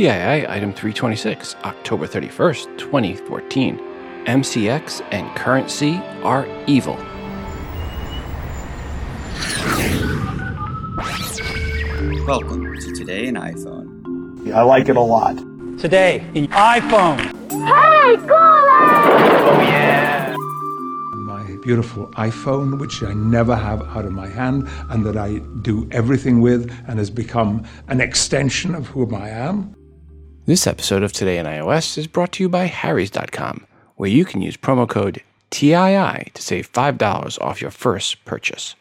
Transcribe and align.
TII 0.00 0.48
Item 0.48 0.72
326, 0.72 1.56
October 1.56 2.06
31st, 2.06 2.78
2014. 2.78 3.78
MCX 4.24 5.06
and 5.10 5.28
CurrentC 5.36 6.24
are 6.24 6.46
evil. 6.66 6.94
Welcome 12.26 12.80
to 12.80 12.92
Today 12.94 13.26
in 13.26 13.34
iPhone. 13.34 14.50
I 14.54 14.62
like 14.62 14.88
it 14.88 14.96
a 14.96 15.00
lot. 15.02 15.36
Today 15.78 16.24
in 16.32 16.46
iPhone. 16.46 17.18
Hey, 17.50 18.16
Gola! 18.26 18.78
Oh, 19.52 19.60
yeah! 19.60 20.34
My 21.26 21.58
beautiful 21.60 22.06
iPhone, 22.12 22.80
which 22.80 23.02
I 23.02 23.12
never 23.12 23.54
have 23.54 23.82
out 23.82 24.06
of 24.06 24.12
my 24.12 24.28
hand 24.28 24.66
and 24.88 25.04
that 25.04 25.18
I 25.18 25.40
do 25.60 25.86
everything 25.90 26.40
with 26.40 26.74
and 26.88 26.98
has 26.98 27.10
become 27.10 27.66
an 27.88 28.00
extension 28.00 28.74
of 28.74 28.86
who 28.86 29.14
I 29.14 29.28
am. 29.28 29.76
This 30.50 30.66
episode 30.66 31.04
of 31.04 31.12
Today 31.12 31.38
in 31.38 31.46
iOS 31.46 31.96
is 31.96 32.08
brought 32.08 32.32
to 32.32 32.42
you 32.42 32.48
by 32.48 32.64
Harry's.com, 32.64 33.68
where 33.94 34.10
you 34.10 34.24
can 34.24 34.42
use 34.42 34.56
promo 34.56 34.88
code 34.88 35.22
TII 35.50 36.32
to 36.34 36.42
save 36.42 36.72
$5 36.72 37.40
off 37.40 37.62
your 37.62 37.70
first 37.70 38.24
purchase. 38.24 38.74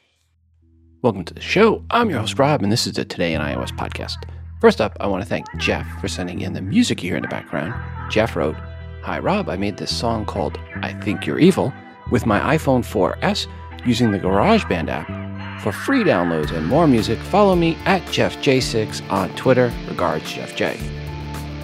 Welcome 1.03 1.25
to 1.25 1.33
the 1.35 1.41
show. 1.41 1.83
I'm 1.91 2.09
your 2.09 2.21
host, 2.21 2.39
Rob, 2.39 2.63
and 2.63 2.71
this 2.71 2.87
is 2.87 2.93
the 2.93 3.05
Today 3.05 3.35
in 3.35 3.41
iOS 3.41 3.69
podcast. 3.69 4.15
First 4.59 4.81
up, 4.81 4.97
I 4.99 5.05
want 5.05 5.21
to 5.21 5.29
thank 5.29 5.45
Jeff 5.57 5.85
for 6.01 6.07
sending 6.07 6.41
in 6.41 6.53
the 6.53 6.61
music 6.63 7.03
you 7.03 7.09
hear 7.09 7.17
in 7.17 7.21
the 7.21 7.27
background. 7.27 7.75
Jeff 8.11 8.35
wrote, 8.35 8.55
Hi, 9.03 9.19
Rob. 9.19 9.47
I 9.47 9.55
made 9.55 9.77
this 9.77 9.95
song 9.95 10.25
called 10.25 10.57
I 10.77 10.93
Think 10.93 11.27
You're 11.27 11.37
Evil 11.37 11.71
with 12.09 12.25
my 12.25 12.57
iPhone 12.57 12.81
4S 12.83 13.45
using 13.85 14.11
the 14.11 14.17
GarageBand 14.17 14.89
app. 14.89 15.61
For 15.61 15.71
free 15.71 16.03
downloads 16.03 16.51
and 16.51 16.65
more 16.65 16.87
music, 16.87 17.19
follow 17.19 17.55
me 17.55 17.77
at 17.85 18.01
JeffJ6 18.05 19.07
on 19.11 19.29
Twitter. 19.35 19.71
Regards, 19.87 20.33
Jeff 20.33 20.55
J. 20.55 20.79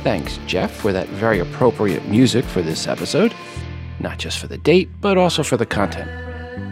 Thanks, 0.06 0.38
Jeff, 0.46 0.72
for 0.72 0.94
that 0.94 1.08
very 1.08 1.40
appropriate 1.40 2.06
music 2.08 2.46
for 2.46 2.62
this 2.62 2.86
episode. 2.86 3.34
Not 4.00 4.20
just 4.20 4.38
for 4.38 4.46
the 4.46 4.60
date, 4.60 4.88
but 5.02 5.18
also 5.18 5.42
for 5.42 5.58
the 5.58 5.66
content. 5.66 6.08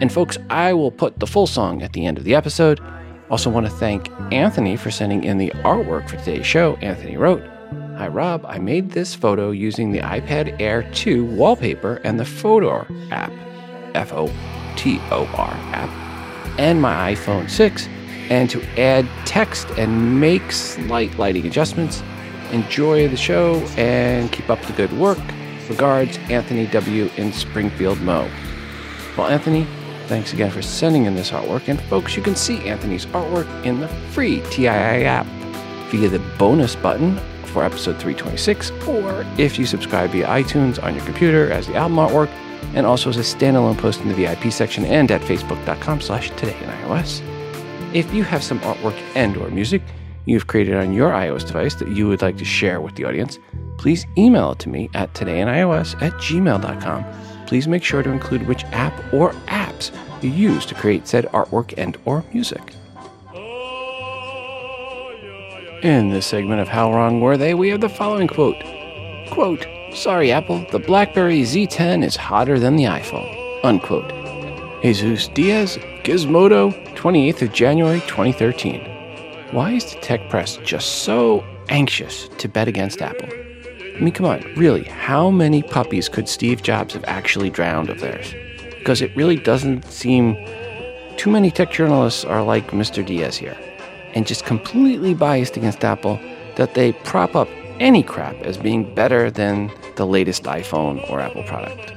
And 0.00 0.12
folks, 0.12 0.38
I 0.50 0.72
will 0.72 0.92
put 0.92 1.18
the 1.18 1.26
full 1.26 1.48
song 1.48 1.82
at 1.82 1.94
the 1.94 2.06
end 2.06 2.16
of 2.16 2.22
the 2.22 2.36
episode. 2.36 2.78
Also, 3.30 3.50
want 3.50 3.66
to 3.66 3.72
thank 3.72 4.08
Anthony 4.30 4.76
for 4.76 4.92
sending 4.92 5.24
in 5.24 5.38
the 5.38 5.50
artwork 5.64 6.08
for 6.08 6.16
today's 6.16 6.46
show. 6.46 6.76
Anthony 6.76 7.16
wrote, 7.16 7.42
Hi 7.96 8.06
Rob, 8.06 8.46
I 8.46 8.58
made 8.58 8.92
this 8.92 9.16
photo 9.16 9.50
using 9.50 9.90
the 9.90 9.98
iPad 9.98 10.60
Air 10.60 10.88
2 10.92 11.24
wallpaper 11.24 11.96
and 12.04 12.20
the 12.20 12.24
Fotor 12.24 12.86
app, 13.10 13.32
F 13.96 14.12
O 14.12 14.32
T 14.76 15.00
O 15.10 15.26
R 15.34 15.50
app, 15.72 15.90
and 16.60 16.80
my 16.80 17.12
iPhone 17.12 17.50
6, 17.50 17.88
and 18.30 18.48
to 18.48 18.62
add 18.78 19.08
text 19.26 19.68
and 19.70 20.20
make 20.20 20.52
slight 20.52 21.18
lighting 21.18 21.48
adjustments. 21.48 22.00
Enjoy 22.54 23.08
the 23.08 23.16
show 23.16 23.56
and 23.76 24.30
keep 24.30 24.48
up 24.48 24.62
the 24.62 24.72
good 24.74 24.92
work. 24.92 25.18
Regards, 25.68 26.18
Anthony 26.30 26.68
W. 26.68 27.10
in 27.16 27.32
Springfield, 27.32 28.00
Mo. 28.00 28.30
Well, 29.16 29.26
Anthony, 29.26 29.66
thanks 30.06 30.32
again 30.32 30.52
for 30.52 30.62
sending 30.62 31.06
in 31.06 31.16
this 31.16 31.32
artwork. 31.32 31.66
And 31.66 31.80
folks, 31.82 32.16
you 32.16 32.22
can 32.22 32.36
see 32.36 32.58
Anthony's 32.68 33.06
artwork 33.06 33.48
in 33.64 33.80
the 33.80 33.88
free 33.88 34.40
TII 34.50 34.68
app 34.68 35.26
via 35.90 36.08
the 36.08 36.20
bonus 36.38 36.76
button 36.76 37.16
for 37.46 37.64
episode 37.64 37.96
326, 38.00 38.70
or 38.86 39.26
if 39.36 39.58
you 39.58 39.66
subscribe 39.66 40.10
via 40.10 40.28
iTunes 40.28 40.80
on 40.80 40.94
your 40.94 41.04
computer 41.04 41.50
as 41.50 41.66
the 41.66 41.74
album 41.74 41.96
artwork, 41.96 42.28
and 42.74 42.86
also 42.86 43.10
as 43.10 43.16
a 43.16 43.20
standalone 43.20 43.76
post 43.76 44.00
in 44.02 44.08
the 44.08 44.14
VIP 44.14 44.52
section 44.52 44.84
and 44.84 45.10
at 45.10 45.20
facebook.com 45.22 46.00
slash 46.00 46.30
today 46.30 46.56
in 46.60 46.68
iOS. 46.68 47.20
If 47.92 48.14
you 48.14 48.22
have 48.22 48.44
some 48.44 48.60
artwork 48.60 48.96
and 49.16 49.36
or 49.36 49.50
music 49.50 49.82
you've 50.26 50.46
created 50.46 50.74
on 50.76 50.92
your 50.92 51.10
iOS 51.10 51.46
device 51.46 51.74
that 51.76 51.88
you 51.88 52.08
would 52.08 52.22
like 52.22 52.36
to 52.38 52.44
share 52.44 52.80
with 52.80 52.94
the 52.96 53.04
audience, 53.04 53.38
please 53.78 54.06
email 54.16 54.52
it 54.52 54.58
to 54.60 54.68
me 54.68 54.88
at 54.94 55.12
todayinios 55.14 56.00
at 56.02 56.12
gmail.com. 56.14 57.04
Please 57.46 57.68
make 57.68 57.84
sure 57.84 58.02
to 58.02 58.10
include 58.10 58.46
which 58.46 58.64
app 58.66 58.94
or 59.12 59.32
apps 59.46 59.90
you 60.22 60.30
use 60.30 60.64
to 60.66 60.74
create 60.74 61.06
said 61.06 61.26
artwork 61.26 61.74
and 61.76 61.96
or 62.04 62.24
music. 62.32 62.74
In 65.82 66.08
this 66.08 66.26
segment 66.26 66.62
of 66.62 66.68
How 66.68 66.90
Wrong 66.92 67.20
Were 67.20 67.36
They, 67.36 67.52
we 67.52 67.68
have 67.68 67.82
the 67.82 67.90
following 67.90 68.26
quote. 68.26 68.56
Quote, 69.30 69.66
Sorry 69.92 70.32
Apple, 70.32 70.66
the 70.72 70.78
BlackBerry 70.78 71.42
Z10 71.42 72.02
is 72.02 72.16
hotter 72.16 72.58
than 72.58 72.76
the 72.76 72.84
iPhone. 72.84 73.30
Unquote. 73.62 74.10
Jesus 74.82 75.28
Diaz, 75.28 75.78
Gizmodo, 76.02 76.72
28th 76.94 77.42
of 77.42 77.52
January 77.52 78.00
2013. 78.00 78.93
Why 79.54 79.70
is 79.70 79.84
the 79.84 80.00
tech 80.00 80.28
press 80.30 80.56
just 80.64 81.04
so 81.04 81.44
anxious 81.68 82.26
to 82.38 82.48
bet 82.48 82.66
against 82.66 83.00
Apple? 83.00 83.28
I 83.30 84.00
mean, 84.00 84.12
come 84.12 84.26
on, 84.26 84.42
really, 84.56 84.82
how 84.82 85.30
many 85.30 85.62
puppies 85.62 86.08
could 86.08 86.28
Steve 86.28 86.64
Jobs 86.64 86.94
have 86.94 87.04
actually 87.06 87.50
drowned 87.50 87.88
of 87.88 88.00
theirs? 88.00 88.34
Because 88.76 89.00
it 89.00 89.14
really 89.14 89.36
doesn't 89.36 89.84
seem 89.84 90.34
too 91.16 91.30
many 91.30 91.52
tech 91.52 91.70
journalists 91.70 92.24
are 92.24 92.42
like 92.42 92.72
Mr. 92.72 93.06
Diaz 93.06 93.36
here, 93.36 93.56
and 94.12 94.26
just 94.26 94.44
completely 94.44 95.14
biased 95.14 95.56
against 95.56 95.84
Apple 95.84 96.18
that 96.56 96.74
they 96.74 96.92
prop 97.04 97.36
up 97.36 97.48
any 97.78 98.02
crap 98.02 98.34
as 98.42 98.58
being 98.58 98.92
better 98.92 99.30
than 99.30 99.70
the 99.94 100.04
latest 100.04 100.42
iPhone 100.42 101.08
or 101.08 101.20
Apple 101.20 101.44
product. 101.44 101.92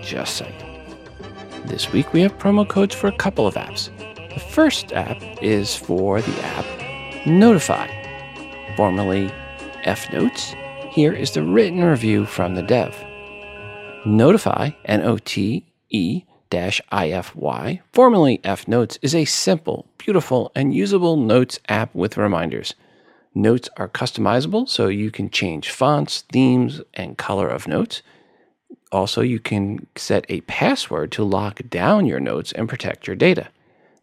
Just 0.00 0.38
saying. 0.38 0.54
This 1.66 1.92
week 1.92 2.14
we 2.14 2.22
have 2.22 2.38
promo 2.38 2.66
codes 2.66 2.94
for 2.94 3.08
a 3.08 3.16
couple 3.18 3.46
of 3.46 3.56
apps. 3.56 3.90
The 4.32 4.40
first 4.40 4.94
app 4.94 5.22
is 5.42 5.76
for 5.76 6.22
the 6.22 6.44
app 6.44 6.77
Note-ify, 7.28 8.74
formerly 8.74 9.30
F 9.84 10.10
Notes. 10.14 10.54
Here 10.90 11.12
is 11.12 11.32
the 11.32 11.42
written 11.42 11.84
review 11.84 12.24
from 12.24 12.54
the 12.54 12.62
dev. 12.62 12.96
Note-ify, 14.06 14.74
N 14.86 15.02
O 15.02 15.18
T 15.18 15.66
E 15.90 16.24
I 16.50 17.10
F 17.10 17.36
Y, 17.36 17.82
formerly 17.92 18.40
F 18.44 18.66
Notes, 18.66 18.98
is 19.02 19.14
a 19.14 19.26
simple, 19.26 19.86
beautiful, 19.98 20.50
and 20.54 20.74
usable 20.74 21.18
notes 21.18 21.60
app 21.68 21.94
with 21.94 22.16
reminders. 22.16 22.74
Notes 23.34 23.68
are 23.76 23.90
customizable, 23.90 24.66
so 24.66 24.88
you 24.88 25.10
can 25.10 25.28
change 25.28 25.70
fonts, 25.70 26.22
themes, 26.32 26.80
and 26.94 27.18
color 27.18 27.48
of 27.48 27.68
notes. 27.68 28.00
Also, 28.90 29.20
you 29.20 29.38
can 29.38 29.86
set 29.96 30.24
a 30.30 30.40
password 30.42 31.12
to 31.12 31.24
lock 31.24 31.60
down 31.68 32.06
your 32.06 32.20
notes 32.20 32.52
and 32.52 32.70
protect 32.70 33.06
your 33.06 33.16
data. 33.16 33.48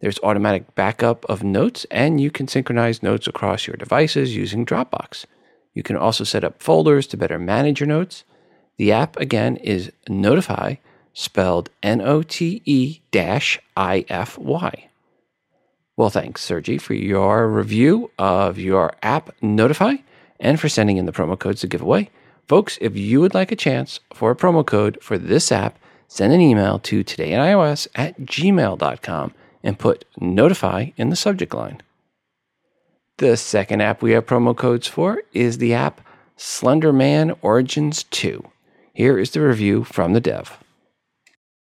There's 0.00 0.18
automatic 0.22 0.74
backup 0.74 1.24
of 1.26 1.42
notes, 1.42 1.86
and 1.90 2.20
you 2.20 2.30
can 2.30 2.48
synchronize 2.48 3.02
notes 3.02 3.26
across 3.26 3.66
your 3.66 3.76
devices 3.76 4.36
using 4.36 4.66
Dropbox. 4.66 5.24
You 5.74 5.82
can 5.82 5.96
also 5.96 6.24
set 6.24 6.44
up 6.44 6.62
folders 6.62 7.06
to 7.08 7.16
better 7.16 7.38
manage 7.38 7.80
your 7.80 7.86
notes. 7.86 8.24
The 8.76 8.92
app, 8.92 9.16
again, 9.16 9.56
is 9.56 9.92
Note-ify, 10.08 10.78
spelled 11.14 11.70
N 11.82 12.00
O 12.00 12.22
T 12.22 12.62
E 12.64 13.00
I 13.76 14.04
F 14.08 14.38
Y. 14.38 14.88
Well, 15.96 16.10
thanks, 16.10 16.42
Sergi, 16.42 16.76
for 16.76 16.92
your 16.92 17.48
review 17.48 18.10
of 18.18 18.58
your 18.58 18.94
app 19.02 19.34
Note-ify 19.40 20.02
and 20.38 20.60
for 20.60 20.68
sending 20.68 20.98
in 20.98 21.06
the 21.06 21.12
promo 21.12 21.38
codes 21.38 21.62
to 21.62 21.66
give 21.66 21.80
away. 21.80 22.10
Folks, 22.46 22.76
if 22.82 22.96
you 22.96 23.20
would 23.22 23.34
like 23.34 23.50
a 23.50 23.56
chance 23.56 24.00
for 24.12 24.30
a 24.30 24.36
promo 24.36 24.64
code 24.64 24.98
for 25.00 25.16
this 25.16 25.50
app, 25.50 25.78
send 26.06 26.34
an 26.34 26.40
email 26.40 26.78
to 26.80 27.02
todayinios 27.02 27.88
at 27.94 28.20
gmail.com 28.20 29.32
and 29.66 29.78
put 29.78 30.04
Note-ify 30.20 30.94
in 30.96 31.10
the 31.10 31.16
subject 31.16 31.52
line. 31.52 31.82
The 33.18 33.36
second 33.36 33.80
app 33.82 34.00
we 34.00 34.12
have 34.12 34.24
promo 34.24 34.56
codes 34.56 34.86
for 34.86 35.22
is 35.32 35.58
the 35.58 35.74
app 35.74 36.00
Slenderman 36.38 37.36
Origins 37.42 38.04
2. 38.04 38.44
Here 38.94 39.18
is 39.18 39.32
the 39.32 39.40
review 39.40 39.82
from 39.84 40.12
the 40.12 40.20
dev. 40.20 40.56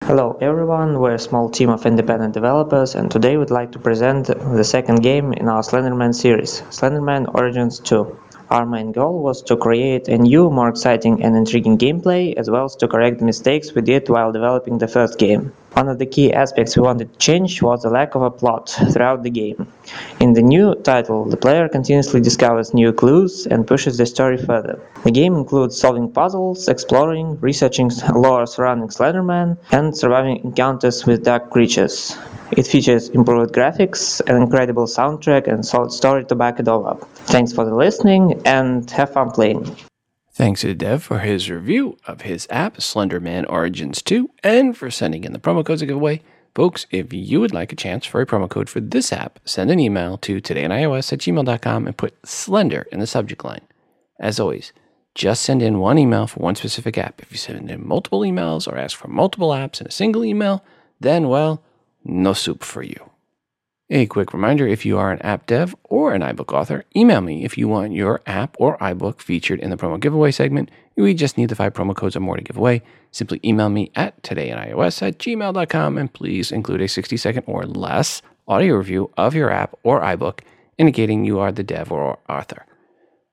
Hello 0.02 0.36
everyone, 0.40 0.98
we're 0.98 1.14
a 1.14 1.18
small 1.18 1.48
team 1.48 1.68
of 1.68 1.86
independent 1.86 2.34
developers 2.34 2.96
and 2.96 3.08
today 3.08 3.36
we'd 3.36 3.50
like 3.50 3.70
to 3.72 3.78
present 3.78 4.26
the 4.26 4.64
second 4.64 5.02
game 5.02 5.32
in 5.32 5.46
our 5.48 5.62
Slenderman 5.62 6.12
series, 6.12 6.62
Slenderman 6.70 7.32
Origins 7.32 7.78
2. 7.78 8.18
Our 8.50 8.66
main 8.66 8.90
goal 8.90 9.22
was 9.22 9.42
to 9.42 9.56
create 9.56 10.08
a 10.08 10.18
new, 10.18 10.50
more 10.50 10.68
exciting 10.68 11.22
and 11.22 11.36
intriguing 11.36 11.78
gameplay, 11.78 12.34
as 12.34 12.50
well 12.50 12.64
as 12.64 12.74
to 12.76 12.88
correct 12.88 13.20
mistakes 13.20 13.72
we 13.74 13.82
did 13.82 14.08
while 14.08 14.32
developing 14.32 14.78
the 14.78 14.88
first 14.88 15.18
game. 15.18 15.52
One 15.74 15.88
of 15.88 15.98
the 15.98 16.06
key 16.06 16.32
aspects 16.32 16.76
we 16.76 16.82
wanted 16.82 17.12
to 17.12 17.18
change 17.18 17.62
was 17.62 17.82
the 17.82 17.88
lack 17.88 18.14
of 18.14 18.20
a 18.22 18.30
plot 18.30 18.68
throughout 18.92 19.22
the 19.22 19.30
game. 19.30 19.66
In 20.20 20.34
the 20.34 20.42
new 20.42 20.74
title, 20.74 21.24
the 21.24 21.36
player 21.38 21.66
continuously 21.68 22.20
discovers 22.20 22.74
new 22.74 22.92
clues 22.92 23.46
and 23.46 23.66
pushes 23.66 23.96
the 23.96 24.04
story 24.04 24.36
further. 24.36 24.78
The 25.04 25.10
game 25.10 25.34
includes 25.34 25.78
solving 25.78 26.12
puzzles, 26.12 26.68
exploring, 26.68 27.38
researching 27.40 27.90
lore 28.14 28.46
surrounding 28.46 28.88
Slenderman, 28.88 29.56
and 29.70 29.96
surviving 29.96 30.44
encounters 30.44 31.06
with 31.06 31.24
dark 31.24 31.50
creatures. 31.50 32.18
It 32.50 32.66
features 32.66 33.08
improved 33.08 33.54
graphics, 33.54 34.20
an 34.28 34.42
incredible 34.42 34.84
soundtrack, 34.84 35.48
and 35.50 35.64
solid 35.64 35.90
story 35.92 36.26
to 36.26 36.34
back 36.34 36.60
it 36.60 36.68
all 36.68 36.86
up. 36.86 37.08
Thanks 37.32 37.52
for 37.54 37.64
the 37.64 37.74
listening 37.74 38.42
and 38.44 38.90
have 38.90 39.14
fun 39.14 39.30
playing. 39.30 39.74
Thanks 40.42 40.62
to 40.62 40.74
Dev 40.74 41.04
for 41.04 41.20
his 41.20 41.48
review 41.48 41.98
of 42.04 42.22
his 42.22 42.48
app, 42.50 42.78
Slenderman 42.78 43.48
Origins 43.48 44.02
2, 44.02 44.28
and 44.42 44.76
for 44.76 44.90
sending 44.90 45.22
in 45.22 45.32
the 45.32 45.38
promo 45.38 45.64
codes 45.64 45.82
to 45.82 45.86
give 45.86 45.94
away. 45.94 46.20
Folks, 46.52 46.84
if 46.90 47.12
you 47.12 47.40
would 47.40 47.54
like 47.54 47.72
a 47.72 47.76
chance 47.76 48.04
for 48.04 48.20
a 48.20 48.26
promo 48.26 48.48
code 48.48 48.68
for 48.68 48.80
this 48.80 49.12
app, 49.12 49.38
send 49.44 49.70
an 49.70 49.78
email 49.78 50.18
to 50.18 50.40
todayinios 50.40 51.12
at 51.12 51.20
gmail.com 51.20 51.86
and 51.86 51.96
put 51.96 52.26
Slender 52.26 52.88
in 52.90 52.98
the 52.98 53.06
subject 53.06 53.44
line. 53.44 53.60
As 54.18 54.40
always, 54.40 54.72
just 55.14 55.42
send 55.42 55.62
in 55.62 55.78
one 55.78 55.96
email 55.96 56.26
for 56.26 56.40
one 56.40 56.56
specific 56.56 56.98
app. 56.98 57.22
If 57.22 57.30
you 57.30 57.38
send 57.38 57.70
in 57.70 57.86
multiple 57.86 58.22
emails 58.22 58.66
or 58.66 58.76
ask 58.76 58.98
for 58.98 59.06
multiple 59.06 59.50
apps 59.50 59.80
in 59.80 59.86
a 59.86 59.92
single 59.92 60.24
email, 60.24 60.64
then, 60.98 61.28
well, 61.28 61.62
no 62.04 62.32
soup 62.32 62.64
for 62.64 62.82
you. 62.82 63.11
A 63.94 64.06
quick 64.06 64.32
reminder 64.32 64.66
if 64.66 64.86
you 64.86 64.96
are 64.96 65.12
an 65.12 65.20
app 65.20 65.44
dev 65.44 65.76
or 65.84 66.14
an 66.14 66.22
iBook 66.22 66.54
author, 66.54 66.82
email 66.96 67.20
me 67.20 67.44
if 67.44 67.58
you 67.58 67.68
want 67.68 67.92
your 67.92 68.22
app 68.24 68.56
or 68.58 68.78
iBook 68.78 69.20
featured 69.20 69.60
in 69.60 69.68
the 69.68 69.76
promo 69.76 70.00
giveaway 70.00 70.30
segment. 70.30 70.70
We 70.96 71.12
just 71.12 71.36
need 71.36 71.50
the 71.50 71.54
five 71.54 71.74
promo 71.74 71.94
codes 71.94 72.16
or 72.16 72.20
more 72.20 72.36
to 72.36 72.42
give 72.42 72.56
away. 72.56 72.80
Simply 73.10 73.38
email 73.44 73.68
me 73.68 73.90
at 73.94 74.22
todayinios 74.22 75.06
at 75.06 75.18
gmail.com 75.18 75.98
and 75.98 76.10
please 76.10 76.50
include 76.50 76.80
a 76.80 76.88
60 76.88 77.18
second 77.18 77.44
or 77.46 77.66
less 77.66 78.22
audio 78.48 78.76
review 78.76 79.10
of 79.18 79.34
your 79.34 79.50
app 79.50 79.78
or 79.82 80.00
iBook 80.00 80.40
indicating 80.78 81.26
you 81.26 81.38
are 81.38 81.52
the 81.52 81.62
dev 81.62 81.92
or 81.92 82.18
author. 82.30 82.64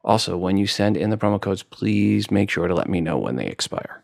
Also, 0.03 0.35
when 0.35 0.57
you 0.57 0.67
send 0.67 0.97
in 0.97 1.09
the 1.09 1.17
promo 1.17 1.39
codes, 1.39 1.63
please 1.63 2.29
make 2.29 2.49
sure 2.49 2.67
to 2.67 2.75
let 2.75 2.89
me 2.89 2.99
know 2.99 3.17
when 3.17 3.37
they 3.37 3.45
expire. 3.45 4.03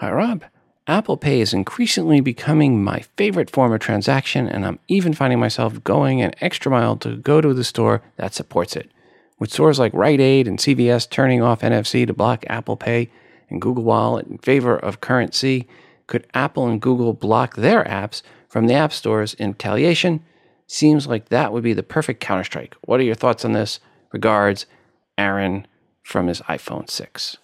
Hi, 0.00 0.10
Rob. 0.10 0.44
Apple 0.86 1.16
Pay 1.16 1.40
is 1.40 1.54
increasingly 1.54 2.20
becoming 2.20 2.84
my 2.84 3.00
favorite 3.16 3.48
form 3.48 3.72
of 3.72 3.80
transaction, 3.80 4.46
and 4.46 4.66
I'm 4.66 4.78
even 4.86 5.14
finding 5.14 5.38
myself 5.38 5.82
going 5.82 6.20
an 6.20 6.34
extra 6.42 6.70
mile 6.70 6.98
to 6.98 7.16
go 7.16 7.40
to 7.40 7.54
the 7.54 7.64
store 7.64 8.02
that 8.16 8.34
supports 8.34 8.76
it. 8.76 8.90
With 9.38 9.50
stores 9.50 9.78
like 9.78 9.94
Rite 9.94 10.20
Aid 10.20 10.46
and 10.46 10.58
CVS 10.58 11.08
turning 11.08 11.40
off 11.40 11.62
NFC 11.62 12.06
to 12.06 12.12
block 12.12 12.44
Apple 12.48 12.76
Pay 12.76 13.10
and 13.48 13.62
Google 13.62 13.84
Wallet 13.84 14.26
in 14.26 14.36
favor 14.36 14.76
of 14.76 15.00
Current-C, 15.00 15.66
could 16.06 16.26
Apple 16.34 16.68
and 16.68 16.82
Google 16.82 17.14
block 17.14 17.56
their 17.56 17.82
apps 17.84 18.20
from 18.46 18.66
the 18.66 18.74
app 18.74 18.92
stores 18.92 19.32
in 19.32 19.52
retaliation? 19.52 20.22
Seems 20.66 21.06
like 21.06 21.30
that 21.30 21.50
would 21.50 21.64
be 21.64 21.72
the 21.72 21.82
perfect 21.82 22.22
counterstrike. 22.22 22.74
What 22.82 23.00
are 23.00 23.04
your 23.04 23.14
thoughts 23.14 23.42
on 23.46 23.52
this? 23.52 23.80
Regards, 24.12 24.66
Aaron 25.16 25.66
from 26.02 26.26
his 26.26 26.42
iPhone 26.42 26.90
6. 26.90 27.38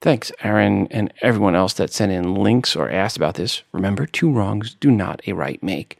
Thanks, 0.00 0.30
Aaron, 0.44 0.86
and 0.92 1.12
everyone 1.22 1.56
else 1.56 1.72
that 1.74 1.92
sent 1.92 2.12
in 2.12 2.34
links 2.36 2.76
or 2.76 2.88
asked 2.88 3.16
about 3.16 3.34
this. 3.34 3.62
Remember, 3.72 4.06
two 4.06 4.30
wrongs 4.30 4.74
do 4.74 4.92
not 4.92 5.20
a 5.26 5.32
right 5.32 5.60
make. 5.60 5.98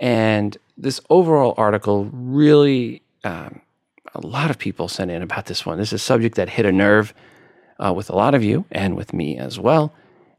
And 0.00 0.56
this 0.76 1.00
overall 1.08 1.54
article 1.56 2.06
really, 2.12 3.02
um, 3.22 3.60
a 4.14 4.26
lot 4.26 4.50
of 4.50 4.58
people 4.58 4.88
sent 4.88 5.12
in 5.12 5.22
about 5.22 5.46
this 5.46 5.64
one. 5.64 5.78
This 5.78 5.90
is 5.92 6.00
a 6.00 6.04
subject 6.04 6.34
that 6.34 6.48
hit 6.48 6.66
a 6.66 6.72
nerve 6.72 7.14
uh, 7.78 7.92
with 7.92 8.10
a 8.10 8.16
lot 8.16 8.34
of 8.34 8.42
you 8.42 8.64
and 8.72 8.96
with 8.96 9.12
me 9.12 9.38
as 9.38 9.58
well. 9.58 9.94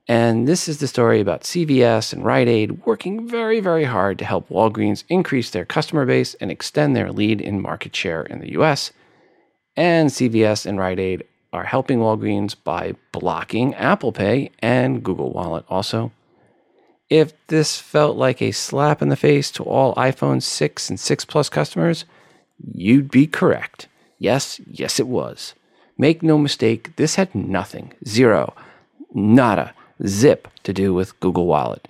And 0.10 0.48
this 0.48 0.68
is 0.68 0.80
the 0.80 0.88
story 0.88 1.22
about 1.22 1.42
CVS 1.44 2.12
and 2.12 2.24
Rite 2.24 2.48
Aid 2.50 2.86
working 2.86 3.28
very, 3.28 3.62
very 3.62 3.86
hard 3.86 4.20
to 4.20 4.26
help 4.26 4.50
Walgreens 4.50 5.04
increase 5.08 5.50
their 5.50 5.66
customer 5.66 6.06
base 6.06 6.34
and 6.36 6.52
extend 6.52 6.96
their 6.96 7.12
lead 7.12 7.40
in 7.40 7.62
market 7.62 7.96
share 7.96 8.24
in 8.24 8.40
the 8.40 8.52
US. 8.54 8.92
And 9.76 10.10
CVS 10.10 10.66
and 10.66 10.80
Rite 10.80 11.00
Aid 11.00 11.24
are 11.54 11.64
helping 11.64 12.00
Walgreens 12.00 12.56
by 12.62 12.96
blocking 13.12 13.74
Apple 13.76 14.12
Pay 14.12 14.52
and 14.60 15.04
Google 15.04 15.32
Wallet 15.32 15.66
also. 15.70 16.12
If 17.10 17.34
this 17.48 17.80
felt 17.80 18.18
like 18.18 18.42
a 18.42 18.52
slap 18.52 19.02
in 19.02 19.10
the 19.10 19.16
face 19.16 19.50
to 19.52 19.64
all 19.64 19.96
iPhone 19.96 20.44
6 20.44 20.90
and 20.90 21.00
6 21.00 21.26
Plus 21.26 21.50
customers, 21.50 22.06
you'd 22.74 23.10
be 23.10 23.28
correct. 23.28 23.88
Yes, 24.20 24.60
yes, 24.70 25.00
it 25.00 25.08
was. 25.08 25.54
Make 25.98 26.22
no 26.22 26.38
mistake, 26.38 26.96
this 26.96 27.16
had 27.16 27.34
nothing, 27.34 27.94
zero, 28.08 28.54
nada, 29.14 29.74
zip 30.06 30.48
to 30.64 30.74
do 30.74 30.94
with 30.94 31.20
Google 31.20 31.46
Wallet. 31.46 31.88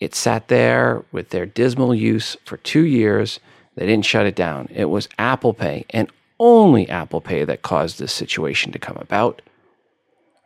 It 0.00 0.14
sat 0.14 0.48
there 0.48 1.04
with 1.12 1.30
their 1.30 1.46
dismal 1.46 1.94
use 1.94 2.36
for 2.44 2.56
two 2.58 2.84
years. 2.84 3.40
They 3.74 3.86
didn't 3.86 4.04
shut 4.04 4.26
it 4.26 4.34
down. 4.36 4.68
It 4.72 4.86
was 4.86 5.08
Apple 5.18 5.54
Pay 5.54 5.86
and 5.90 6.10
only 6.38 6.88
Apple 6.88 7.20
Pay 7.20 7.44
that 7.44 7.62
caused 7.62 7.98
this 7.98 8.12
situation 8.12 8.72
to 8.72 8.78
come 8.78 8.96
about. 8.96 9.42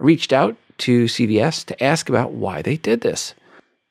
I 0.00 0.04
reached 0.04 0.32
out 0.32 0.56
to 0.78 1.04
CVS 1.04 1.64
to 1.66 1.82
ask 1.82 2.08
about 2.08 2.32
why 2.32 2.62
they 2.62 2.76
did 2.76 3.02
this. 3.02 3.34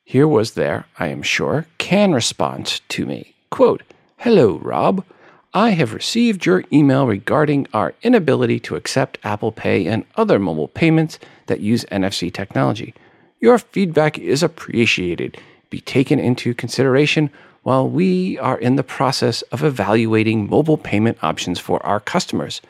Here 0.04 0.28
was 0.28 0.52
their, 0.52 0.86
I 0.98 1.08
am 1.08 1.22
sure, 1.22 1.66
can 1.78 2.12
response 2.12 2.80
to 2.90 3.06
me. 3.06 3.34
Quote, 3.50 3.82
Hello, 4.18 4.58
Rob. 4.58 5.04
I 5.54 5.70
have 5.70 5.92
received 5.92 6.46
your 6.46 6.64
email 6.72 7.06
regarding 7.06 7.66
our 7.74 7.94
inability 8.02 8.58
to 8.60 8.76
accept 8.76 9.18
Apple 9.22 9.52
Pay 9.52 9.86
and 9.86 10.04
other 10.16 10.38
mobile 10.38 10.68
payments 10.68 11.18
that 11.46 11.60
use 11.60 11.84
NFC 11.86 12.32
technology. 12.32 12.94
Your 13.38 13.58
feedback 13.58 14.18
is 14.18 14.42
appreciated. 14.42 15.36
Be 15.68 15.80
taken 15.80 16.18
into 16.18 16.54
consideration 16.54 17.30
while 17.62 17.88
we 17.88 18.38
are 18.38 18.58
in 18.58 18.76
the 18.76 18.82
process 18.82 19.42
of 19.42 19.62
evaluating 19.62 20.48
mobile 20.48 20.78
payment 20.78 21.18
options 21.22 21.58
for 21.58 21.84
our 21.86 22.00
customers. 22.00 22.60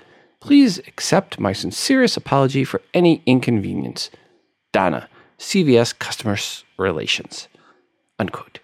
Please 0.40 0.78
accept 0.80 1.40
my 1.40 1.52
sincerest 1.52 2.16
apology 2.16 2.64
for 2.64 2.82
any 2.92 3.22
inconvenience. 3.26 4.10
Donna, 4.72 5.08
CVS 5.38 5.98
Customer 5.98 6.36
Relations. 6.78 7.48
Unquote. 8.18 8.58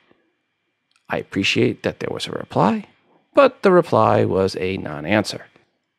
I 1.09 1.19
appreciate 1.19 1.83
that 1.83 2.01
there 2.01 2.13
was 2.13 2.27
a 2.27 2.33
reply, 2.33 2.85
but 3.35 3.63
the 3.63 3.73
reply 3.73 4.25
was 4.25 4.57
a 4.57 4.77
non 4.77 5.07
answer. 5.07 5.47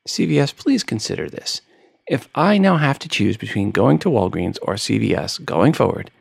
CVS, 0.08 0.56
please 0.56 0.84
consider 0.84 1.30
this. 1.30 1.62
If 2.08 2.28
I 2.34 2.58
now 2.58 2.78
have 2.78 3.00
to 3.00 3.10
choose 3.10 3.38
between 3.38 3.72
going 3.72 4.00
to 4.00 4.10
Walgreens 4.10 4.58
or 4.62 4.76
CVS 4.76 5.44
going 5.46 5.74
forward, 5.74 6.12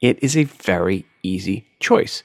it 0.00 0.22
is 0.22 0.36
a 0.36 0.44
very 0.44 1.06
easy 1.22 1.66
choice. 1.80 2.22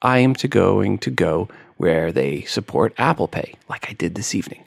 I 0.00 0.18
am 0.18 0.34
to 0.36 0.46
going 0.46 0.98
to 0.98 1.10
go 1.10 1.48
where 1.76 2.12
they 2.12 2.42
support 2.42 2.94
Apple 2.98 3.26
Pay, 3.26 3.54
like 3.68 3.90
I 3.90 3.94
did 3.94 4.14
this 4.14 4.32
evening. 4.32 4.64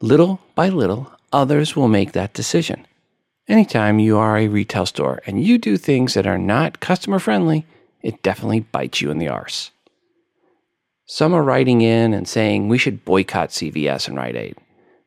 Little 0.00 0.40
by 0.56 0.68
little, 0.68 1.12
others 1.32 1.76
will 1.76 1.86
make 1.86 2.12
that 2.12 2.34
decision. 2.34 2.84
Anytime 3.46 4.00
you 4.00 4.18
are 4.18 4.36
a 4.36 4.48
retail 4.48 4.86
store 4.86 5.22
and 5.24 5.44
you 5.44 5.56
do 5.56 5.76
things 5.76 6.14
that 6.14 6.26
are 6.26 6.38
not 6.38 6.80
customer 6.80 7.20
friendly, 7.20 7.64
it 8.02 8.22
definitely 8.24 8.60
bites 8.60 9.00
you 9.00 9.12
in 9.12 9.18
the 9.18 9.28
arse. 9.28 9.70
Some 11.06 11.32
are 11.32 11.44
writing 11.44 11.80
in 11.80 12.12
and 12.12 12.26
saying 12.26 12.68
we 12.68 12.78
should 12.78 13.04
boycott 13.04 13.50
CVS 13.50 14.08
and 14.08 14.16
Rite 14.16 14.36
Aid. 14.36 14.56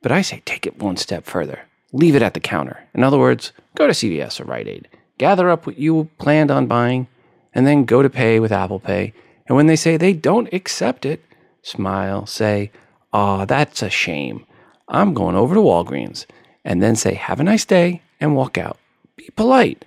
But 0.02 0.14
I 0.14 0.22
say 0.22 0.42
take 0.46 0.66
it 0.66 0.80
one 0.80 0.96
step 0.96 1.26
further. 1.26 1.60
Leave 1.92 2.16
it 2.16 2.22
at 2.22 2.34
the 2.34 2.40
counter. 2.40 2.84
In 2.94 3.04
other 3.04 3.18
words, 3.18 3.52
go 3.76 3.88
to 3.88 3.94
CVS 3.94 4.40
or 4.40 4.46
Rite 4.46 4.68
Aid. 4.70 4.88
Gather 5.18 5.50
up 5.50 5.66
what 5.66 5.78
you 5.78 6.10
planned 6.18 6.52
on 6.52 6.68
buying, 6.68 7.08
and 7.54 7.68
then 7.68 7.86
go 7.86 8.02
to 8.02 8.10
pay 8.10 8.40
with 8.40 8.52
Apple 8.52 8.80
Pay 8.80 9.14
and 9.48 9.56
when 9.56 9.68
they 9.68 9.76
say 9.76 9.98
they 9.98 10.14
don't 10.14 10.54
accept 10.54 11.06
it, 11.06 11.24
smile, 11.62 12.26
say, 12.26 12.72
Aw, 13.12 13.46
that's 13.46 13.82
a 13.82 13.90
shame. 13.90 14.46
I'm 14.88 15.14
going 15.14 15.36
over 15.36 15.56
to 15.56 15.62
Walgreens. 15.62 16.26
And 16.66 16.82
then 16.82 16.96
say, 16.96 17.14
Have 17.14 17.40
a 17.40 17.44
nice 17.44 17.66
day, 17.66 18.02
and 18.20 18.36
walk 18.36 18.58
out. 18.58 18.78
Be 19.16 19.30
polite. 19.36 19.86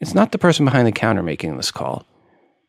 It's 0.00 0.14
not 0.14 0.32
the 0.32 0.38
person 0.38 0.64
behind 0.64 0.86
the 0.86 0.92
counter 0.92 1.22
making 1.22 1.56
this 1.56 1.70
call. 1.70 2.06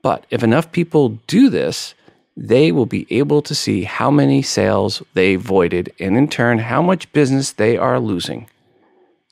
But 0.02 0.25
if 0.30 0.44
enough 0.44 0.72
people 0.72 1.20
do 1.28 1.50
this, 1.50 1.94
they 2.36 2.72
will 2.72 2.86
be 2.86 3.08
able 3.10 3.42
to 3.44 3.56
see 3.56 3.84
how 3.84 4.10
many 4.10 4.42
sales 4.42 5.04
they 5.13 5.36
voided 5.36 5.94
and 6.00 6.18
in 6.18 6.28
turn 6.28 6.60
how 6.60 6.82
much 6.82 7.12
business 7.13 7.52
they 7.52 7.78
are 7.78 8.00
losing. 8.00 8.50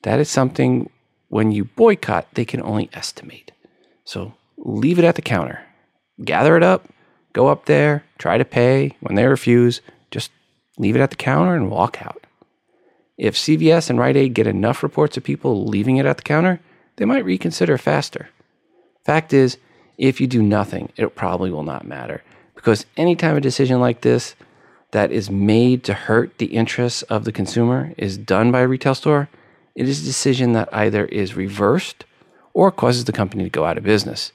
That 0.04 0.20
is 0.20 0.30
something 0.30 0.90
when 1.30 1.52
you 1.52 1.66
boycott, 1.66 2.28
they 2.34 2.46
can 2.46 2.62
only 2.62 2.90
estimate. 2.94 3.52
So 4.04 4.34
leave 4.58 5.00
it 5.00 5.06
at 5.06 5.16
the 5.16 5.22
counter 5.22 5.62
gather 6.24 6.58
it 6.58 6.64
up, 6.64 6.88
go 7.34 7.48
up 7.48 7.66
there, 7.66 8.04
try 8.18 8.38
to 8.38 8.46
pay. 8.46 8.96
When 9.00 9.16
they 9.16 9.26
refuse, 9.26 9.82
just 10.10 10.32
leave 10.78 10.96
it 10.96 11.02
at 11.02 11.10
the 11.10 11.16
counter 11.16 11.56
and 11.56 11.70
walk 11.70 12.02
out. 12.02 12.26
If 13.18 13.36
CVS 13.36 13.90
and 13.90 14.00
Rite 14.00 14.18
Aid 14.18 14.34
get 14.34 14.48
enough 14.48 14.84
reports 14.84 15.18
of 15.18 15.24
people 15.24 15.66
leaving 15.66 15.98
it 15.98 16.06
at 16.06 16.18
the 16.18 16.24
counter, 16.24 16.60
they 16.96 17.06
might 17.06 17.26
reconsider 17.26 17.78
faster. 17.78 18.30
Fact 19.06 19.34
is, 19.34 19.58
if 19.98 20.20
you 20.20 20.28
do 20.28 20.42
nothing, 20.42 20.92
it 20.98 21.16
probably 21.16 21.52
will 21.52 21.64
not 21.64 21.86
matter 21.86 22.24
because 22.62 22.86
anytime 22.96 23.36
a 23.36 23.42
decision 23.42 23.80
like 23.80 24.02
this 24.02 24.36
that 24.92 25.12
is 25.12 25.32
made 25.32 25.84
to 25.84 25.96
hurt 25.96 26.38
the 26.38 26.48
interests 26.48 27.02
of 27.04 27.26
the 27.26 27.32
consumer 27.32 27.92
is 27.98 28.18
done 28.18 28.52
by 28.52 28.60
a 28.60 28.68
retail 28.68 28.94
store, 28.94 29.30
it 29.74 29.90
is 29.90 30.02
a 30.02 30.06
decision 30.06 30.54
that 30.54 30.70
either 30.72 31.06
is 31.06 31.36
reversed 31.36 32.06
or 32.54 32.72
causes 32.72 33.06
the 33.06 33.12
company 33.12 33.44
to 33.44 33.50
go 33.50 33.66
out 33.66 33.80
of 33.80 33.84
business. 33.84 34.32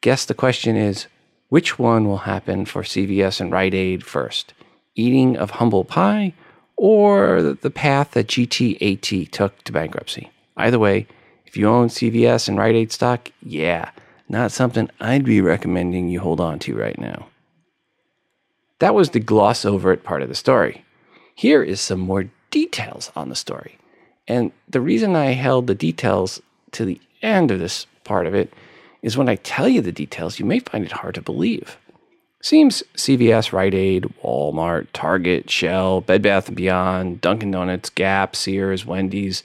Guess 0.00 0.26
the 0.26 0.34
question 0.34 0.76
is 0.76 1.06
which 1.48 1.78
one 1.78 2.06
will 2.06 2.18
happen 2.18 2.64
for 2.64 2.82
CVS 2.82 3.40
and 3.40 3.50
Rite 3.50 3.74
Aid 3.74 4.04
first? 4.04 4.54
Eating 4.94 5.36
of 5.36 5.52
humble 5.52 5.84
pie 5.84 6.34
or 6.76 7.42
the 7.42 7.70
path 7.70 8.12
that 8.12 8.28
GTAT 8.28 9.30
took 9.30 9.62
to 9.64 9.72
bankruptcy? 9.72 10.30
Either 10.56 10.78
way, 10.78 11.06
if 11.46 11.56
you 11.56 11.68
own 11.68 11.88
CVS 11.88 12.48
and 12.48 12.58
Rite 12.58 12.74
Aid 12.74 12.92
stock, 12.92 13.30
yeah, 13.42 13.90
not 14.28 14.52
something 14.52 14.90
I'd 15.00 15.24
be 15.24 15.40
recommending 15.40 16.08
you 16.08 16.20
hold 16.20 16.40
on 16.40 16.58
to 16.60 16.76
right 16.76 16.98
now. 16.98 17.28
That 18.78 18.94
was 18.94 19.10
the 19.10 19.20
gloss 19.20 19.64
over 19.64 19.92
it 19.92 20.04
part 20.04 20.22
of 20.22 20.28
the 20.28 20.34
story. 20.34 20.84
Here 21.34 21.62
is 21.62 21.80
some 21.80 22.00
more 22.00 22.30
details 22.50 23.10
on 23.16 23.28
the 23.28 23.34
story. 23.34 23.78
And 24.28 24.52
the 24.68 24.80
reason 24.80 25.16
I 25.16 25.32
held 25.32 25.66
the 25.66 25.74
details 25.74 26.40
to 26.72 26.84
the 26.84 27.00
end 27.22 27.50
of 27.50 27.58
this 27.58 27.86
part 28.04 28.26
of 28.26 28.34
it 28.34 28.52
is 29.02 29.16
when 29.16 29.28
I 29.28 29.36
tell 29.36 29.68
you 29.68 29.80
the 29.80 29.92
details, 29.92 30.38
you 30.38 30.44
may 30.44 30.58
find 30.58 30.84
it 30.84 30.92
hard 30.92 31.14
to 31.16 31.22
believe. 31.22 31.78
Seems 32.40 32.82
CVS, 32.94 33.52
Rite 33.52 33.74
Aid, 33.74 34.04
Walmart, 34.22 34.86
Target, 34.92 35.50
Shell, 35.50 36.02
Bed 36.02 36.22
Bath 36.22 36.54
& 36.54 36.54
Beyond, 36.54 37.20
Dunkin' 37.20 37.50
Donuts, 37.50 37.90
Gap, 37.90 38.36
Sears, 38.36 38.86
Wendy's, 38.86 39.42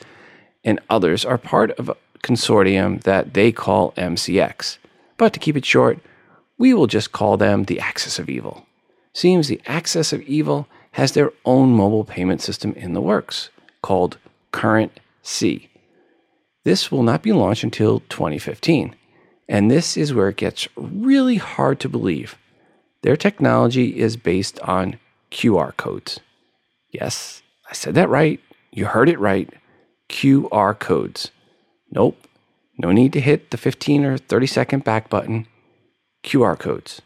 and 0.63 0.79
others 0.89 1.25
are 1.25 1.38
part 1.38 1.72
of 1.72 1.89
a 1.89 1.98
consortium 2.24 3.01
that 3.03 3.33
they 3.33 3.51
call 3.51 3.93
MCX. 3.93 4.77
But 5.17 5.33
to 5.33 5.39
keep 5.39 5.57
it 5.57 5.65
short, 5.65 6.00
we 6.57 6.74
will 6.74 6.88
just 6.88 7.12
call 7.12 7.36
them 7.36 7.63
the 7.63 7.79
Axis 7.79 8.19
of 8.19 8.29
Evil. 8.29 8.65
Seems 9.13 9.48
the 9.48 9.62
Axis 9.65 10.13
of 10.13 10.22
Evil 10.22 10.67
has 10.91 11.12
their 11.13 11.31
own 11.45 11.72
mobile 11.72 12.05
payment 12.05 12.41
system 12.41 12.74
in 12.74 12.93
the 12.93 13.01
works 13.01 13.50
called 13.81 14.17
Current 14.51 15.00
C. 15.24 15.69
This 16.63 16.91
will 16.91 17.03
not 17.03 17.24
be 17.24 17.33
launched 17.33 17.63
until 17.63 18.01
2015. 18.10 18.95
And 19.47 19.69
this 19.69 19.97
is 19.97 20.13
where 20.13 20.29
it 20.29 20.38
gets 20.38 20.67
really 20.75 21.35
hard 21.38 21.79
to 21.81 21.89
believe. 21.89 22.38
Their 23.01 23.17
technology 23.17 24.00
is 24.00 24.15
based 24.15 24.59
on 24.62 24.97
QR 25.31 25.75
codes. 25.75 26.19
Yes, 26.91 27.41
I 27.69 27.73
said 27.73 27.95
that 27.95 28.09
right. 28.09 28.39
You 28.71 28.85
heard 28.85 29.09
it 29.09 29.19
right. 29.19 29.50
QR 30.09 30.77
codes. 30.77 31.31
Nope, 31.91 32.27
no 32.77 32.91
need 32.91 33.13
to 33.13 33.21
hit 33.21 33.51
the 33.51 33.57
15 33.57 34.05
or 34.05 34.17
30 34.17 34.47
second 34.47 34.83
back 34.83 35.09
button. 35.09 35.47
QR 36.23 36.57
codes. 36.57 37.01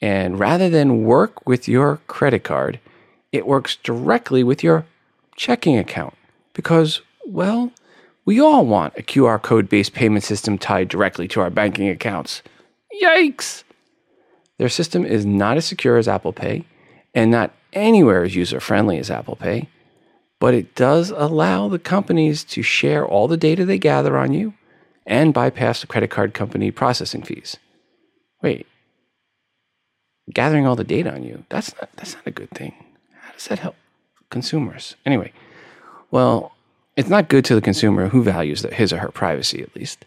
And 0.00 0.38
rather 0.38 0.68
than 0.68 1.04
work 1.04 1.46
with 1.46 1.68
your 1.68 2.00
credit 2.08 2.42
card, 2.42 2.80
it 3.30 3.46
works 3.46 3.76
directly 3.76 4.42
with 4.42 4.62
your 4.62 4.84
checking 5.36 5.78
account 5.78 6.14
because, 6.52 7.00
well, 7.24 7.72
we 8.24 8.40
all 8.40 8.64
want 8.64 8.94
a 8.96 9.02
QR 9.02 9.40
code 9.40 9.68
based 9.68 9.92
payment 9.92 10.24
system 10.24 10.58
tied 10.58 10.88
directly 10.88 11.26
to 11.28 11.40
our 11.40 11.50
banking 11.50 11.88
accounts. 11.88 12.42
Yikes! 13.02 13.64
Their 14.58 14.68
system 14.68 15.04
is 15.04 15.26
not 15.26 15.56
as 15.56 15.64
secure 15.64 15.96
as 15.96 16.06
Apple 16.06 16.32
Pay 16.32 16.64
and 17.14 17.30
not 17.30 17.52
anywhere 17.72 18.22
as 18.22 18.36
user 18.36 18.60
friendly 18.60 18.98
as 18.98 19.10
Apple 19.10 19.36
Pay, 19.36 19.68
but 20.38 20.54
it 20.54 20.74
does 20.74 21.10
allow 21.10 21.68
the 21.68 21.78
companies 21.78 22.44
to 22.44 22.62
share 22.62 23.06
all 23.06 23.28
the 23.28 23.36
data 23.36 23.64
they 23.64 23.78
gather 23.78 24.16
on 24.16 24.32
you 24.32 24.54
and 25.06 25.34
bypass 25.34 25.80
the 25.80 25.86
credit 25.86 26.10
card 26.10 26.34
company 26.34 26.70
processing 26.70 27.22
fees. 27.22 27.56
Wait, 28.42 28.66
gathering 30.32 30.66
all 30.66 30.76
the 30.76 30.84
data 30.84 31.12
on 31.12 31.24
you, 31.24 31.44
that's 31.48 31.74
not, 31.76 31.90
that's 31.96 32.14
not 32.14 32.26
a 32.26 32.30
good 32.30 32.50
thing. 32.50 32.74
How 33.20 33.32
does 33.32 33.46
that 33.46 33.58
help 33.58 33.76
consumers? 34.30 34.96
Anyway, 35.04 35.32
well, 36.10 36.52
it's 36.96 37.08
not 37.08 37.28
good 37.28 37.44
to 37.46 37.54
the 37.54 37.60
consumer 37.60 38.08
who 38.08 38.22
values 38.22 38.62
his 38.72 38.92
or 38.92 38.98
her 38.98 39.10
privacy, 39.10 39.62
at 39.62 39.74
least. 39.74 40.04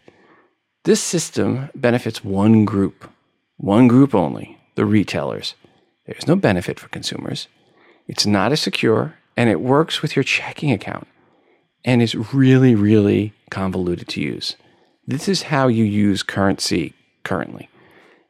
This 0.84 1.02
system 1.02 1.68
benefits 1.74 2.22
one 2.22 2.64
group, 2.64 3.10
one 3.56 3.88
group 3.88 4.14
only 4.14 4.58
the 4.76 4.84
retailers. 4.84 5.54
There's 6.06 6.28
no 6.28 6.36
benefit 6.36 6.78
for 6.78 6.88
consumers. 6.88 7.48
It's 8.06 8.26
not 8.26 8.52
as 8.52 8.60
secure, 8.60 9.14
and 9.36 9.50
it 9.50 9.60
works 9.60 10.00
with 10.00 10.14
your 10.14 10.22
checking 10.22 10.70
account 10.70 11.08
and 11.84 12.00
is 12.00 12.14
really, 12.14 12.74
really 12.74 13.32
convoluted 13.50 14.06
to 14.08 14.20
use. 14.20 14.56
This 15.06 15.28
is 15.28 15.42
how 15.42 15.66
you 15.66 15.84
use 15.84 16.22
CurrentC 16.22 16.92
currently. 17.24 17.68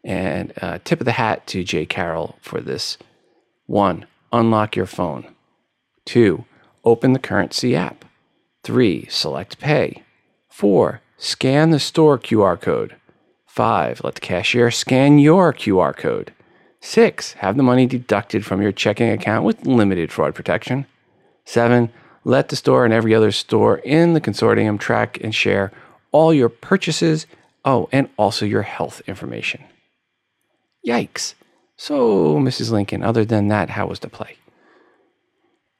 And 0.02 0.52
uh, 0.62 0.78
tip 0.84 1.00
of 1.00 1.04
the 1.04 1.12
hat 1.12 1.46
to 1.48 1.64
Jay 1.64 1.84
Carroll 1.84 2.36
for 2.40 2.60
this. 2.60 2.96
One, 3.66 4.06
unlock 4.32 4.76
your 4.76 4.86
phone. 4.86 5.26
Two, 6.06 6.44
open 6.84 7.12
the 7.12 7.18
CurrentC 7.18 7.74
app. 7.74 8.05
Three, 8.66 9.06
select 9.08 9.60
pay. 9.60 10.02
Four, 10.48 11.00
scan 11.16 11.70
the 11.70 11.78
store 11.78 12.18
QR 12.18 12.60
code. 12.60 12.96
Five, 13.46 14.00
let 14.02 14.16
the 14.16 14.20
cashier 14.20 14.72
scan 14.72 15.20
your 15.20 15.52
QR 15.52 15.96
code. 15.96 16.32
Six, 16.80 17.34
have 17.34 17.56
the 17.56 17.62
money 17.62 17.86
deducted 17.86 18.44
from 18.44 18.60
your 18.60 18.72
checking 18.72 19.08
account 19.10 19.44
with 19.44 19.64
limited 19.68 20.10
fraud 20.10 20.34
protection. 20.34 20.84
Seven, 21.44 21.92
let 22.24 22.48
the 22.48 22.56
store 22.56 22.84
and 22.84 22.92
every 22.92 23.14
other 23.14 23.30
store 23.30 23.76
in 23.78 24.14
the 24.14 24.20
consortium 24.20 24.80
track 24.80 25.20
and 25.22 25.32
share 25.32 25.70
all 26.10 26.34
your 26.34 26.48
purchases, 26.48 27.28
oh, 27.64 27.88
and 27.92 28.08
also 28.16 28.44
your 28.44 28.62
health 28.62 29.00
information. 29.06 29.62
Yikes. 30.84 31.34
So, 31.76 32.40
Mrs. 32.40 32.72
Lincoln, 32.72 33.04
other 33.04 33.24
than 33.24 33.46
that, 33.46 33.70
how 33.70 33.86
was 33.86 34.00
the 34.00 34.08
play? 34.08 34.38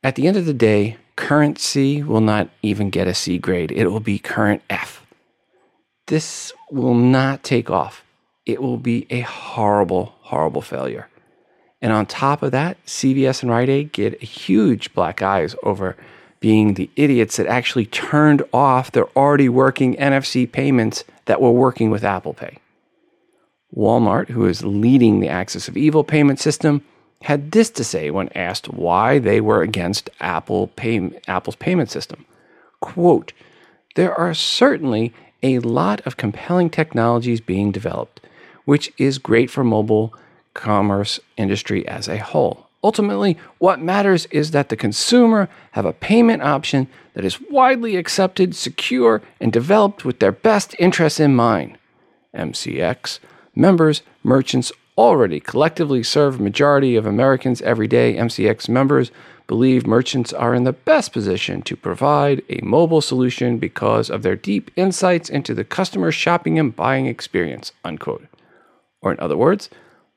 At 0.05 0.15
the 0.15 0.29
end 0.29 0.37
of 0.37 0.47
the 0.47 0.55
day, 0.55 0.99
current 1.17 1.59
C 1.59 2.03
will 2.03 2.21
not 2.21 2.49
even 2.63 2.91
get 2.91 3.09
a 3.09 3.15
C 3.15 3.39
grade. 3.39 3.73
It 3.73 3.89
will 3.89 4.01
be 4.01 4.19
current 4.19 4.63
F. 4.71 5.05
This 6.07 6.53
will 6.71 6.95
not 6.95 7.43
take 7.43 7.71
off. 7.71 8.05
It 8.45 8.63
will 8.63 8.77
be 8.77 9.07
a 9.11 9.23
horrible, 9.23 10.15
horrible 10.21 10.63
failure. 10.63 11.09
And 11.83 11.93
on 11.93 12.07
top 12.07 12.43
of 12.43 12.53
that, 12.53 12.85
CVS 12.87 13.43
and 13.43 13.51
Rite 13.51 13.69
Aid 13.69 13.93
get 13.93 14.23
huge 14.23 14.95
black 14.95 15.21
eyes 15.21 15.57
over 15.63 15.97
being 16.41 16.75
the 16.75 16.91
idiots 16.97 17.37
that 17.37 17.47
actually 17.47 17.87
turned 17.87 18.43
off 18.53 18.93
their 18.93 19.09
already 19.17 19.49
working 19.49 19.97
NFC 19.97 20.51
payments 20.51 21.05
that 21.25 21.41
were 21.41 21.51
working 21.51 21.91
with 21.91 22.05
Apple 22.05 22.35
Pay. 22.35 22.59
Walmart, 23.75 24.29
who 24.29 24.47
is 24.47 24.65
leading 24.65 25.21
the 25.21 25.29
Axis 25.29 25.69
of 25.69 25.77
Evil 25.77 26.05
payment 26.05 26.39
system, 26.39 26.83
had 27.23 27.53
this 27.53 27.71
to 27.71 27.85
say 27.85 28.11
when 28.11 28.29
asked 28.37 28.69
why 28.69 29.19
they 29.19 29.41
were 29.41 29.63
against 29.63 30.11
Apple 30.21 30.69
pay, 30.69 31.11
Apple's 31.27 31.57
payment 31.57 31.91
system. 31.91 32.25
Quote, 32.81 33.33
there 33.95 34.15
are 34.15 34.35
certainly 34.35 35.13
a 35.43 35.59
lot 35.61 36.01
of 36.07 36.17
compelling 36.17 36.71
technologies 36.71 37.41
being 37.41 37.73
developed, 37.73 38.21
which 38.65 38.93
is 38.99 39.19
great 39.19 39.51
for 39.51 39.65
mobile 39.65 40.15
commerce 40.55 41.21
industry 41.37 41.87
as 41.87 42.09
a 42.09 42.19
whole. 42.19 42.67
Ultimately, 42.85 43.37
what 43.59 43.81
matters 43.81 44.27
is 44.27 44.53
that 44.53 44.69
the 44.69 44.77
consumer 44.77 45.49
have 45.73 45.85
a 45.85 45.93
payment 45.93 46.43
option 46.43 46.89
that 47.15 47.25
is 47.25 47.41
widely 47.51 47.97
accepted, 47.97 48.55
secure, 48.55 49.23
and 49.41 49.53
developed 49.53 50.05
with 50.05 50.21
their 50.21 50.33
best 50.33 50.77
interests 50.79 51.19
in 51.19 51.35
mind. 51.35 51.79
MCX 52.35 53.19
members, 53.55 54.03
merchants 54.23 54.71
already 54.97 55.41
collectively 55.41 56.03
serve 56.03 56.41
majority 56.41 56.97
of 56.97 57.07
Americans 57.07 57.63
every 57.63 57.87
day. 57.87 58.15
MCX 58.15 58.69
members 58.69 59.11
believe 59.47 59.87
merchants 59.87 60.33
are 60.33 60.55
in 60.55 60.65
the 60.65 60.73
best 60.73 61.13
position 61.13 61.63
to 61.63 61.77
provide 61.77 62.43
a 62.49 62.61
mobile 62.63 63.01
solution 63.01 63.59
because 63.59 64.11
of 64.11 64.23
their 64.23 64.37
deep 64.37 64.71
insights 64.77 65.29
into 65.29 65.55
the 65.55 65.65
customer 65.65 66.11
shopping 66.11 66.59
and 66.59 66.75
buying 66.75 67.07
experience. 67.07 67.73
Unquote. 67.85 68.27
Or 69.01 69.13
in 69.13 69.21
other 69.21 69.37
words, 69.37 69.71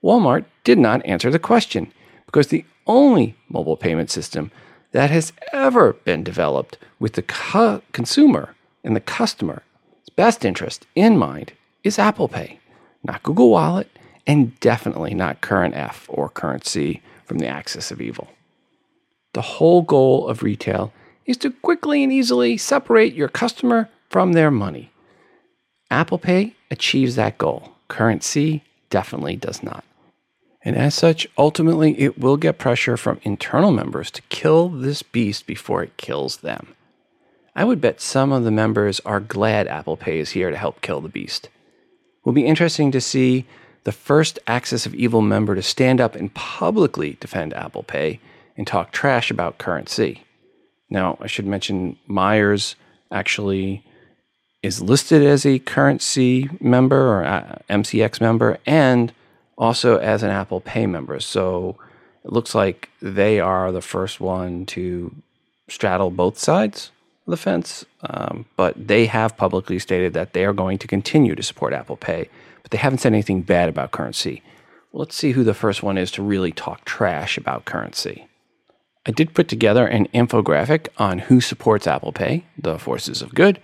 Walmart 0.04 0.46
did 0.64 0.80
not 0.80 1.06
answer 1.06 1.30
the 1.30 1.40
question 1.40 1.92
because 2.26 2.48
the 2.48 2.66
only 2.88 3.36
mobile 3.50 3.78
payment 3.78 4.10
system 4.10 4.52
that 4.92 5.12
has 5.12 5.34
ever 5.54 5.94
been 5.94 6.24
developed 6.24 6.78
with 7.00 7.14
the 7.14 7.22
cu- 7.22 7.82
consumer 7.92 8.56
and 8.84 8.96
the 8.96 9.02
customer's 9.02 9.62
best 10.16 10.44
interest 10.44 10.88
in 10.96 11.18
mind 11.18 11.54
is 11.84 12.00
Apple 12.00 12.28
Pay, 12.28 12.60
not 13.04 13.24
Google 13.24 13.50
Wallet, 13.50 13.90
and 14.30 14.60
definitely 14.60 15.16
not 15.16 15.42
Current 15.42 15.74
F 15.76 16.06
or 16.08 16.30
Current 16.30 16.64
C 16.64 17.02
from 17.26 17.40
the 17.40 17.48
Axis 17.48 17.90
of 17.90 18.00
Evil. 18.00 18.28
The 19.34 19.42
whole 19.42 19.82
goal 19.82 20.28
of 20.28 20.44
retail 20.44 20.94
is 21.26 21.36
to 21.38 21.50
quickly 21.50 22.04
and 22.04 22.14
easily 22.14 22.56
separate 22.56 23.16
your 23.16 23.28
customer 23.28 23.90
from 24.08 24.34
their 24.34 24.52
money. 24.52 24.92
Apple 25.90 26.20
Pay 26.20 26.56
achieves 26.70 27.16
that 27.16 27.40
goal. 27.40 27.72
Current 27.88 28.24
C 28.24 28.62
definitely 28.92 29.36
does 29.36 29.64
not. 29.64 29.84
And 30.62 30.76
as 30.76 30.94
such, 30.94 31.28
ultimately, 31.36 32.00
it 32.00 32.20
will 32.20 32.38
get 32.38 32.60
pressure 32.60 32.98
from 32.98 33.20
internal 33.24 33.72
members 33.72 34.12
to 34.12 34.22
kill 34.30 34.70
this 34.70 35.02
beast 35.02 35.48
before 35.48 35.82
it 35.82 35.98
kills 35.98 36.38
them. 36.38 36.76
I 37.56 37.64
would 37.64 37.82
bet 37.82 38.00
some 38.00 38.32
of 38.32 38.44
the 38.44 38.52
members 38.52 39.00
are 39.00 39.20
glad 39.20 39.68
Apple 39.68 39.98
Pay 39.98 40.20
is 40.20 40.32
here 40.32 40.52
to 40.52 40.58
help 40.58 40.82
kill 40.82 41.02
the 41.02 41.10
beast. 41.10 41.46
It 41.46 42.26
will 42.26 42.34
be 42.34 42.46
interesting 42.46 42.92
to 42.92 43.02
see 43.02 43.48
the 43.84 43.92
first 43.92 44.40
Axis 44.48 44.86
of 44.86 44.94
Evil 44.96 45.22
member 45.22 45.56
to 45.56 45.62
stand 45.62 46.02
up 46.02 46.16
and 46.16 46.34
publicly 46.34 47.18
defend 47.20 47.54
Apple 47.54 47.84
Pay 47.84 48.20
and 48.58 48.68
talk 48.68 48.92
trash 48.92 49.32
about 49.32 49.58
CurrentC. 49.58 50.20
Now, 50.90 51.18
I 51.22 51.28
should 51.28 51.46
mention 51.46 51.98
Meijer 52.10 52.76
actually 53.12 53.84
is 54.62 54.82
listed 54.82 55.24
as 55.24 55.46
a 55.46 55.60
CurrentC 55.60 56.60
member 56.62 57.20
or 57.20 57.24
uh, 57.24 57.60
MCX 57.70 58.20
member 58.20 58.58
and 58.66 59.14
also 59.58 59.98
as 59.98 60.24
an 60.24 60.30
Apple 60.30 60.62
Pay 60.62 60.86
member. 60.86 61.20
So 61.20 61.78
it 62.26 62.32
looks 62.32 62.54
like 62.54 62.90
they 63.02 63.40
are 63.40 63.72
the 63.72 63.82
first 63.82 64.20
one 64.20 64.66
to 64.68 65.16
straddle 65.70 66.12
both 66.12 66.38
sides 66.38 66.92
of 67.28 67.32
the 67.32 67.38
fence. 67.38 67.86
Um, 68.02 68.46
but 68.58 68.76
they 68.88 69.06
have 69.06 69.38
publicly 69.38 69.80
stated 69.80 70.14
that 70.14 70.34
they 70.34 70.46
are 70.46 70.54
going 70.54 70.78
to 70.80 70.88
continue 70.88 71.36
to 71.36 71.44
support 71.44 71.74
Apple 71.74 71.98
Pay, 71.98 72.30
but 72.62 72.72
they 72.72 72.78
haven't 72.78 73.00
said 73.00 73.14
anything 73.14 73.42
bad 73.42 73.70
about 73.70 73.92
CurrentC. 73.92 74.42
Well, 74.92 75.02
let's 75.02 75.16
see 75.16 75.32
who 75.32 75.44
the 75.44 75.54
first 75.54 75.84
one 75.84 75.98
is 75.98 76.12
to 76.12 76.24
really 76.24 76.52
talk 76.52 76.86
trash 76.86 77.38
about 77.38 77.66
CurrentC. 77.66 78.26
I 79.06 79.12
did 79.12 79.34
put 79.34 79.48
together 79.48 79.88
an 79.88 80.08
infographic 80.14 80.88
on 80.98 81.20
who 81.20 81.42
supports 81.42 81.88
Apple 81.88 82.12
Pay, 82.12 82.46
the 82.58 82.78
forces 82.78 83.22
of 83.22 83.34
good, 83.34 83.62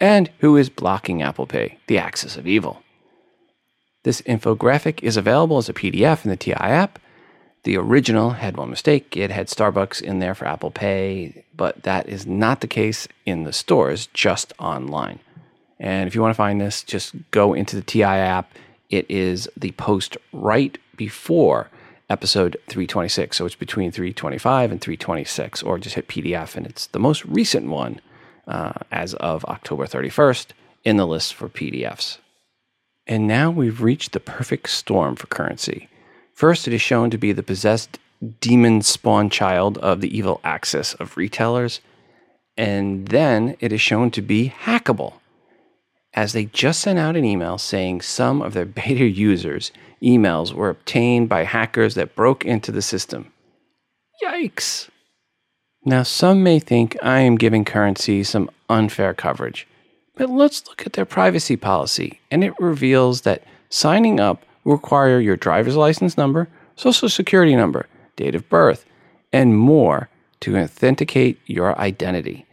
and 0.00 0.30
who 0.38 0.56
is 0.56 0.70
blocking 0.70 1.22
Apple 1.22 1.46
Pay, 1.46 1.78
the 1.86 1.98
axis 1.98 2.36
of 2.36 2.46
evil. 2.46 2.82
This 4.02 4.22
infographic 4.22 5.02
is 5.02 5.16
available 5.16 5.58
as 5.58 5.68
a 5.68 5.74
PDF 5.74 6.24
in 6.24 6.30
the 6.30 6.36
TI 6.36 6.54
app. 6.54 6.98
The 7.64 7.76
original 7.76 8.30
had 8.30 8.56
one 8.56 8.70
mistake. 8.70 9.16
It 9.16 9.30
had 9.30 9.48
Starbucks 9.48 10.00
in 10.00 10.18
there 10.18 10.34
for 10.34 10.46
Apple 10.46 10.70
Pay, 10.70 11.44
but 11.54 11.82
that 11.82 12.08
is 12.08 12.26
not 12.26 12.62
the 12.62 12.66
case 12.66 13.06
in 13.26 13.44
the 13.44 13.52
stores, 13.52 14.08
just 14.14 14.54
online. 14.58 15.18
And 15.80 16.06
if 16.06 16.14
you 16.14 16.20
want 16.20 16.30
to 16.30 16.36
find 16.36 16.60
this, 16.60 16.82
just 16.84 17.14
go 17.30 17.54
into 17.54 17.74
the 17.74 17.82
TI 17.82 18.02
app. 18.04 18.52
It 18.90 19.06
is 19.10 19.48
the 19.56 19.72
post 19.72 20.16
right 20.32 20.76
before 20.96 21.70
episode 22.10 22.56
326. 22.68 23.36
So 23.36 23.46
it's 23.46 23.54
between 23.54 23.90
325 23.90 24.72
and 24.72 24.80
326, 24.80 25.62
or 25.62 25.78
just 25.78 25.94
hit 25.94 26.08
PDF, 26.08 26.54
and 26.56 26.66
it's 26.66 26.86
the 26.88 26.98
most 26.98 27.24
recent 27.24 27.66
one 27.68 28.00
uh, 28.46 28.72
as 28.92 29.14
of 29.14 29.44
October 29.46 29.86
31st 29.86 30.48
in 30.84 30.96
the 30.96 31.06
list 31.06 31.34
for 31.34 31.48
PDFs. 31.48 32.18
And 33.06 33.26
now 33.26 33.50
we've 33.50 33.80
reached 33.80 34.12
the 34.12 34.20
perfect 34.20 34.68
storm 34.68 35.16
for 35.16 35.28
CurrentC. 35.28 35.88
First, 36.34 36.68
it 36.68 36.74
is 36.74 36.82
shown 36.82 37.10
to 37.10 37.18
be 37.18 37.32
the 37.32 37.42
possessed 37.42 37.98
demon 38.40 38.82
spawn 38.82 39.30
child 39.30 39.78
of 39.78 40.00
the 40.00 40.14
evil 40.14 40.40
axis 40.44 40.94
of 40.94 41.16
retailers, 41.16 41.80
and 42.56 43.08
then 43.08 43.56
it 43.60 43.72
is 43.72 43.80
shown 43.80 44.10
to 44.10 44.20
be 44.20 44.52
hackable, 44.64 45.14
as 46.14 46.32
they 46.32 46.46
just 46.46 46.80
sent 46.80 46.98
out 46.98 47.16
an 47.16 47.24
email 47.24 47.58
saying 47.58 48.00
some 48.00 48.42
of 48.42 48.54
their 48.54 48.64
beta 48.64 49.04
users' 49.08 49.72
emails 50.02 50.52
were 50.52 50.70
obtained 50.70 51.28
by 51.28 51.44
hackers 51.44 51.94
that 51.94 52.16
broke 52.16 52.44
into 52.44 52.72
the 52.72 52.82
system. 52.82 53.32
Yikes! 54.22 54.88
Now, 55.84 56.02
some 56.02 56.42
may 56.42 56.58
think 56.58 56.96
I 57.02 57.20
am 57.20 57.36
giving 57.36 57.64
CurrentC 57.64 58.26
some 58.26 58.50
unfair 58.68 59.14
coverage, 59.14 59.66
but 60.14 60.28
let's 60.28 60.66
look 60.68 60.84
at 60.84 60.92
their 60.92 61.06
privacy 61.06 61.56
policy, 61.56 62.20
and 62.30 62.44
it 62.44 62.52
reveals 62.58 63.22
that 63.22 63.42
signing 63.70 64.20
up 64.20 64.44
require 64.64 65.20
your 65.20 65.36
driver's 65.36 65.76
license 65.76 66.18
number, 66.18 66.48
social 66.76 67.08
security 67.08 67.56
number, 67.56 67.86
date 68.16 68.34
of 68.34 68.48
birth, 68.50 68.84
and 69.32 69.56
more 69.56 70.10
to 70.40 70.56
authenticate 70.58 71.38
your 71.46 71.78
identity. 71.78 72.46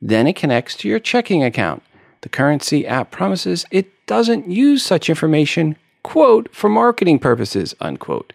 Then 0.00 0.26
it 0.26 0.36
connects 0.36 0.76
to 0.76 0.88
your 0.88 0.98
checking 0.98 1.42
account. 1.42 1.82
The 2.22 2.28
CurrentC 2.28 2.86
app 2.86 3.10
promises 3.10 3.64
it 3.70 4.06
doesn't 4.06 4.50
use 4.50 4.82
such 4.84 5.08
information, 5.08 5.76
quote, 6.02 6.54
for 6.54 6.68
marketing 6.68 7.18
purposes, 7.18 7.74
unquote. 7.80 8.32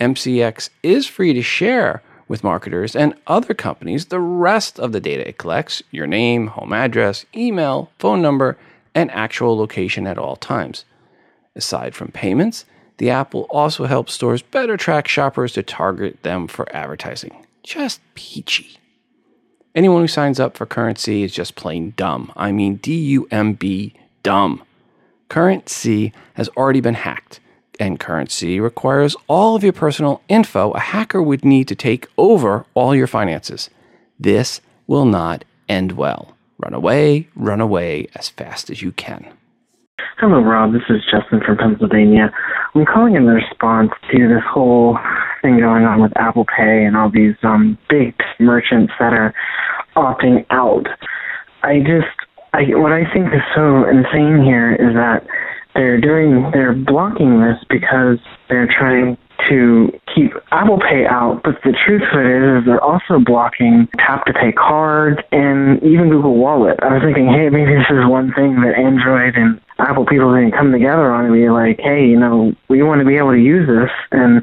MCX 0.00 0.70
is 0.82 1.06
free 1.06 1.32
to 1.32 1.42
share 1.42 2.02
with 2.28 2.44
marketers 2.44 2.96
and 2.96 3.14
other 3.26 3.54
companies 3.54 4.06
the 4.06 4.20
rest 4.20 4.80
of 4.80 4.92
the 4.92 5.00
data 5.00 5.28
it 5.28 5.38
collects 5.38 5.82
your 5.90 6.06
name, 6.06 6.48
home 6.48 6.72
address, 6.72 7.24
email, 7.34 7.90
phone 7.98 8.20
number, 8.20 8.58
and 8.94 9.10
actual 9.12 9.56
location 9.56 10.06
at 10.06 10.18
all 10.18 10.36
times. 10.36 10.84
Aside 11.54 11.94
from 11.94 12.08
payments, 12.08 12.64
the 12.98 13.10
app 13.10 13.34
will 13.34 13.46
also 13.50 13.84
help 13.84 14.10
stores 14.10 14.42
better 14.42 14.76
track 14.76 15.06
shoppers 15.06 15.52
to 15.52 15.62
target 15.62 16.22
them 16.22 16.48
for 16.48 16.74
advertising. 16.74 17.46
Just 17.62 18.00
peachy. 18.14 18.78
Anyone 19.76 20.00
who 20.00 20.08
signs 20.08 20.40
up 20.40 20.56
for 20.56 20.64
CurrentC 20.64 21.22
is 21.22 21.32
just 21.32 21.54
plain 21.54 21.92
dumb. 21.98 22.32
I 22.34 22.50
mean, 22.50 22.76
D 22.76 22.94
U 22.94 23.28
M 23.30 23.52
B, 23.52 23.92
dumb. 24.22 24.62
CurrentC 25.28 26.14
has 26.32 26.48
already 26.56 26.80
been 26.80 26.94
hacked 26.94 27.40
and 27.78 28.00
CurrentC 28.00 28.58
requires 28.58 29.14
all 29.28 29.54
of 29.54 29.62
your 29.62 29.74
personal 29.74 30.22
info, 30.30 30.70
a 30.70 30.80
hacker 30.80 31.22
would 31.22 31.44
need 31.44 31.68
to 31.68 31.74
take 31.74 32.06
over 32.16 32.64
all 32.72 32.94
your 32.94 33.06
finances. 33.06 33.68
This 34.18 34.62
will 34.86 35.04
not 35.04 35.44
end 35.68 35.92
well. 35.92 36.34
Run 36.58 36.72
away, 36.72 37.28
run 37.36 37.60
away 37.60 38.08
as 38.14 38.30
fast 38.30 38.70
as 38.70 38.80
you 38.80 38.92
can. 38.92 39.26
Hello, 40.16 40.40
Rob. 40.40 40.72
This 40.72 40.88
is 40.88 41.02
Justin 41.10 41.42
from 41.44 41.58
Pennsylvania. 41.58 42.32
I'm 42.74 42.86
calling 42.86 43.14
in 43.14 43.26
response 43.26 43.90
to 44.10 44.26
this 44.26 44.42
whole 44.50 44.98
thing 45.42 45.58
going 45.60 45.84
on 45.84 46.00
with 46.00 46.12
Apple 46.16 46.44
Pay 46.44 46.84
and 46.84 46.96
all 46.96 47.10
these 47.10 47.34
um, 47.42 47.78
big 47.88 48.14
merchants 48.38 48.92
that 48.98 49.12
are 49.12 49.34
opting 49.96 50.44
out. 50.50 50.86
I 51.62 51.80
just, 51.80 52.14
I, 52.52 52.62
what 52.76 52.92
I 52.92 53.04
think 53.12 53.32
is 53.34 53.42
so 53.54 53.84
insane 53.88 54.42
here 54.44 54.72
is 54.72 54.94
that 54.94 55.26
they're 55.74 56.00
doing 56.00 56.50
they're 56.52 56.72
blocking 56.72 57.40
this 57.40 57.62
because 57.68 58.18
they're 58.48 58.66
trying 58.66 59.18
to 59.50 59.92
keep 60.14 60.32
Apple 60.50 60.80
Pay 60.80 61.04
out, 61.06 61.42
but 61.44 61.60
the 61.62 61.76
truth 61.84 62.02
of 62.12 62.24
it 62.24 62.26
is, 62.26 62.62
is 62.62 62.66
they're 62.66 62.82
also 62.82 63.20
blocking 63.20 63.86
tap 63.98 64.24
to 64.24 64.32
pay 64.32 64.50
cards 64.52 65.18
and 65.30 65.76
even 65.82 66.08
Google 66.08 66.36
Wallet. 66.36 66.80
I 66.82 66.94
was 66.94 67.02
thinking, 67.04 67.28
hey, 67.28 67.50
maybe 67.50 67.76
this 67.76 67.86
is 67.90 68.08
one 68.08 68.32
thing 68.32 68.60
that 68.62 68.74
Android 68.74 69.36
and 69.36 69.60
Apple 69.78 70.06
people 70.06 70.32
can 70.32 70.50
come 70.50 70.72
together 70.72 71.12
on 71.12 71.26
and 71.26 71.34
be 71.34 71.48
like, 71.50 71.78
hey, 71.78 72.06
you 72.06 72.18
know, 72.18 72.54
we 72.68 72.82
want 72.82 73.00
to 73.00 73.06
be 73.06 73.16
able 73.16 73.32
to 73.32 73.38
use 73.38 73.68
this 73.68 73.92
and 74.10 74.42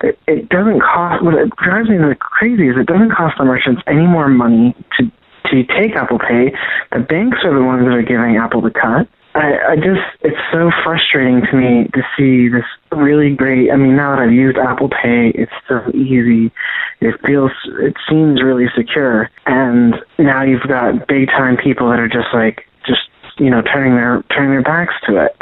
it, 0.00 0.18
it 0.26 0.48
doesn't 0.48 0.80
cost 0.80 1.24
what 1.24 1.34
it 1.34 1.50
drives 1.56 1.88
me 1.88 1.96
crazy 2.20 2.68
is 2.68 2.76
it 2.76 2.86
doesn't 2.86 3.10
cost 3.10 3.36
the 3.38 3.44
merchants 3.44 3.82
any 3.86 4.06
more 4.06 4.28
money 4.28 4.74
to 4.98 5.10
to 5.50 5.64
take 5.64 5.96
Apple 5.96 6.18
Pay. 6.18 6.52
The 6.92 7.00
banks 7.00 7.38
are 7.44 7.54
the 7.54 7.64
ones 7.64 7.84
that 7.86 7.94
are 7.94 8.02
giving 8.02 8.36
Apple 8.36 8.60
the 8.60 8.70
cut. 8.70 9.08
I, 9.34 9.72
I 9.72 9.76
just 9.76 10.04
it's 10.20 10.36
so 10.52 10.70
frustrating 10.84 11.42
to 11.50 11.56
me 11.56 11.88
to 11.94 12.02
see 12.16 12.48
this 12.48 12.64
really 12.92 13.34
great. 13.34 13.70
I 13.70 13.76
mean, 13.76 13.96
now 13.96 14.16
that 14.16 14.22
I've 14.22 14.32
used 14.32 14.58
Apple 14.58 14.88
Pay, 14.88 15.32
it's 15.34 15.52
so 15.68 15.80
easy. 15.94 16.52
It 17.00 17.14
feels, 17.24 17.52
it 17.80 17.94
seems 18.08 18.42
really 18.42 18.66
secure, 18.76 19.30
and 19.46 19.94
now 20.18 20.42
you've 20.42 20.66
got 20.66 21.06
big 21.06 21.28
time 21.28 21.56
people 21.56 21.88
that 21.90 22.00
are 22.00 22.08
just 22.08 22.34
like 22.34 22.66
just 22.86 23.08
you 23.38 23.50
know 23.50 23.62
turning 23.62 23.94
their 23.94 24.22
turning 24.34 24.50
their 24.50 24.62
backs 24.62 24.94
to 25.06 25.24
it. 25.24 25.40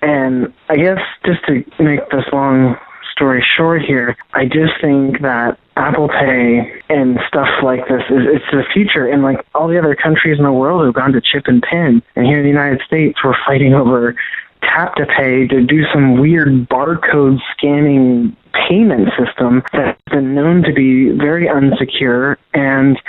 And 0.00 0.52
I 0.68 0.76
guess 0.76 0.98
just 1.24 1.44
to 1.46 1.64
make 1.80 2.00
this 2.10 2.24
long 2.32 2.76
story 3.12 3.44
short 3.56 3.82
here, 3.82 4.16
I 4.32 4.46
just 4.46 4.80
think 4.80 5.20
that 5.22 5.58
Apple 5.76 6.08
Pay 6.08 6.82
and 6.88 7.18
stuff 7.28 7.48
like 7.62 7.86
this 7.88 8.02
is 8.10 8.26
it's 8.26 8.44
the 8.50 8.64
future. 8.72 9.06
And 9.06 9.22
like 9.22 9.44
all 9.54 9.68
the 9.68 9.78
other 9.78 9.94
countries 9.94 10.38
in 10.38 10.44
the 10.44 10.52
world 10.52 10.84
have 10.84 10.94
gone 10.94 11.12
to 11.12 11.20
chip 11.20 11.44
and 11.46 11.62
pin. 11.62 12.02
And 12.16 12.26
here 12.26 12.38
in 12.38 12.44
the 12.44 12.50
United 12.50 12.82
States 12.86 13.18
we're 13.22 13.36
fighting 13.46 13.74
over 13.74 14.16
tap 14.62 14.94
to 14.96 15.06
pay 15.06 15.46
to 15.48 15.64
do 15.64 15.84
some 15.92 16.20
weird 16.20 16.68
barcode 16.68 17.38
scanning 17.56 18.36
payment 18.68 19.08
system 19.18 19.62
that's 19.72 20.00
been 20.10 20.34
known 20.34 20.62
to 20.62 20.72
be 20.72 21.10
very 21.10 21.46
unsecure. 21.46 22.36
And 22.54 23.00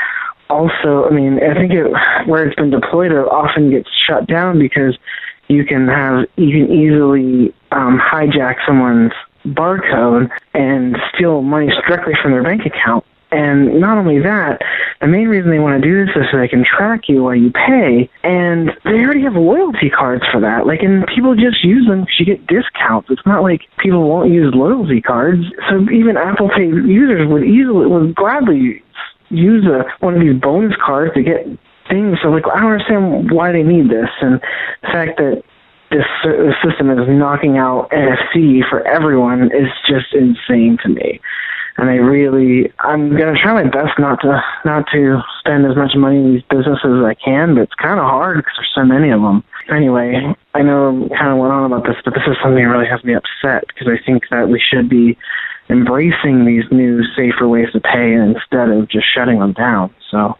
also 0.50 1.06
I 1.06 1.12
mean 1.12 1.40
I 1.44 1.54
think 1.54 1.74
it 1.74 1.92
where 2.28 2.48
it's 2.48 2.56
been 2.56 2.70
deployed 2.70 3.12
it 3.12 3.28
often 3.28 3.72
gets 3.72 3.90
shut 4.08 4.28
down 4.28 4.60
because 4.60 4.98
you 5.50 5.66
can 5.66 5.88
have 5.88 6.26
you 6.38 6.66
can 6.66 6.72
easily 6.74 7.54
um, 7.72 8.00
hijack 8.00 8.56
someone's 8.66 9.12
barcode 9.46 10.30
and 10.54 10.98
steal 11.14 11.42
money 11.42 11.68
directly 11.68 12.14
from 12.22 12.32
their 12.32 12.44
bank 12.44 12.62
account. 12.66 13.06
And 13.34 13.80
not 13.82 13.98
only 13.98 14.20
that, 14.20 14.62
the 15.02 15.08
main 15.08 15.28
reason 15.28 15.50
they 15.50 15.58
want 15.58 15.82
to 15.82 15.88
do 15.88 16.06
this 16.06 16.16
is 16.16 16.30
so 16.32 16.38
they 16.38 16.48
can 16.48 16.64
track 16.64 17.10
you 17.10 17.24
while 17.24 17.36
you 17.36 17.50
pay. 17.52 18.08
And 18.24 18.70
they 18.86 19.02
already 19.02 19.24
have 19.24 19.34
loyalty 19.34 19.90
cards 19.90 20.24
for 20.32 20.40
that. 20.42 20.68
Like, 20.68 20.84
and 20.84 21.06
people 21.08 21.34
just 21.34 21.64
use 21.64 21.88
them 21.88 22.02
because 22.02 22.20
you 22.20 22.26
get 22.26 22.46
discounts. 22.46 23.10
It's 23.10 23.26
not 23.26 23.42
like 23.42 23.62
people 23.80 24.08
won't 24.08 24.32
use 24.32 24.54
loyalty 24.54 25.02
cards. 25.02 25.42
So 25.68 25.82
even 25.90 26.16
Apple 26.16 26.50
Pay 26.50 26.68
users 26.68 27.28
would 27.28 27.44
easily, 27.44 27.88
would 27.88 28.14
gladly 28.14 28.84
use 29.30 29.66
a, 29.66 29.84
one 30.06 30.14
of 30.14 30.22
these 30.22 30.40
bonus 30.40 30.74
cards 30.86 31.16
to 31.16 31.24
get 31.24 31.46
things. 31.90 32.20
So 32.22 32.30
like, 32.30 32.46
I 32.54 32.62
don't 32.62 32.72
understand 32.72 33.32
why 33.32 33.52
they 33.52 33.64
need 33.64 33.90
this. 33.90 34.10
And 34.22 34.40
the 34.84 34.88
fact 34.94 35.18
that 35.18 35.44
this 35.94 36.06
system 36.64 36.90
is 36.90 37.08
knocking 37.08 37.58
out 37.58 37.90
NFC 37.92 38.68
for 38.70 38.86
everyone 38.88 39.46
is 39.46 39.70
just 39.88 40.14
insane 40.14 40.78
to 40.84 40.90
me. 40.90 41.22
And 41.78 41.90
I 41.90 41.96
really, 41.96 42.72
I'm 42.80 43.18
gonna 43.18 43.38
try 43.42 43.54
my 43.54 43.70
best 43.70 43.98
not 43.98 44.22
to 44.22 44.42
not 44.64 44.86
to 44.94 45.22
spend 45.40 45.66
as 45.66 45.76
much 45.76 45.96
money 45.96 46.18
in 46.18 46.34
these 46.34 46.44
businesses 46.50 47.02
as 47.02 47.06
I 47.06 47.16
can, 47.16 47.56
but 47.56 47.62
it's 47.62 47.74
kind 47.76 48.00
of 48.00 48.06
hard 48.06 48.38
because 48.38 48.54
there's 48.58 48.74
so 48.76 48.86
many 48.86 49.10
of 49.10 49.22
them. 49.22 49.44
Anyway, 49.70 50.36
I 50.54 50.62
know 50.62 51.10
I 51.12 51.18
kind 51.18 51.32
of 51.32 51.38
went 51.40 51.54
on 51.54 51.66
about 51.66 51.86
this, 51.86 51.96
but 52.06 52.14
this 52.14 52.24
is 52.28 52.38
something 52.44 52.64
that 52.64 52.70
really 52.70 52.90
has 52.90 53.04
me 53.04 53.16
upset 53.16 53.66
because 53.68 53.88
I 53.88 53.98
think 54.06 54.24
that 54.30 54.50
we 54.50 54.60
should 54.62 54.88
be 54.88 55.18
embracing 55.70 56.46
these 56.46 56.66
new, 56.72 57.04
safer 57.16 57.48
ways 57.48 57.72
to 57.74 57.80
pay 57.80 58.14
instead 58.14 58.70
of 58.70 58.90
just 58.90 59.08
shutting 59.12 59.40
them 59.40 59.54
down. 59.54 59.94
So, 60.12 60.38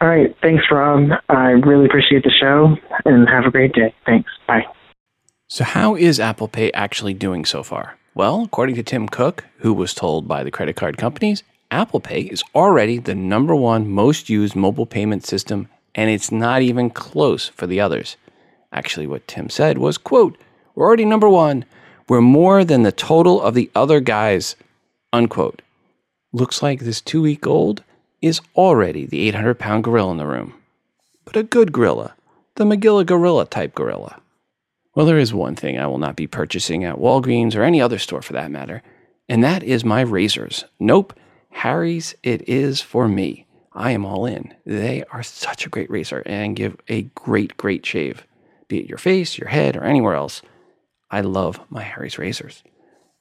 all 0.00 0.08
right. 0.08 0.34
Thanks, 0.42 0.64
Rob. 0.70 1.10
I 1.28 1.50
really 1.50 1.86
appreciate 1.86 2.24
the 2.24 2.30
show 2.30 2.76
and 3.04 3.28
have 3.28 3.44
a 3.44 3.50
great 3.50 3.72
day. 3.72 3.94
Thanks. 4.06 4.30
Bye. 4.46 4.66
So, 5.48 5.64
how 5.64 5.94
is 5.96 6.20
Apple 6.20 6.48
Pay 6.48 6.72
actually 6.72 7.14
doing 7.14 7.44
so 7.44 7.62
far? 7.62 7.98
Well, 8.14 8.44
according 8.44 8.76
to 8.76 8.82
Tim 8.82 9.08
Cook, 9.08 9.44
who 9.58 9.72
was 9.72 9.94
told 9.94 10.26
by 10.26 10.42
the 10.42 10.50
credit 10.50 10.76
card 10.76 10.96
companies, 10.96 11.42
Apple 11.70 12.00
Pay 12.00 12.22
is 12.22 12.42
already 12.54 12.98
the 12.98 13.14
number 13.14 13.54
one 13.54 13.88
most 13.88 14.28
used 14.28 14.56
mobile 14.56 14.86
payment 14.86 15.24
system, 15.24 15.68
and 15.94 16.10
it's 16.10 16.32
not 16.32 16.62
even 16.62 16.90
close 16.90 17.48
for 17.48 17.66
the 17.66 17.80
others. 17.80 18.16
Actually, 18.72 19.06
what 19.06 19.26
Tim 19.28 19.48
said 19.48 19.78
was, 19.78 19.98
quote, 19.98 20.36
we're 20.74 20.86
already 20.86 21.04
number 21.04 21.28
one. 21.28 21.64
We're 22.08 22.20
more 22.20 22.64
than 22.64 22.82
the 22.82 22.92
total 22.92 23.40
of 23.40 23.54
the 23.54 23.70
other 23.74 24.00
guys, 24.00 24.56
unquote. 25.12 25.62
Looks 26.32 26.62
like 26.62 26.80
this 26.80 27.00
two 27.00 27.22
week 27.22 27.46
old 27.46 27.84
is 28.20 28.40
already 28.54 29.06
the 29.06 29.28
800 29.28 29.58
pound 29.58 29.84
gorilla 29.84 30.12
in 30.12 30.18
the 30.18 30.26
room. 30.26 30.54
But 31.24 31.36
a 31.36 31.42
good 31.42 31.72
gorilla, 31.72 32.14
the 32.56 32.64
Magilla 32.64 33.04
gorilla 33.04 33.46
type 33.46 33.74
gorilla. 33.74 34.20
Well, 34.94 35.06
there 35.06 35.18
is 35.18 35.32
one 35.32 35.54
thing 35.54 35.78
I 35.78 35.86
will 35.86 35.98
not 35.98 36.16
be 36.16 36.26
purchasing 36.26 36.84
at 36.84 36.96
Walgreens 36.96 37.54
or 37.54 37.62
any 37.62 37.80
other 37.80 37.98
store 37.98 38.22
for 38.22 38.32
that 38.32 38.50
matter, 38.50 38.82
and 39.28 39.44
that 39.44 39.62
is 39.62 39.84
my 39.84 40.00
razors. 40.00 40.64
Nope, 40.78 41.14
Harry's 41.50 42.14
it 42.22 42.48
is 42.48 42.80
for 42.80 43.08
me. 43.08 43.46
I 43.72 43.92
am 43.92 44.04
all 44.04 44.26
in. 44.26 44.54
They 44.66 45.04
are 45.12 45.22
such 45.22 45.64
a 45.64 45.68
great 45.68 45.90
razor 45.90 46.22
and 46.26 46.56
give 46.56 46.76
a 46.88 47.02
great, 47.14 47.56
great 47.56 47.86
shave, 47.86 48.26
be 48.66 48.80
it 48.80 48.88
your 48.88 48.98
face, 48.98 49.38
your 49.38 49.48
head, 49.48 49.76
or 49.76 49.84
anywhere 49.84 50.14
else. 50.14 50.42
I 51.10 51.20
love 51.20 51.60
my 51.70 51.82
Harry's 51.82 52.18
razors. 52.18 52.62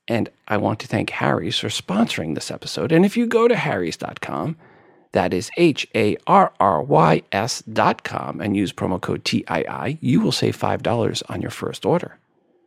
And 0.08 0.30
I 0.48 0.58
want 0.58 0.80
to 0.80 0.88
thank 0.88 1.12
Harry's 1.12 1.60
for 1.60 1.68
sponsoring 1.68 2.34
this 2.34 2.50
episode. 2.50 2.92
And 2.92 3.06
if 3.06 3.16
you 3.16 3.28
go 3.28 3.48
to 3.48 3.56
harrys.com, 3.56 4.58
that 5.12 5.34
is 5.34 5.50
H 5.58 5.88
A 5.96 6.18
R 6.28 6.54
R 6.60 6.82
Y 6.84 7.22
S 7.32 7.62
dot 7.62 8.04
com, 8.04 8.42
and 8.42 8.56
use 8.56 8.72
promo 8.72 9.02
code 9.02 9.26
TII, 9.26 9.98
you 10.02 10.22
will 10.22 10.32
save 10.32 10.58
$5 10.58 11.24
on 11.30 11.42
your 11.42 11.52
first 11.52 11.86
order. 11.86 12.18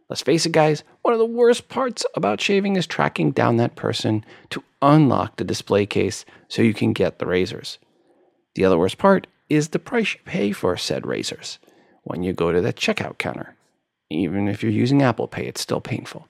Let's 0.09 0.22
face 0.22 0.44
it, 0.44 0.52
guys, 0.52 0.85
one 1.02 1.14
of 1.14 1.18
the 1.18 1.24
worst 1.24 1.68
parts 1.68 2.05
about 2.14 2.40
shaving 2.40 2.76
is 2.76 2.87
tracking 2.87 3.31
down 3.31 3.57
that 3.57 3.76
person 3.76 4.24
to 4.50 4.62
unlock 4.83 5.37
the 5.37 5.44
display 5.44 5.87
case 5.87 6.24
so 6.48 6.61
you 6.61 6.74
can 6.74 6.92
get 6.92 7.18
the 7.18 7.26
razors. 7.26 7.78
The 8.55 8.64
other 8.64 8.78
worst 8.78 8.98
part 8.98 9.26
is 9.48 9.68
the 9.68 9.78
price 9.78 10.14
you 10.14 10.20
pay 10.24 10.52
for 10.52 10.76
said 10.76 11.07
razors 11.07 11.59
when 12.02 12.22
you 12.22 12.33
go 12.33 12.52
to 12.52 12.61
the 12.61 12.72
checkout 12.72 13.18
counter. 13.18 13.55
Even 14.11 14.48
if 14.48 14.62
you're 14.62 14.72
using 14.72 15.02
Apple 15.02 15.28
Pay, 15.28 15.46
it's 15.46 15.61
still 15.61 15.81
painful. 15.81 16.28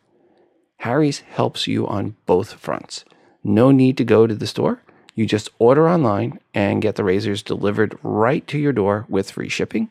Harry's 0.76 1.20
helps 1.20 1.66
you 1.66 1.86
on 1.86 2.16
both 2.26 2.52
fronts. 2.52 3.04
No 3.42 3.70
need 3.70 3.96
to 3.96 4.04
go 4.04 4.26
to 4.26 4.34
the 4.34 4.46
store. 4.46 4.82
You 5.14 5.26
just 5.26 5.50
order 5.58 5.88
online 5.88 6.38
and 6.54 6.80
get 6.80 6.96
the 6.96 7.04
razors 7.04 7.42
delivered 7.42 7.98
right 8.02 8.46
to 8.46 8.58
your 8.58 8.72
door 8.72 9.04
with 9.08 9.30
free 9.30 9.48
shipping. 9.48 9.90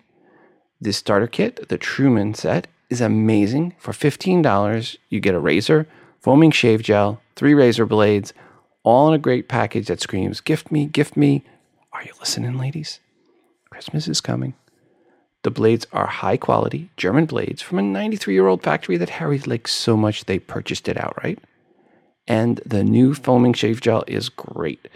This 0.79 0.97
starter 0.97 1.27
kit, 1.27 1.69
the 1.69 1.77
Truman 1.77 2.33
set, 2.33 2.67
is 2.89 3.01
amazing. 3.01 3.75
For 3.77 3.91
$15, 3.91 4.97
you 5.09 5.19
get 5.19 5.35
a 5.35 5.39
razor, 5.39 5.87
foaming 6.19 6.51
shave 6.51 6.81
gel, 6.81 7.21
three 7.35 7.53
razor 7.53 7.85
blades, 7.85 8.33
all 8.83 9.07
in 9.09 9.13
a 9.13 9.19
great 9.19 9.47
package 9.47 9.87
that 9.87 10.01
screams, 10.01 10.41
Gift 10.41 10.71
me, 10.71 10.85
gift 10.85 11.15
me. 11.15 11.43
Are 11.93 12.03
you 12.03 12.13
listening, 12.19 12.57
ladies? 12.57 12.99
Christmas 13.69 14.07
is 14.07 14.21
coming. 14.21 14.55
The 15.43 15.51
blades 15.51 15.87
are 15.91 16.07
high 16.07 16.37
quality 16.37 16.89
German 16.97 17.25
blades 17.25 17.61
from 17.61 17.79
a 17.79 17.83
93 17.83 18.33
year 18.33 18.47
old 18.47 18.61
factory 18.61 18.97
that 18.97 19.09
Harry 19.09 19.39
likes 19.39 19.71
so 19.73 19.97
much 19.97 20.25
they 20.25 20.39
purchased 20.39 20.87
it 20.87 20.97
outright. 20.97 21.39
And 22.27 22.61
the 22.65 22.83
new 22.83 23.13
foaming 23.13 23.53
shave 23.53 23.81
gel 23.81 24.03
is 24.07 24.29
great. 24.29 24.87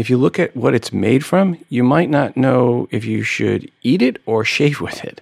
If 0.00 0.08
you 0.08 0.16
look 0.16 0.38
at 0.38 0.56
what 0.56 0.74
it's 0.74 0.94
made 0.94 1.26
from, 1.26 1.62
you 1.68 1.84
might 1.84 2.08
not 2.08 2.34
know 2.34 2.88
if 2.90 3.04
you 3.04 3.22
should 3.22 3.70
eat 3.82 4.00
it 4.00 4.16
or 4.24 4.46
shave 4.46 4.80
with 4.86 5.04
it. 5.04 5.20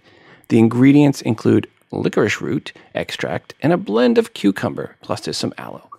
The 0.51 0.61
ingredients 0.61 1.21
include 1.21 1.69
licorice 1.91 2.41
root 2.41 2.73
extract 2.95 3.55
and 3.61 3.73
a 3.73 3.77
blend 3.77 4.19
of 4.19 4.35
cucumber, 4.35 4.95
plus 5.03 5.23
there's 5.23 5.37
some 5.37 5.53
aloe. 5.59 5.91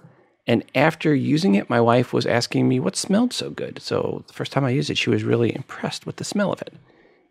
And 0.48 0.64
after 0.76 1.14
using 1.14 1.56
it, 1.56 1.70
my 1.70 1.82
wife 1.82 2.14
was 2.14 2.26
asking 2.26 2.70
me 2.70 2.80
what 2.80 2.96
smelled 2.96 3.34
so 3.34 3.50
good. 3.50 3.82
So 3.82 4.24
the 4.28 4.34
first 4.34 4.54
time 4.54 4.64
I 4.64 4.70
used 4.70 4.90
it, 4.90 4.98
she 4.98 5.10
was 5.10 5.26
really 5.26 5.54
impressed 5.54 6.06
with 6.06 6.16
the 6.16 6.24
smell 6.24 6.54
of 6.54 6.62
it. 6.62 6.72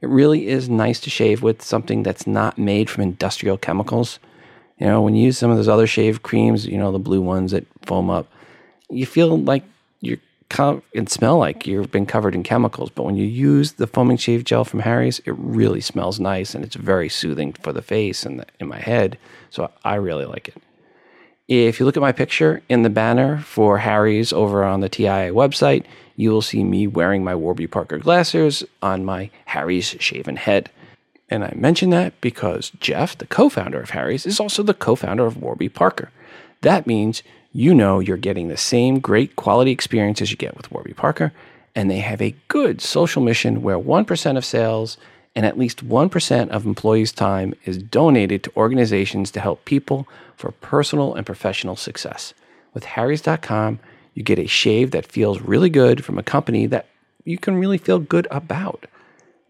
It 0.03 0.11
really 0.11 0.49
is 0.49 0.69
nice 0.69 1.01
to 1.01 1.09
shave 1.09 1.43
with 1.43 1.63
something 1.63 2.03
that's 2.03 2.27
not 2.27 2.59
made 2.59 2.91
from 2.91 3.05
industrial 3.05 3.57
chemicals. 3.57 4.19
You 4.79 4.87
know, 4.87 5.01
when 5.01 5.15
you 5.15 5.25
use 5.25 5.39
some 5.39 5.51
of 5.51 5.57
those 5.57 5.67
other 5.67 5.87
shave 5.87 6.23
creams, 6.23 6.67
you 6.67 6.77
know, 6.77 6.93
the 6.93 6.99
blue 6.99 7.23
ones 7.23 7.53
that 7.53 7.67
foam 7.87 8.11
up, 8.11 8.31
you 8.91 9.07
feel 9.07 9.39
like 9.39 9.65
you're 10.57 10.83
and 10.95 11.09
smell 11.09 11.39
like 11.39 11.67
you've 11.67 11.91
been 11.91 12.07
covered 12.07 12.35
in 12.35 12.43
chemicals. 12.43 12.91
But 12.91 13.05
when 13.05 13.17
you 13.17 13.27
use 13.27 13.73
the 13.73 13.87
foaming 13.87 14.17
shave 14.17 14.45
gel 14.45 14.65
from 14.65 14.81
Harry's, 14.81 15.21
it 15.21 15.35
really 15.37 15.81
smells 15.81 16.19
nice 16.19 16.55
and 16.55 16.65
it's 16.65 16.77
very 16.77 17.09
soothing 17.09 17.53
for 17.53 17.73
the 17.73 17.83
face 17.83 18.25
and 18.25 18.41
the, 18.41 18.47
in 18.61 18.69
my 18.69 18.79
head. 18.79 19.19
So 19.51 19.71
I 19.85 19.97
really 19.97 20.27
like 20.27 20.49
it. 20.49 20.57
If 21.49 21.81
you 21.81 21.87
look 21.87 21.97
at 21.97 22.03
my 22.03 22.13
picture 22.13 22.63
in 22.69 22.83
the 22.83 22.91
banner 22.91 23.39
for 23.39 23.79
Harry's 23.79 24.35
over 24.35 24.65
on 24.65 24.81
the 24.81 24.89
TIA 24.91 25.33
website, 25.33 25.85
you 26.15 26.31
will 26.31 26.43
see 26.43 26.63
me 26.63 26.87
wearing 26.87 27.25
my 27.25 27.35
Warby 27.35 27.69
Parker 27.69 27.99
glasses 27.99 28.65
on 28.83 29.05
my 29.05 29.31
Harry's 29.47 29.97
shaven 29.99 30.37
head. 30.37 30.71
And 31.31 31.45
I 31.45 31.53
mention 31.55 31.91
that 31.91 32.21
because 32.21 32.71
Jeff, 32.81 33.17
the 33.17 33.27
co 33.27 33.49
founder 33.49 33.81
of 33.81 33.91
Harry's, 33.91 34.27
is 34.27 34.41
also 34.41 34.63
the 34.63 34.75
co 34.75 34.95
founder 34.95 35.27
of 35.27 35.41
Warby 35.41 35.69
Parker. 35.69 36.11
That 36.63 36.87
means 36.87 37.23
you 37.53 37.75
know 37.75 38.01
you're 38.01 38.17
getting 38.17 38.49
the 38.49 38.57
same 38.57 39.01
great 39.01 39.37
quality 39.37 39.71
experience 39.71 40.21
as 40.21 40.31
you 40.31 40.37
get 40.37 40.57
with 40.57 40.71
Warby 40.71 40.95
Parker, 40.95 41.33
and 41.75 41.91
they 41.91 41.99
have 41.99 42.21
a 42.21 42.35
good 42.49 42.81
social 42.81 43.23
mission 43.23 43.63
where 43.63 43.79
1% 43.79 44.37
of 44.37 44.45
sales 44.45 44.97
and 45.35 45.47
at 45.47 45.59
least 45.59 45.89
1% 45.89 46.49
of 46.49 46.67
employees' 46.67 47.13
time 47.13 47.55
is 47.65 47.79
donated 47.79 48.43
to 48.43 48.57
organizations 48.57 49.31
to 49.31 49.41
help 49.41 49.65
people 49.65 50.09
for 50.37 50.51
personal 50.53 51.15
and 51.15 51.25
professional 51.25 51.77
success. 51.77 52.35
With 52.75 52.85
Harry's.com, 52.85 53.79
you 54.15 54.23
get 54.23 54.39
a 54.39 54.47
shave 54.47 54.91
that 54.91 55.07
feels 55.07 55.41
really 55.41 55.71
good 55.71 56.05
from 56.05 56.19
a 56.19 56.25
company 56.25 56.67
that 56.67 56.87
you 57.25 57.39
can 57.39 57.57
really 57.57 57.79
feel 57.79 57.99
good 57.99 58.27
about. 58.31 58.87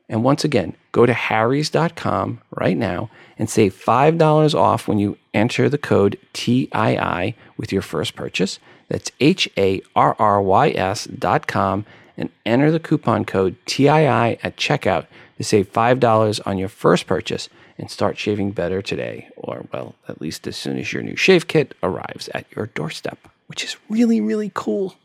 And 0.08 0.24
once 0.24 0.44
again, 0.44 0.74
go 0.92 1.04
to 1.04 1.12
harrys.com 1.12 2.40
right 2.50 2.76
now 2.76 3.10
and 3.38 3.48
save 3.48 3.74
$5 3.74 4.54
off 4.54 4.88
when 4.88 4.98
you 4.98 5.18
enter 5.34 5.68
the 5.68 5.78
code 5.78 6.18
TII 6.32 7.34
with 7.56 7.72
your 7.72 7.82
first 7.82 8.16
purchase. 8.16 8.58
That's 8.88 9.12
H 9.20 9.48
A 9.58 9.82
R 9.94 10.16
R 10.18 10.40
Y 10.40 10.70
S 10.70 11.04
dot 11.04 11.46
com 11.46 11.84
and 12.16 12.30
enter 12.44 12.70
the 12.70 12.80
coupon 12.80 13.24
code 13.24 13.56
TII 13.66 13.88
at 13.88 14.56
checkout 14.56 15.06
to 15.36 15.44
save 15.44 15.72
$5 15.72 16.40
on 16.46 16.58
your 16.58 16.68
first 16.68 17.06
purchase 17.06 17.48
and 17.78 17.90
start 17.90 18.18
shaving 18.18 18.50
better 18.50 18.82
today, 18.82 19.28
or 19.36 19.66
well, 19.72 19.94
at 20.08 20.20
least 20.20 20.46
as 20.48 20.56
soon 20.56 20.78
as 20.78 20.92
your 20.92 21.02
new 21.02 21.14
shave 21.14 21.46
kit 21.46 21.74
arrives 21.82 22.28
at 22.34 22.44
your 22.56 22.66
doorstep, 22.66 23.28
which 23.46 23.62
is 23.62 23.76
really, 23.88 24.20
really 24.20 24.50
cool. 24.52 24.96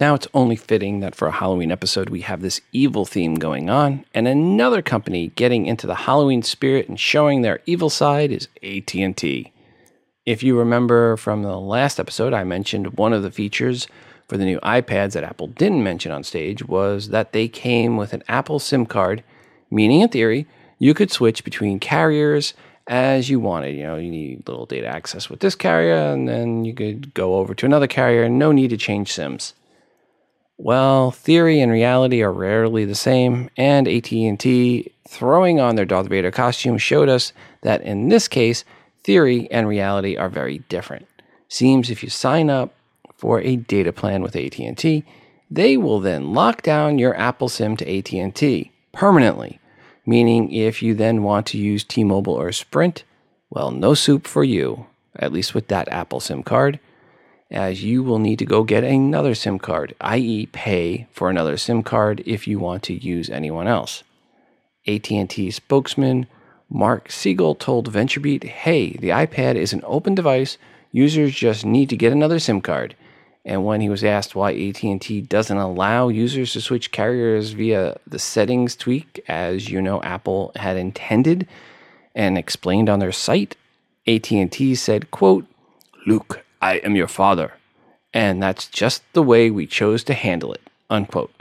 Now 0.00 0.14
it's 0.14 0.28
only 0.32 0.56
fitting 0.56 1.00
that 1.00 1.14
for 1.14 1.28
a 1.28 1.32
Halloween 1.32 1.70
episode 1.70 2.08
we 2.08 2.22
have 2.22 2.40
this 2.40 2.62
evil 2.72 3.04
theme 3.04 3.34
going 3.34 3.68
on, 3.68 4.06
and 4.14 4.26
another 4.26 4.80
company 4.80 5.28
getting 5.34 5.66
into 5.66 5.86
the 5.86 5.94
Halloween 5.94 6.42
spirit 6.42 6.88
and 6.88 6.98
showing 6.98 7.42
their 7.42 7.60
evil 7.66 7.90
side 7.90 8.32
is 8.32 8.48
AT&T. 8.62 9.52
If 10.24 10.42
you 10.42 10.58
remember 10.58 11.18
from 11.18 11.42
the 11.42 11.58
last 11.58 12.00
episode, 12.00 12.32
I 12.32 12.44
mentioned 12.44 12.96
one 12.96 13.12
of 13.12 13.22
the 13.22 13.30
features 13.30 13.88
for 14.26 14.38
the 14.38 14.46
new 14.46 14.58
iPads 14.60 15.12
that 15.12 15.24
Apple 15.24 15.48
didn't 15.48 15.84
mention 15.84 16.12
on 16.12 16.24
stage 16.24 16.64
was 16.64 17.10
that 17.10 17.32
they 17.32 17.46
came 17.46 17.98
with 17.98 18.14
an 18.14 18.22
Apple 18.26 18.58
SIM 18.58 18.86
card, 18.86 19.22
meaning 19.70 20.00
in 20.00 20.08
theory, 20.08 20.46
you 20.78 20.94
could 20.94 21.12
switch 21.12 21.44
between 21.44 21.78
carriers 21.78 22.54
as 22.86 23.28
you 23.28 23.38
wanted. 23.38 23.76
You 23.76 23.82
know, 23.82 23.96
you 23.96 24.10
need 24.10 24.48
little 24.48 24.64
data 24.64 24.86
access 24.86 25.28
with 25.28 25.40
this 25.40 25.54
carrier, 25.54 26.10
and 26.10 26.26
then 26.26 26.64
you 26.64 26.72
could 26.72 27.12
go 27.12 27.34
over 27.34 27.54
to 27.54 27.66
another 27.66 27.86
carrier, 27.86 28.30
no 28.30 28.50
need 28.50 28.70
to 28.70 28.78
change 28.78 29.12
SIMs. 29.12 29.52
Well, 30.62 31.10
theory 31.10 31.62
and 31.62 31.72
reality 31.72 32.20
are 32.20 32.30
rarely 32.30 32.84
the 32.84 32.94
same, 32.94 33.48
and 33.56 33.88
AT&T 33.88 34.92
throwing 35.08 35.58
on 35.58 35.74
their 35.74 35.86
Darth 35.86 36.08
Vader 36.08 36.30
costume 36.30 36.76
showed 36.76 37.08
us 37.08 37.32
that 37.62 37.80
in 37.80 38.10
this 38.10 38.28
case, 38.28 38.66
theory 39.02 39.50
and 39.50 39.66
reality 39.66 40.18
are 40.18 40.28
very 40.28 40.58
different. 40.68 41.06
Seems 41.48 41.88
if 41.88 42.02
you 42.02 42.10
sign 42.10 42.50
up 42.50 42.74
for 43.16 43.40
a 43.40 43.56
data 43.56 43.90
plan 43.90 44.20
with 44.20 44.36
AT&T, 44.36 45.02
they 45.50 45.78
will 45.78 45.98
then 45.98 46.34
lock 46.34 46.60
down 46.60 46.98
your 46.98 47.16
Apple 47.16 47.48
SIM 47.48 47.74
to 47.78 47.90
AT&T 47.90 48.70
permanently, 48.92 49.60
meaning 50.04 50.52
if 50.52 50.82
you 50.82 50.92
then 50.92 51.22
want 51.22 51.46
to 51.46 51.58
use 51.58 51.84
T-Mobile 51.84 52.34
or 52.34 52.52
Sprint, 52.52 53.04
well, 53.48 53.70
no 53.70 53.94
soup 53.94 54.26
for 54.26 54.44
you, 54.44 54.84
at 55.16 55.32
least 55.32 55.54
with 55.54 55.68
that 55.68 55.88
Apple 55.88 56.20
SIM 56.20 56.42
card 56.42 56.78
as 57.50 57.82
you 57.82 58.02
will 58.02 58.18
need 58.18 58.38
to 58.38 58.44
go 58.44 58.62
get 58.62 58.84
another 58.84 59.34
SIM 59.34 59.58
card, 59.58 59.94
i.e. 60.00 60.46
pay 60.46 61.06
for 61.10 61.28
another 61.28 61.56
SIM 61.56 61.82
card 61.82 62.22
if 62.24 62.46
you 62.46 62.58
want 62.58 62.82
to 62.84 62.94
use 62.94 63.28
anyone 63.28 63.66
else. 63.66 64.02
AT&T 64.86 65.50
spokesman 65.50 66.26
Mark 66.70 67.10
Siegel 67.10 67.56
told 67.56 67.92
VentureBeat, 67.92 68.44
"Hey, 68.44 68.90
the 68.92 69.08
iPad 69.08 69.56
is 69.56 69.72
an 69.72 69.82
open 69.84 70.14
device. 70.14 70.56
Users 70.92 71.34
just 71.34 71.66
need 71.66 71.88
to 71.90 71.96
get 71.96 72.12
another 72.12 72.38
SIM 72.38 72.60
card." 72.60 72.94
And 73.44 73.64
when 73.64 73.80
he 73.80 73.88
was 73.88 74.04
asked 74.04 74.36
why 74.36 74.52
AT&T 74.52 75.22
doesn't 75.22 75.56
allow 75.56 76.08
users 76.08 76.52
to 76.52 76.60
switch 76.60 76.92
carriers 76.92 77.50
via 77.50 77.98
the 78.06 78.18
settings 78.18 78.76
tweak 78.76 79.24
as 79.26 79.70
you 79.70 79.82
know 79.82 80.00
Apple 80.02 80.52
had 80.56 80.76
intended 80.76 81.48
and 82.14 82.38
explained 82.38 82.88
on 82.88 82.98
their 82.98 83.12
site, 83.12 83.56
AT&T 84.06 84.74
said, 84.76 85.10
quote, 85.10 85.46
"Luke, 86.06 86.44
I 86.60 86.76
am 86.76 86.96
your 86.96 87.08
father. 87.08 87.54
And 88.12 88.42
that's 88.42 88.66
just 88.66 89.02
the 89.12 89.22
way 89.22 89.50
we 89.50 89.66
chose 89.66 90.04
to 90.04 90.14
handle 90.14 90.52
it. 90.52 90.62
Unquote. 90.88 91.32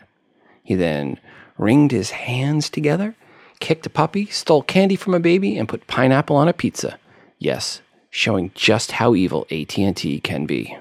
He 0.63 0.75
then 0.75 1.19
wringed 1.57 1.91
his 1.91 2.11
hands 2.11 2.69
together, 2.69 3.15
kicked 3.59 3.85
a 3.85 3.89
puppy, 3.89 4.27
stole 4.27 4.63
candy 4.63 4.95
from 4.95 5.13
a 5.13 5.19
baby, 5.19 5.57
and 5.57 5.67
put 5.67 5.87
pineapple 5.87 6.35
on 6.35 6.47
a 6.47 6.53
pizza. 6.53 6.99
Yes, 7.39 7.81
showing 8.09 8.51
just 8.53 8.93
how 8.93 9.15
evil 9.15 9.47
AT&T 9.51 10.19
can 10.21 10.45
be. 10.45 10.77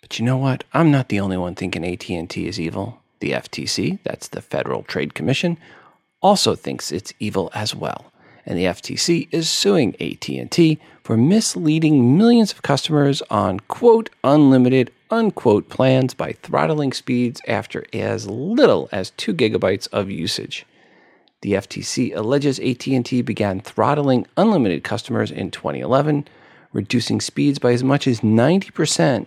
But 0.00 0.18
you 0.18 0.24
know 0.24 0.36
what? 0.36 0.64
I'm 0.72 0.90
not 0.90 1.08
the 1.08 1.20
only 1.20 1.36
one 1.36 1.54
thinking 1.54 1.84
AT&T 1.84 2.46
is 2.46 2.60
evil. 2.60 3.00
The 3.20 3.32
FTC, 3.32 4.00
that's 4.02 4.28
the 4.28 4.42
Federal 4.42 4.82
Trade 4.82 5.14
Commission, 5.14 5.58
also 6.20 6.54
thinks 6.54 6.90
it's 6.90 7.12
evil 7.20 7.50
as 7.54 7.74
well 7.74 8.12
and 8.48 8.58
the 8.58 8.64
FTC 8.64 9.28
is 9.30 9.48
suing 9.48 9.94
AT&T 10.00 10.78
for 11.04 11.18
misleading 11.18 12.16
millions 12.16 12.50
of 12.50 12.62
customers 12.62 13.22
on 13.30 13.60
quote 13.60 14.08
unlimited 14.24 14.90
unquote 15.10 15.68
plans 15.68 16.14
by 16.14 16.32
throttling 16.32 16.94
speeds 16.94 17.42
after 17.46 17.84
as 17.92 18.26
little 18.26 18.88
as 18.90 19.10
2 19.10 19.34
gigabytes 19.34 19.86
of 19.92 20.10
usage. 20.10 20.64
The 21.42 21.52
FTC 21.52 22.16
alleges 22.16 22.58
AT&T 22.58 23.20
began 23.22 23.60
throttling 23.60 24.26
unlimited 24.38 24.82
customers 24.82 25.30
in 25.30 25.50
2011, 25.50 26.26
reducing 26.72 27.20
speeds 27.20 27.58
by 27.58 27.72
as 27.72 27.84
much 27.84 28.06
as 28.06 28.20
90%, 28.20 29.26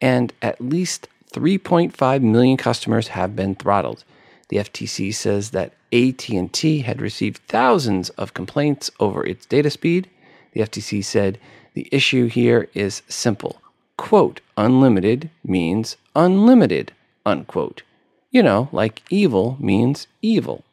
and 0.00 0.32
at 0.40 0.60
least 0.60 1.08
3.5 1.32 2.22
million 2.22 2.56
customers 2.56 3.08
have 3.08 3.34
been 3.34 3.56
throttled. 3.56 4.04
The 4.52 4.58
FTC 4.58 5.14
says 5.14 5.52
that 5.52 5.72
AT&T 5.94 6.80
had 6.80 7.00
received 7.00 7.40
thousands 7.48 8.10
of 8.10 8.34
complaints 8.34 8.90
over 9.00 9.24
its 9.24 9.46
data 9.46 9.70
speed. 9.70 10.10
The 10.52 10.60
FTC 10.60 11.02
said 11.02 11.38
the 11.72 11.88
issue 11.90 12.26
here 12.26 12.68
is 12.74 13.00
simple. 13.08 13.62
Quote, 13.96 14.42
unlimited 14.58 15.30
means 15.42 15.96
unlimited, 16.14 16.92
unquote. 17.24 17.82
You 18.30 18.42
know, 18.42 18.68
like 18.72 19.00
evil 19.08 19.56
means 19.58 20.06
evil. 20.20 20.64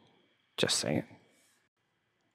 Just 0.57 0.77
saying. 0.77 1.05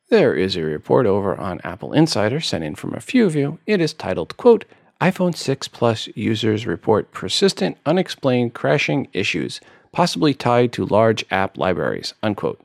There 0.08 0.34
is 0.34 0.56
a 0.56 0.62
report 0.62 1.04
over 1.04 1.36
on 1.36 1.60
Apple 1.62 1.92
Insider 1.92 2.40
sent 2.40 2.64
in 2.64 2.74
from 2.74 2.94
a 2.94 3.00
few 3.00 3.26
of 3.26 3.36
you. 3.36 3.58
It 3.66 3.82
is 3.82 3.92
titled, 3.92 4.38
quote, 4.38 4.64
iPhone 4.98 5.36
6 5.36 5.68
Plus 5.68 6.08
users 6.14 6.66
report 6.66 7.12
persistent, 7.12 7.76
unexplained 7.84 8.54
crashing 8.54 9.08
issues, 9.12 9.60
possibly 9.94 10.34
tied 10.34 10.72
to 10.72 10.84
large 10.84 11.24
app 11.30 11.56
libraries, 11.56 12.14
unquote. 12.20 12.60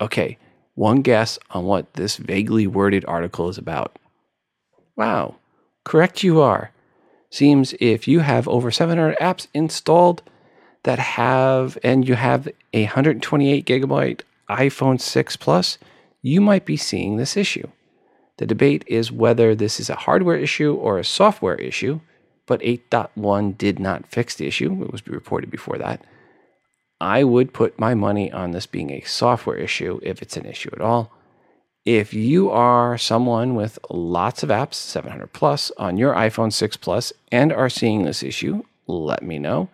Okay, 0.00 0.36
one 0.74 1.00
guess 1.00 1.38
on 1.52 1.64
what 1.64 1.94
this 1.94 2.16
vaguely 2.16 2.66
worded 2.66 3.04
article 3.06 3.48
is 3.48 3.56
about. 3.56 3.98
Wow, 4.96 5.36
correct 5.84 6.24
you 6.24 6.40
are. 6.40 6.72
Seems 7.30 7.74
if 7.80 8.08
you 8.08 8.20
have 8.20 8.48
over 8.48 8.72
700 8.72 9.16
apps 9.18 9.46
installed 9.54 10.22
that 10.82 10.98
have, 10.98 11.78
and 11.84 12.06
you 12.06 12.14
have 12.16 12.48
a 12.72 12.84
128 12.84 13.64
gigabyte 13.64 14.22
iPhone 14.50 15.00
6 15.00 15.36
Plus, 15.36 15.78
you 16.20 16.40
might 16.40 16.64
be 16.64 16.76
seeing 16.76 17.16
this 17.16 17.36
issue. 17.36 17.68
The 18.38 18.46
debate 18.46 18.84
is 18.88 19.12
whether 19.12 19.54
this 19.54 19.78
is 19.78 19.88
a 19.88 19.94
hardware 19.94 20.36
issue 20.36 20.74
or 20.74 20.98
a 20.98 21.04
software 21.04 21.54
issue, 21.56 22.00
but 22.46 22.60
8.1 22.60 23.56
did 23.56 23.78
not 23.78 24.06
fix 24.06 24.34
the 24.34 24.46
issue. 24.48 24.82
It 24.82 24.90
was 24.90 25.06
reported 25.06 25.50
before 25.50 25.78
that. 25.78 26.04
I 27.00 27.24
would 27.24 27.52
put 27.52 27.78
my 27.78 27.94
money 27.94 28.32
on 28.32 28.52
this 28.52 28.66
being 28.66 28.90
a 28.90 29.02
software 29.02 29.56
issue 29.56 30.00
if 30.02 30.22
it's 30.22 30.36
an 30.36 30.46
issue 30.46 30.70
at 30.72 30.80
all. 30.80 31.12
If 31.84 32.12
you 32.12 32.50
are 32.50 32.98
someone 32.98 33.54
with 33.54 33.78
lots 33.90 34.42
of 34.42 34.48
apps, 34.48 34.74
700 34.74 35.32
plus, 35.32 35.70
on 35.76 35.96
your 35.96 36.14
iPhone 36.14 36.52
6 36.52 36.76
Plus 36.78 37.12
and 37.30 37.52
are 37.52 37.68
seeing 37.68 38.02
this 38.02 38.22
issue, 38.22 38.64
let 38.88 39.22
me 39.22 39.38
know. 39.38 39.68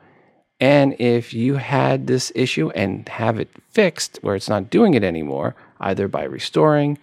And 0.61 0.95
if 1.01 1.33
you 1.33 1.55
had 1.55 2.07
this 2.07 2.31
issue 2.35 2.71
and 2.71 3.09
have 3.09 3.39
it 3.41 3.49
fixed 3.71 4.19
where 4.21 4.37
it's 4.37 4.49
not 4.49 4.71
doing 4.71 4.95
it 4.95 5.03
anymore, 5.03 5.55
either 5.81 6.07
by 6.07 6.25
restoring 6.25 6.99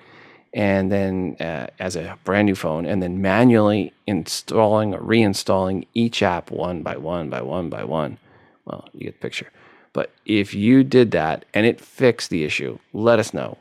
and 0.54 0.92
then 0.92 1.36
uh, 1.40 1.68
as 1.80 1.96
a 1.96 2.18
brand 2.24 2.46
new 2.46 2.56
phone, 2.56 2.86
and 2.86 3.04
then 3.04 3.22
manually 3.22 3.94
installing 4.08 4.94
or 4.94 5.02
reinstalling 5.02 5.86
each 5.94 6.24
app 6.24 6.52
one 6.52 6.82
by 6.82 6.98
one 6.98 7.30
by 7.30 7.42
one 7.42 7.70
by 7.70 7.84
one. 7.84 8.18
Well, 8.66 8.88
you 8.94 9.06
get 9.06 9.20
the 9.20 9.28
picture. 9.28 9.52
But 9.94 10.12
if 10.26 10.54
you 10.54 10.84
did 10.84 11.12
that 11.12 11.46
and 11.54 11.66
it 11.66 11.82
fixed 11.82 12.30
the 12.30 12.44
issue, 12.44 12.80
let 12.94 13.20
us 13.20 13.34
know. 13.34 13.58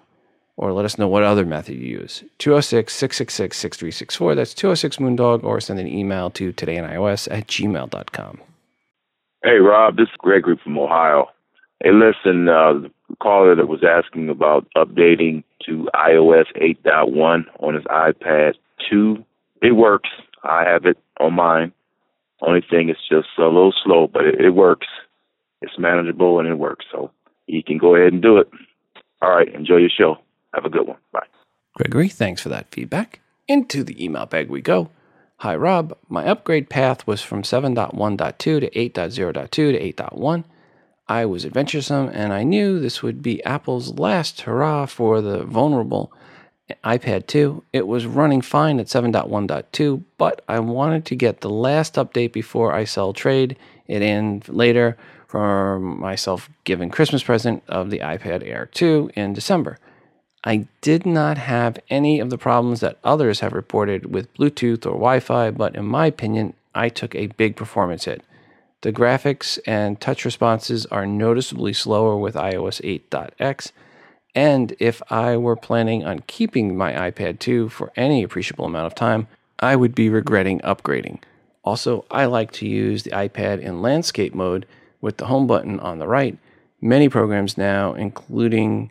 Or 0.57 0.73
let 0.73 0.85
us 0.85 0.99
know 0.99 1.07
what 1.07 1.23
other 1.23 1.47
method 1.47 1.77
you 1.77 1.87
use. 1.87 2.25
206 2.39 2.93
666 2.93 3.57
6364. 3.57 4.35
That's 4.35 4.55
206 4.55 4.97
Moondog. 4.97 5.45
Or 5.45 5.61
send 5.61 5.79
an 5.79 5.87
email 5.87 6.31
to 6.31 6.53
todayios 6.53 7.29
at 7.31 7.47
gmail.com. 7.47 8.41
Hey, 9.45 9.59
Rob, 9.59 9.97
this 9.97 10.09
is 10.09 10.17
Gregory 10.19 10.59
from 10.63 10.77
Ohio. 10.77 11.29
Hey, 11.83 11.91
listen, 11.93 12.49
uh, 12.49 12.73
the 12.73 13.17
caller 13.23 13.55
that 13.55 13.69
was 13.69 13.85
asking 13.85 14.29
about 14.31 14.67
updating 14.77 15.45
to 15.65 15.89
iOS 15.95 16.47
8.1 16.61 17.45
on 17.61 17.75
his 17.75 17.85
iPad 17.85 18.55
2, 18.91 19.25
it 19.63 19.73
works. 19.73 20.11
I 20.43 20.65
have 20.65 20.87
it 20.87 20.99
on 21.21 21.35
mine. 21.35 21.73
Only 22.41 22.63
thing, 22.69 22.89
it's 22.89 23.09
just 23.09 23.29
a 23.39 23.45
little 23.45 23.75
slow, 23.85 24.09
but 24.09 24.25
it, 24.25 24.41
it 24.41 24.51
works. 24.51 24.89
It's 25.61 25.79
manageable 25.79 26.39
and 26.39 26.49
it 26.49 26.55
works. 26.55 26.87
So 26.93 27.11
you 27.47 27.63
can 27.63 27.79
go 27.79 27.95
ahead 27.97 28.13
and 28.13 28.23
do 28.23 28.39
it. 28.39 28.49
All 29.21 29.31
right, 29.31 29.53
enjoy 29.53 29.77
your 29.77 29.91
show. 29.91 30.19
Have 30.55 30.65
a 30.65 30.71
good 30.71 30.87
one. 30.87 30.99
Bye. 31.13 31.27
Gregory, 31.75 32.09
thanks 32.09 32.43
for 32.43 32.49
that 32.49 32.71
feedback. 32.71 33.21
Into 33.47 33.83
the 33.83 34.03
email 34.03 34.27
bag 34.27 34.49
we 34.49 34.61
go. 34.61 34.91
Hi, 35.39 35.55
Rob. 35.55 35.97
My 36.09 36.27
upgrade 36.27 36.69
path 36.69 37.07
was 37.07 37.23
from 37.23 37.43
7.1.2 37.43 38.39
to 38.39 38.61
8.0.2 38.71 39.51
to 39.51 39.93
8.1. 39.93 40.45
I 41.09 41.25
was 41.25 41.47
adventuresome 41.47 42.11
and 42.13 42.33
I 42.33 42.43
knew 42.43 42.79
this 42.79 43.03
would 43.03 43.23
be 43.23 43.43
Apple's 43.45 43.99
last 43.99 44.43
hurrah 44.43 44.87
for 44.87 45.21
the 45.21 45.45
vulnerable 45.45 46.13
iPad 46.85 47.27
2. 47.27 47.65
It 47.73 47.87
was 47.87 48.05
running 48.05 48.43
fine 48.43 48.79
at 48.79 48.87
7.1.2, 48.87 50.05
but 50.19 50.45
I 50.49 50.59
wanted 50.59 51.07
to 51.07 51.17
get 51.17 51.41
the 51.41 51.51
last 51.51 51.95
update 51.95 52.33
before 52.33 52.75
I 52.75 52.85
sell 52.85 53.13
trade 53.13 53.57
it 53.87 54.03
in 54.03 54.43
later 54.49 54.97
for 55.29 55.79
myself 55.79 56.49
given 56.65 56.91
Christmas 56.91 57.23
present 57.23 57.63
of 57.69 57.91
the 57.91 57.99
iPad 57.99 58.43
Air 58.45 58.69
2 58.73 59.11
in 59.15 59.35
December. 59.35 59.79
I 60.43 60.67
did 60.81 61.05
not 61.05 61.37
have 61.37 61.79
any 61.91 62.19
of 62.19 62.31
the 62.31 62.39
problems 62.39 62.81
that 62.81 62.99
others 63.05 63.41
have 63.41 63.53
reported 63.53 64.13
with 64.13 64.33
Bluetooth 64.35 64.87
or 64.87 64.93
Wi 64.93 65.21
Fi, 65.21 65.51
but 65.51 65.77
in 65.77 65.85
my 65.85 66.07
opinion, 66.07 66.55
I 66.75 66.89
took 66.89 67.15
a 67.15 67.27
big 67.27 67.57
performance 67.57 68.07
hit. 68.07 68.23
The 68.81 68.93
graphics 68.93 69.59
and 69.67 70.01
touch 70.01 70.25
responses 70.25 70.87
are 70.87 71.07
noticeably 71.07 71.73
slower 71.73 72.17
with 72.17 72.35
iOS 72.35 72.81
8.x, 72.81 73.73
and 74.35 74.75
if 74.79 75.03
I 75.11 75.37
were 75.37 75.57
planning 75.57 76.07
on 76.07 76.21
keeping 76.27 76.77
my 76.77 77.11
iPad 77.11 77.41
2 77.41 77.69
for 77.69 77.93
any 77.97 78.23
appreciable 78.23 78.67
amount 78.67 78.87
of 78.87 78.95
time, 78.95 79.27
I 79.59 79.75
would 79.75 79.95
be 79.95 80.09
regretting 80.09 80.61
upgrading. 80.61 81.21
Also, 81.65 82.07
I 82.11 82.27
like 82.27 82.53
to 82.53 82.69
use 82.69 83.03
the 83.03 83.11
iPad 83.11 83.61
in 83.61 83.83
landscape 83.83 84.35
mode 84.35 84.65
with 85.01 85.17
the 85.17 85.27
home 85.27 85.47
button 85.47 85.81
on 85.81 85.99
the 85.99 86.09
right. 86.09 86.39
Many 86.81 87.09
programs 87.09 87.59
now, 87.59 87.95
including 87.95 88.91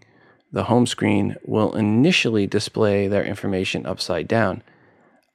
the 0.52 0.66
home 0.66 0.88
screen 0.88 1.36
will 1.46 1.76
initially 1.76 2.48
display 2.48 3.08
their 3.08 3.24
information 3.24 3.86
upside 3.86 4.28
down. 4.28 4.64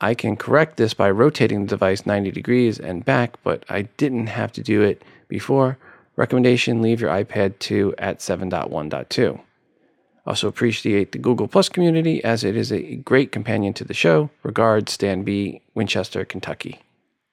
I 0.00 0.14
can 0.14 0.36
correct 0.36 0.76
this 0.76 0.94
by 0.94 1.10
rotating 1.10 1.62
the 1.62 1.68
device 1.68 2.04
90 2.04 2.30
degrees 2.32 2.78
and 2.80 3.04
back, 3.04 3.36
but 3.44 3.64
I 3.68 3.82
didn't 3.82 4.26
have 4.26 4.52
to 4.52 4.62
do 4.62 4.82
it 4.82 5.02
before. 5.28 5.78
Recommendation 6.16 6.82
leave 6.82 7.00
your 7.00 7.10
iPad 7.10 7.58
2 7.60 7.94
at 7.98 8.18
7.1.2. 8.18 9.40
Also 10.26 10.48
appreciate 10.48 11.12
the 11.12 11.18
Google 11.18 11.48
Plus 11.48 11.68
community 11.68 12.22
as 12.22 12.44
it 12.44 12.56
is 12.56 12.72
a 12.72 12.96
great 12.96 13.32
companion 13.32 13.72
to 13.74 13.84
the 13.84 13.94
show. 13.94 14.30
Regards, 14.42 14.92
Stan 14.92 15.22
B., 15.22 15.62
Winchester, 15.74 16.24
Kentucky. 16.24 16.80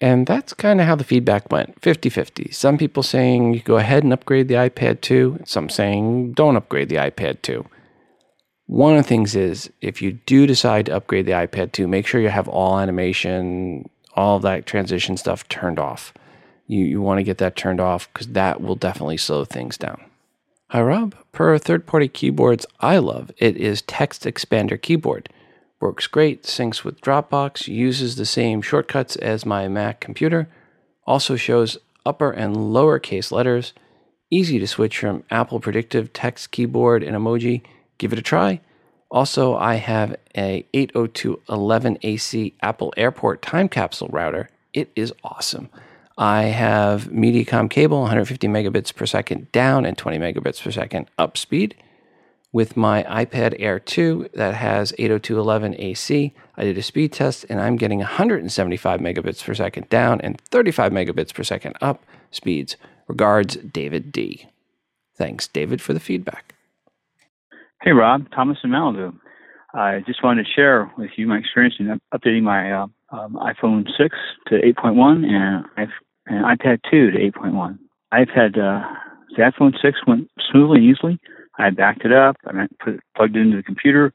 And 0.02 0.26
that's 0.26 0.54
kind 0.54 0.80
of 0.80 0.88
how 0.88 0.96
the 0.96 1.04
feedback 1.04 1.52
went 1.52 1.82
50 1.82 2.10
50. 2.10 2.52
Some 2.52 2.78
people 2.78 3.04
saying 3.04 3.54
you 3.54 3.60
go 3.62 3.78
ahead 3.78 4.04
and 4.04 4.14
upgrade 4.14 4.48
the 4.48 4.56
iPad 4.56 5.02
2, 5.02 5.42
some 5.46 5.70
saying 5.70 6.34
don't 6.34 6.56
upgrade 6.56 6.90
the 6.90 6.96
iPad 6.96 7.42
2. 7.42 7.66
One 8.68 8.96
of 8.96 9.04
the 9.04 9.10
things 9.10 9.36
is 9.36 9.70
if 9.82 10.02
you 10.02 10.14
do 10.14 10.46
decide 10.46 10.86
to 10.86 10.96
upgrade 10.96 11.26
the 11.26 11.34
iPad 11.34 11.72
2, 11.72 11.88
make 11.88 12.06
sure 12.08 12.22
you 12.22 12.30
have 12.30 12.48
all 12.48 12.80
animation, 12.80 13.90
all 14.16 14.38
of 14.38 14.44
that 14.44 14.66
transition 14.66 15.18
stuff 15.18 15.48
turned 15.50 15.80
off. 15.80 16.14
You, 16.68 16.86
you 16.86 17.02
want 17.02 17.18
to 17.18 17.24
get 17.24 17.40
that 17.40 17.56
turned 17.56 17.82
off 17.82 18.12
because 18.14 18.28
that 18.28 18.62
will 18.62 18.76
definitely 18.76 19.18
slow 19.18 19.44
things 19.44 19.78
down. 19.78 20.02
Hi, 20.68 20.82
Rob. 20.82 21.16
Per 21.32 21.58
third 21.58 21.88
party 21.88 22.08
keyboards 22.08 22.66
I 22.80 23.00
love, 23.00 23.32
it 23.40 23.58
is 23.58 23.82
Text 23.82 24.24
Expander 24.24 24.80
Keyboard. 24.80 25.30
Works 25.82 26.08
great, 26.08 26.44
syncs 26.44 26.84
with 26.84 27.00
Dropbox, 27.00 27.68
uses 27.68 28.18
the 28.18 28.26
same 28.26 28.62
shortcuts 28.62 29.15
as 29.15 29.46
my 29.46 29.70
Mac 29.70 30.02
computer, 30.02 30.50
also 31.08 31.38
shows 31.38 31.78
upper 32.06 32.32
and 32.32 32.56
lowercase 32.56 33.32
letters, 33.32 33.72
easy 34.30 34.60
to 34.60 34.68
switch 34.68 34.98
from 34.98 35.24
Apple 35.32 35.62
Predictive 35.62 36.12
Text 36.12 36.52
Keyboard 36.52 37.02
and 37.02 37.15
Emoji. 37.15 37.62
Give 37.98 38.12
it 38.12 38.20
a 38.20 38.22
try. 38.22 38.60
Also, 39.10 39.56
I 39.56 39.76
have 39.76 40.18
a 40.36 40.65
802.11ac 40.74 42.54
Apple 42.62 42.94
Airport 42.98 43.42
time 43.42 43.70
capsule 43.70 44.10
router. 44.10 44.50
It 44.74 44.92
is 44.98 45.13
awesome. 45.24 45.70
I 46.18 46.44
have 46.44 47.06
Mediacom 47.06 47.70
cable, 47.70 48.02
150 48.02 48.48
megabits 48.50 48.94
per 48.94 49.06
second 49.06 49.50
down 49.54 49.86
and 49.86 49.98
20 49.98 50.20
megabits 50.20 50.62
per 50.62 50.72
second 50.72 51.10
up 51.18 51.38
speed 51.38 51.76
with 52.52 52.76
my 52.76 53.04
iPad 53.04 53.56
Air 53.60 53.80
2 53.80 54.30
that 54.34 54.56
has 54.56 54.92
802.11ac. 54.94 56.32
I 56.58 56.64
did 56.64 56.78
a 56.78 56.82
speed 56.82 57.14
test 57.14 57.46
and 57.50 57.62
I'm 57.62 57.76
getting 57.76 58.00
175 58.00 59.00
megabits 59.00 59.44
per 59.44 59.54
second 59.54 59.90
down 59.90 60.20
and 60.22 60.40
35 60.42 60.92
megabits 60.92 61.34
per 61.34 61.44
second 61.44 61.76
up 61.82 62.04
speeds. 62.32 62.76
Regards, 63.08 63.56
David 63.58 64.12
D. 64.12 64.48
Thanks, 65.16 65.48
David, 65.48 65.82
for 65.82 65.94
the 65.94 66.00
feedback. 66.00 66.56
Hey, 67.82 67.92
Rob. 67.92 68.30
Thomas 68.32 68.58
in 68.64 68.72
Malibu. 68.72 69.14
I 69.74 70.02
just 70.08 70.24
wanted 70.24 70.46
to 70.46 70.52
share 70.52 70.92
with 70.98 71.12
you 71.16 71.28
my 71.28 71.38
experience 71.38 71.76
in 71.80 72.00
updating 72.14 72.44
my 72.44 72.72
uh, 72.72 72.88
um, 73.12 73.36
iPhone 73.36 73.86
6 73.98 74.16
to 74.48 74.56
8.1 74.56 75.26
and, 75.26 75.90
and 76.26 76.46
iPad 76.46 76.80
2 76.90 77.12
to 77.12 77.18
8.1. 77.18 77.78
iPad, 78.14 78.58
uh, 78.58 78.94
the 79.36 79.44
iPhone 79.44 79.74
6 79.80 80.00
went 80.08 80.30
smoothly 80.52 80.80
and 80.80 80.86
easily. 80.86 81.20
I 81.60 81.69
backed 81.69 82.06
it 82.06 82.13
up, 82.13 82.38
I 82.45 82.67
put 82.84 83.00
plugged 83.15 83.36
it 83.36 83.41
into 83.41 83.58
the 83.58 83.63
computer, 83.63 84.13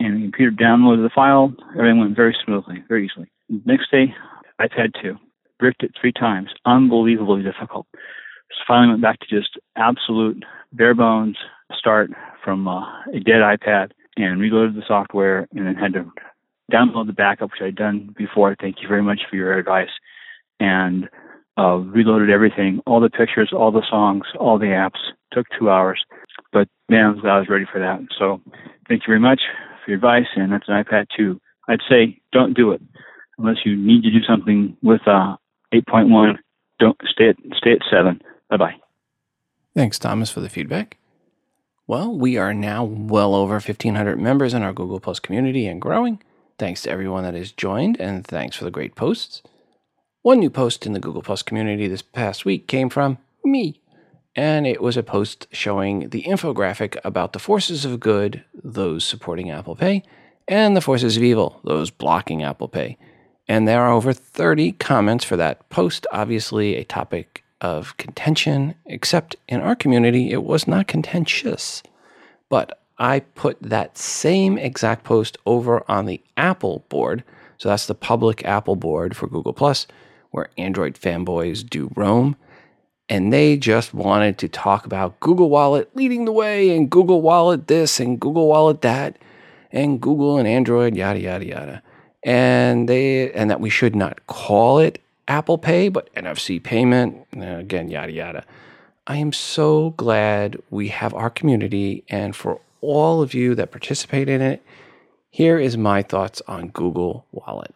and 0.00 0.16
the 0.16 0.22
computer 0.22 0.50
downloaded 0.50 1.02
the 1.02 1.14
file. 1.14 1.54
Everything 1.78 2.00
went 2.00 2.16
very 2.16 2.36
smoothly, 2.44 2.82
very 2.88 3.06
easily. 3.06 3.30
Next 3.64 3.90
day, 3.90 4.14
iPad 4.60 4.92
2, 5.00 5.16
bricked 5.58 5.82
it 5.82 5.92
three 5.98 6.12
times, 6.12 6.50
unbelievably 6.66 7.42
difficult. 7.44 7.86
So 7.94 8.64
finally 8.66 8.88
went 8.90 9.02
back 9.02 9.20
to 9.20 9.26
just 9.28 9.58
absolute 9.76 10.44
bare 10.72 10.94
bones 10.94 11.36
start 11.78 12.10
from 12.44 12.66
uh, 12.68 12.82
a 13.14 13.20
dead 13.20 13.40
iPad 13.40 13.92
and 14.16 14.40
reloaded 14.40 14.74
the 14.74 14.82
software 14.86 15.46
and 15.54 15.66
then 15.66 15.74
had 15.74 15.94
to 15.94 16.10
download 16.70 17.06
the 17.06 17.12
backup, 17.12 17.50
which 17.50 17.62
I'd 17.62 17.76
done 17.76 18.14
before. 18.16 18.56
Thank 18.60 18.82
you 18.82 18.88
very 18.88 19.02
much 19.02 19.20
for 19.28 19.36
your 19.36 19.56
advice. 19.58 19.90
And 20.60 21.08
uh, 21.58 21.76
reloaded 21.76 22.30
everything, 22.30 22.80
all 22.86 23.00
the 23.00 23.10
pictures, 23.10 23.52
all 23.52 23.70
the 23.70 23.84
songs, 23.88 24.24
all 24.38 24.58
the 24.58 24.66
apps. 24.66 24.98
Took 25.32 25.46
two 25.58 25.70
hours. 25.70 26.02
But 26.52 26.68
man, 26.88 27.20
I 27.24 27.38
was, 27.38 27.48
ready 27.48 27.64
for 27.70 27.78
that. 27.78 28.00
So 28.18 28.40
thank 28.88 29.02
you 29.02 29.06
very 29.06 29.20
much 29.20 29.40
for 29.84 29.90
your 29.90 29.96
advice. 29.96 30.26
And 30.36 30.52
that's 30.52 30.68
an 30.68 30.82
iPad 30.82 31.06
2. 31.16 31.40
I'd 31.68 31.80
say 31.88 32.20
don't 32.32 32.54
do 32.54 32.72
it 32.72 32.82
unless 33.38 33.56
you 33.64 33.76
need 33.76 34.02
to 34.02 34.10
do 34.10 34.22
something 34.28 34.76
with 34.82 35.00
uh, 35.06 35.36
8.1. 35.72 36.38
Don't 36.78 36.98
stay 37.10 37.28
at 37.30 37.36
stay 37.56 37.72
at 37.72 37.78
seven. 37.90 38.20
Bye 38.50 38.56
bye. 38.56 38.74
Thanks, 39.74 39.98
Thomas, 39.98 40.30
for 40.30 40.40
the 40.40 40.48
feedback. 40.48 40.98
Well, 41.86 42.16
we 42.16 42.36
are 42.36 42.52
now 42.52 42.84
well 42.84 43.34
over 43.34 43.54
1,500 43.54 44.18
members 44.20 44.54
in 44.54 44.62
our 44.62 44.72
Google 44.72 45.00
Plus 45.00 45.18
community 45.18 45.66
and 45.66 45.80
growing. 45.80 46.20
Thanks 46.58 46.82
to 46.82 46.90
everyone 46.90 47.24
that 47.24 47.34
has 47.34 47.52
joined, 47.52 47.98
and 48.00 48.26
thanks 48.26 48.56
for 48.56 48.64
the 48.64 48.70
great 48.70 48.94
posts. 48.94 49.42
One 50.22 50.38
new 50.38 50.50
post 50.50 50.86
in 50.86 50.92
the 50.92 51.00
Google 51.00 51.20
Plus 51.20 51.42
community 51.42 51.88
this 51.88 52.00
past 52.00 52.44
week 52.44 52.68
came 52.68 52.88
from 52.88 53.18
me, 53.44 53.80
and 54.36 54.68
it 54.68 54.80
was 54.80 54.96
a 54.96 55.02
post 55.02 55.48
showing 55.50 56.10
the 56.10 56.22
infographic 56.22 56.96
about 57.02 57.32
the 57.32 57.40
forces 57.40 57.84
of 57.84 57.98
good, 57.98 58.44
those 58.54 59.04
supporting 59.04 59.50
Apple 59.50 59.74
Pay, 59.74 60.04
and 60.46 60.76
the 60.76 60.80
forces 60.80 61.16
of 61.16 61.24
evil, 61.24 61.58
those 61.64 61.90
blocking 61.90 62.44
Apple 62.44 62.68
Pay. 62.68 62.98
And 63.48 63.66
there 63.66 63.82
are 63.82 63.90
over 63.90 64.12
30 64.12 64.70
comments 64.72 65.24
for 65.24 65.36
that 65.38 65.68
post, 65.70 66.06
obviously 66.12 66.76
a 66.76 66.84
topic 66.84 67.42
of 67.60 67.96
contention, 67.96 68.76
except 68.86 69.34
in 69.48 69.60
our 69.60 69.74
community, 69.74 70.30
it 70.30 70.44
was 70.44 70.68
not 70.68 70.86
contentious. 70.86 71.82
But 72.48 72.80
I 72.96 73.20
put 73.34 73.60
that 73.60 73.98
same 73.98 74.56
exact 74.56 75.02
post 75.02 75.36
over 75.46 75.82
on 75.90 76.06
the 76.06 76.20
Apple 76.36 76.84
board. 76.90 77.24
So 77.58 77.68
that's 77.68 77.86
the 77.86 77.96
public 77.96 78.44
Apple 78.44 78.76
board 78.76 79.16
for 79.16 79.26
Google 79.26 79.52
Plus, 79.52 79.88
where 80.32 80.50
Android 80.58 80.94
fanboys 80.94 81.64
do 81.68 81.90
roam. 81.94 82.36
And 83.08 83.32
they 83.32 83.56
just 83.56 83.94
wanted 83.94 84.38
to 84.38 84.48
talk 84.48 84.86
about 84.86 85.20
Google 85.20 85.50
Wallet 85.50 85.94
leading 85.94 86.24
the 86.24 86.32
way, 86.32 86.74
and 86.74 86.90
Google 86.90 87.22
Wallet 87.22 87.68
this, 87.68 88.00
and 88.00 88.18
Google 88.18 88.48
Wallet 88.48 88.80
that, 88.82 89.18
and 89.70 90.00
Google 90.00 90.38
and 90.38 90.48
Android, 90.48 90.96
yada, 90.96 91.20
yada, 91.20 91.44
yada. 91.44 91.82
And 92.24 92.88
they, 92.88 93.30
and 93.32 93.50
that 93.50 93.60
we 93.60 93.70
should 93.70 93.94
not 93.94 94.26
call 94.26 94.78
it 94.78 95.00
Apple 95.28 95.58
Pay, 95.58 95.88
but 95.88 96.12
NFC 96.14 96.62
payment, 96.62 97.26
uh, 97.36 97.58
again, 97.58 97.90
yada, 97.90 98.12
yada. 98.12 98.44
I 99.06 99.16
am 99.16 99.32
so 99.32 99.90
glad 99.90 100.60
we 100.70 100.88
have 100.88 101.12
our 101.12 101.30
community, 101.30 102.04
and 102.08 102.34
for 102.34 102.60
all 102.80 103.20
of 103.20 103.34
you 103.34 103.54
that 103.56 103.70
participate 103.70 104.28
in 104.28 104.40
it, 104.40 104.62
here 105.30 105.58
is 105.58 105.76
my 105.76 106.02
thoughts 106.02 106.40
on 106.46 106.68
Google 106.68 107.26
Wallet. 107.32 107.74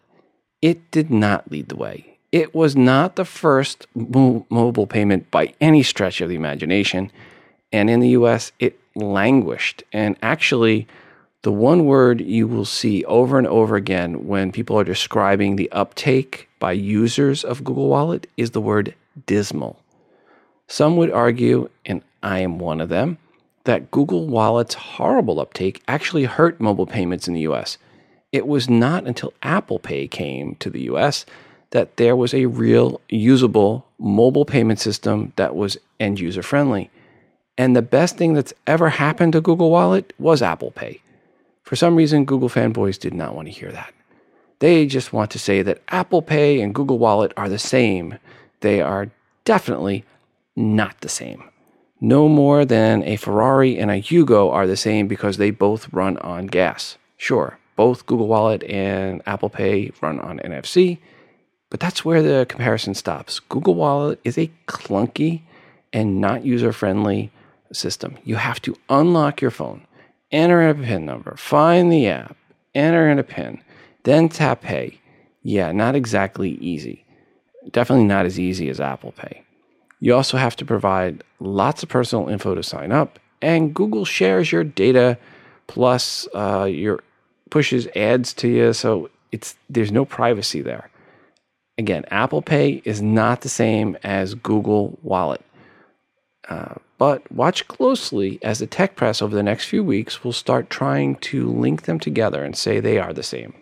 It 0.63 0.91
did 0.91 1.11
not 1.11 1.51
lead 1.51 1.69
the 1.69 1.77
way. 1.77 2.16
It 2.33 2.55
was 2.55 2.77
not 2.77 3.17
the 3.17 3.25
first 3.25 3.87
mo- 3.95 4.47
mobile 4.51 4.87
payment 4.87 5.31
by 5.31 5.55
any 5.61 5.83
stretch 5.83 6.21
of 6.21 6.29
the 6.29 6.35
imagination. 6.35 7.11
And 7.73 7.89
in 7.89 8.01
the 8.01 8.11
US, 8.11 8.53
it 8.59 8.79
languished. 8.95 9.83
And 9.93 10.17
actually, 10.23 10.87
the 11.43 11.53
one 11.53 11.85
word 11.85 12.21
you 12.21 12.49
will 12.49 12.65
see 12.65 13.05
over 13.05 13.39
and 13.39 13.47
over 13.47 13.77
again 13.77 14.27
when 14.27 14.51
people 14.51 14.79
are 14.79 14.85
describing 14.85 15.57
the 15.57 15.71
uptake 15.71 16.49
by 16.59 16.73
users 16.73 17.45
of 17.45 17.63
Google 17.63 17.89
Wallet 17.89 18.27
is 18.37 18.51
the 18.51 18.61
word 18.61 18.95
dismal. 19.27 19.79
Some 20.67 20.97
would 20.97 21.13
argue, 21.13 21.71
and 21.85 22.03
I 22.23 22.41
am 22.41 22.59
one 22.59 22.81
of 22.81 22.89
them, 22.89 23.19
that 23.65 23.91
Google 23.91 24.27
Wallet's 24.27 24.75
horrible 24.75 25.39
uptake 25.39 25.83
actually 25.87 26.25
hurt 26.25 26.61
mobile 26.61 26.87
payments 26.87 27.29
in 27.29 27.35
the 27.35 27.41
US. 27.43 27.79
It 28.33 28.47
was 28.47 28.69
not 28.69 29.07
until 29.07 29.33
Apple 29.43 29.79
Pay 29.79 30.09
came 30.09 30.57
to 30.57 30.71
the 30.71 30.83
US 30.83 31.27
that 31.77 31.97
there 31.97 32.17
was 32.17 32.33
a 32.33 32.47
real 32.47 33.01
usable 33.09 33.87
mobile 33.99 34.45
payment 34.45 34.81
system 34.81 35.33
that 35.37 35.55
was 35.55 35.77
end 36.01 36.19
user 36.19 36.43
friendly. 36.43 36.91
And 37.59 37.77
the 37.77 37.83
best 37.83 38.17
thing 38.17 38.35
that's 38.35 38.55
ever 38.67 38.89
happened 38.89 39.35
to 39.35 39.41
Google 39.41 39.71
Wallet 39.71 40.13
was 40.19 40.43
Apple 40.43 40.71
Pay. 40.71 41.01
For 41.63 41.77
some 41.77 41.95
reason, 41.95 42.25
Google 42.25 42.49
fanboys 42.49 42.99
did 42.99 43.15
not 43.15 43.35
want 43.35 43.49
to 43.49 43.53
hear 43.53 43.73
that. 43.73 43.93
They 44.59 44.87
just 44.87 45.13
want 45.13 45.31
to 45.33 45.39
say 45.39 45.63
that 45.63 45.83
Apple 45.89 46.23
Pay 46.23 46.61
and 46.61 46.75
Google 46.75 46.99
Wallet 46.99 47.33
are 47.37 47.49
the 47.49 47.59
same. 47.59 48.19
They 48.61 48.81
are 48.81 49.11
definitely 49.45 50.05
not 50.57 51.01
the 51.03 51.09
same 51.09 51.45
no 52.01 52.29
more 52.29 52.65
than 52.65 53.03
a 53.05 53.17
Ferrari 53.17 53.79
and 53.79 53.91
a 53.91 54.01
Yugo 54.01 54.53
are 54.53 54.67
the 54.67 54.77
same 54.77 55.09
because 55.09 55.37
they 55.37 55.51
both 55.51 55.93
run 55.93 56.17
on 56.19 56.47
gas. 56.47 56.99
Sure, 57.17 57.59
both 57.75 58.07
Google 58.07 58.29
Wallet 58.29 58.63
and 58.65 59.23
Apple 59.27 59.49
Pay 59.49 59.93
run 60.03 60.21
on 60.21 60.39
NFC, 60.41 60.99
but 61.71 61.81
that's 61.81 62.05
where 62.05 62.23
the 62.23 62.47
comparison 62.49 62.95
stops. 62.95 63.41
Google 63.41 63.75
Wallet 63.75 64.21
is 64.25 64.39
a 64.39 64.51
clunky 64.67 65.43
and 65.93 66.21
not 66.21 66.45
user 66.45 66.73
friendly 66.73 67.31
system. 67.73 68.17
You 68.25 68.37
have 68.37 68.61
to 68.63 68.77
unlock 68.89 69.41
your 69.41 69.51
phone, 69.51 69.87
enter 70.31 70.63
in 70.63 70.81
a 70.81 70.87
PIN 70.87 71.05
number, 71.05 71.37
find 71.37 71.93
the 71.93 72.09
app, 72.09 72.37
enter 72.75 73.09
in 73.11 73.19
a 73.19 73.25
PIN, 73.25 73.63
then 74.05 74.29
tap 74.29 74.63
Pay. 74.63 75.01
Yeah, 75.43 75.73
not 75.73 75.95
exactly 75.95 76.53
easy. 76.53 77.05
Definitely 77.71 78.07
not 78.07 78.27
as 78.27 78.39
easy 78.39 78.69
as 78.69 78.81
Apple 78.81 79.13
Pay. 79.13 79.43
You 80.01 80.15
also 80.15 80.37
have 80.37 80.57
to 80.57 80.65
provide 80.65 81.25
lots 81.41 81.83
of 81.83 81.89
personal 81.89 82.29
info 82.29 82.55
to 82.55 82.63
sign 82.63 82.93
up, 82.93 83.19
and 83.41 83.75
Google 83.75 84.05
shares 84.05 84.53
your 84.53 84.65
data 84.65 85.19
plus 85.67 86.29
uh, 86.35 86.65
your 86.65 87.03
pushes 87.51 87.87
ads 87.97 88.33
to 88.35 88.49
you, 88.49 88.73
so 88.73 89.11
it's 89.33 89.57
there's 89.69 89.93
no 89.93 90.05
privacy 90.05 90.63
there. 90.63 90.91
Again, 91.79 92.05
Apple 92.11 92.43
Pay 92.43 92.81
is 92.85 93.03
not 93.03 93.43
the 93.43 93.49
same 93.49 93.99
as 94.03 94.35
Google 94.35 94.99
Wallet. 95.03 95.43
Uh, 96.49 96.77
but 96.99 97.31
watch 97.31 97.69
closely 97.69 98.39
as 98.43 98.61
the 98.61 98.67
tech 98.67 98.97
press 98.97 99.21
over 99.21 99.35
the 99.35 99.43
next 99.43 99.67
few 99.67 99.85
weeks 99.85 100.25
will 100.25 100.33
start 100.33 100.71
trying 100.71 101.17
to 101.17 101.51
link 101.51 101.83
them 101.83 102.01
together 102.01 102.43
and 102.45 102.57
say 102.57 102.81
they 102.81 102.99
are 102.99 103.13
the 103.13 103.23
same. 103.23 103.55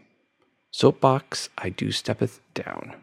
Soapbox, 0.70 1.48
I 1.58 1.70
do 1.70 1.90
steppeth 1.90 2.40
down. 2.52 2.94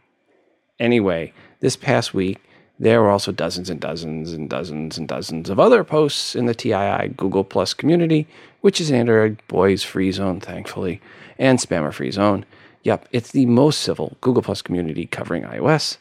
Anyway, 0.79 1.33
this 1.59 1.75
past 1.75 2.13
week, 2.13 2.39
there 2.79 3.01
were 3.01 3.09
also 3.09 3.31
dozens 3.31 3.69
and 3.69 3.79
dozens 3.79 4.33
and 4.33 4.49
dozens 4.49 4.97
and 4.97 5.07
dozens 5.07 5.49
of 5.49 5.59
other 5.59 5.83
posts 5.83 6.35
in 6.35 6.47
the 6.47 6.55
TII 6.55 7.09
Google 7.15 7.43
Plus 7.43 7.73
community, 7.73 8.27
which 8.61 8.81
is 8.81 8.91
Android 8.91 9.41
boys 9.47 9.83
free 9.83 10.11
zone, 10.11 10.39
thankfully, 10.39 11.01
and 11.37 11.59
spammer 11.59 11.93
free 11.93 12.11
zone. 12.11 12.45
Yep, 12.83 13.07
it's 13.11 13.31
the 13.31 13.45
most 13.45 13.81
civil 13.81 14.17
Google 14.21 14.41
Plus 14.41 14.61
community 14.61 15.05
covering 15.05 15.43
iOS. 15.43 15.97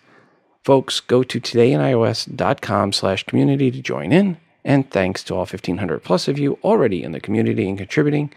Folks, 0.65 1.01
go 1.01 1.23
to 1.23 1.41
todayinios.com 1.41 2.93
slash 2.93 3.25
community 3.25 3.71
to 3.71 3.81
join 3.81 4.13
in. 4.13 4.37
And 4.65 4.91
thanks 4.91 5.25
to 5.25 5.35
all 5.35 5.41
1,500 5.41 6.03
plus 6.03 6.29
of 6.29 6.39
you 6.39 6.59
already 6.63 7.03
in 7.03 7.13
the 7.13 7.21
community 7.21 7.69
and 7.69 7.79
contributing. 7.79 8.33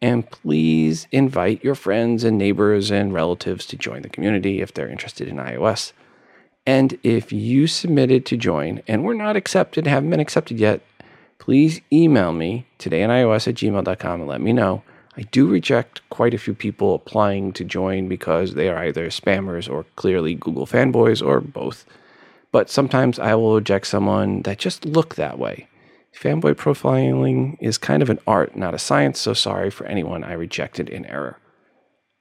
And 0.00 0.30
please 0.30 1.08
invite 1.10 1.64
your 1.64 1.74
friends 1.74 2.24
and 2.24 2.38
neighbors 2.38 2.90
and 2.90 3.12
relatives 3.12 3.66
to 3.66 3.76
join 3.76 4.02
the 4.02 4.08
community 4.08 4.60
if 4.60 4.72
they're 4.72 4.88
interested 4.88 5.26
in 5.26 5.36
iOS. 5.36 5.92
And 6.66 6.98
if 7.02 7.32
you 7.32 7.66
submitted 7.66 8.24
to 8.26 8.36
join 8.36 8.82
and 8.86 9.04
were 9.04 9.14
not 9.14 9.36
accepted, 9.36 9.86
haven't 9.86 10.10
been 10.10 10.20
accepted 10.20 10.58
yet, 10.58 10.80
please 11.38 11.80
email 11.92 12.32
me 12.32 12.66
todayinios 12.78 13.48
at 13.48 13.54
gmail.com 13.56 14.20
and 14.20 14.28
let 14.28 14.40
me 14.40 14.52
know. 14.52 14.82
I 15.16 15.22
do 15.22 15.46
reject 15.46 16.00
quite 16.10 16.34
a 16.34 16.38
few 16.38 16.54
people 16.54 16.94
applying 16.94 17.52
to 17.52 17.64
join 17.64 18.08
because 18.08 18.54
they 18.54 18.68
are 18.68 18.84
either 18.84 19.08
spammers 19.08 19.70
or 19.70 19.84
clearly 19.96 20.34
Google 20.34 20.66
fanboys 20.66 21.24
or 21.24 21.40
both. 21.40 21.84
But 22.50 22.68
sometimes 22.68 23.18
I 23.18 23.34
will 23.34 23.54
reject 23.54 23.86
someone 23.86 24.42
that 24.42 24.58
just 24.58 24.84
look 24.84 25.14
that 25.14 25.38
way. 25.38 25.68
Fanboy 26.20 26.54
profiling 26.54 27.56
is 27.60 27.78
kind 27.78 28.02
of 28.02 28.10
an 28.10 28.20
art, 28.26 28.56
not 28.56 28.74
a 28.74 28.78
science, 28.78 29.20
so 29.20 29.34
sorry 29.34 29.70
for 29.70 29.86
anyone 29.86 30.24
I 30.24 30.32
rejected 30.32 30.88
in 30.88 31.04
error. 31.06 31.38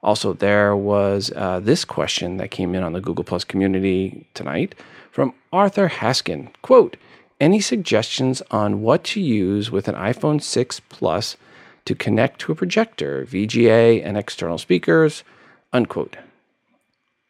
Also, 0.01 0.33
there 0.33 0.75
was 0.75 1.31
uh, 1.35 1.59
this 1.59 1.85
question 1.85 2.37
that 2.37 2.51
came 2.51 2.75
in 2.75 2.83
on 2.83 2.93
the 2.93 3.01
Google 3.01 3.23
Plus 3.23 3.43
community 3.43 4.27
tonight 4.33 4.75
from 5.11 5.33
Arthur 5.51 5.87
Haskin. 5.87 6.51
Quote, 6.61 6.97
any 7.39 7.61
suggestions 7.61 8.41
on 8.51 8.81
what 8.81 9.03
to 9.05 9.21
use 9.21 9.71
with 9.71 9.87
an 9.87 9.95
iPhone 9.95 10.41
6 10.41 10.79
Plus 10.89 11.37
to 11.85 11.95
connect 11.95 12.39
to 12.41 12.51
a 12.51 12.55
projector, 12.55 13.25
VGA, 13.25 14.05
and 14.05 14.17
external 14.17 14.57
speakers, 14.57 15.23
unquote. 15.71 16.17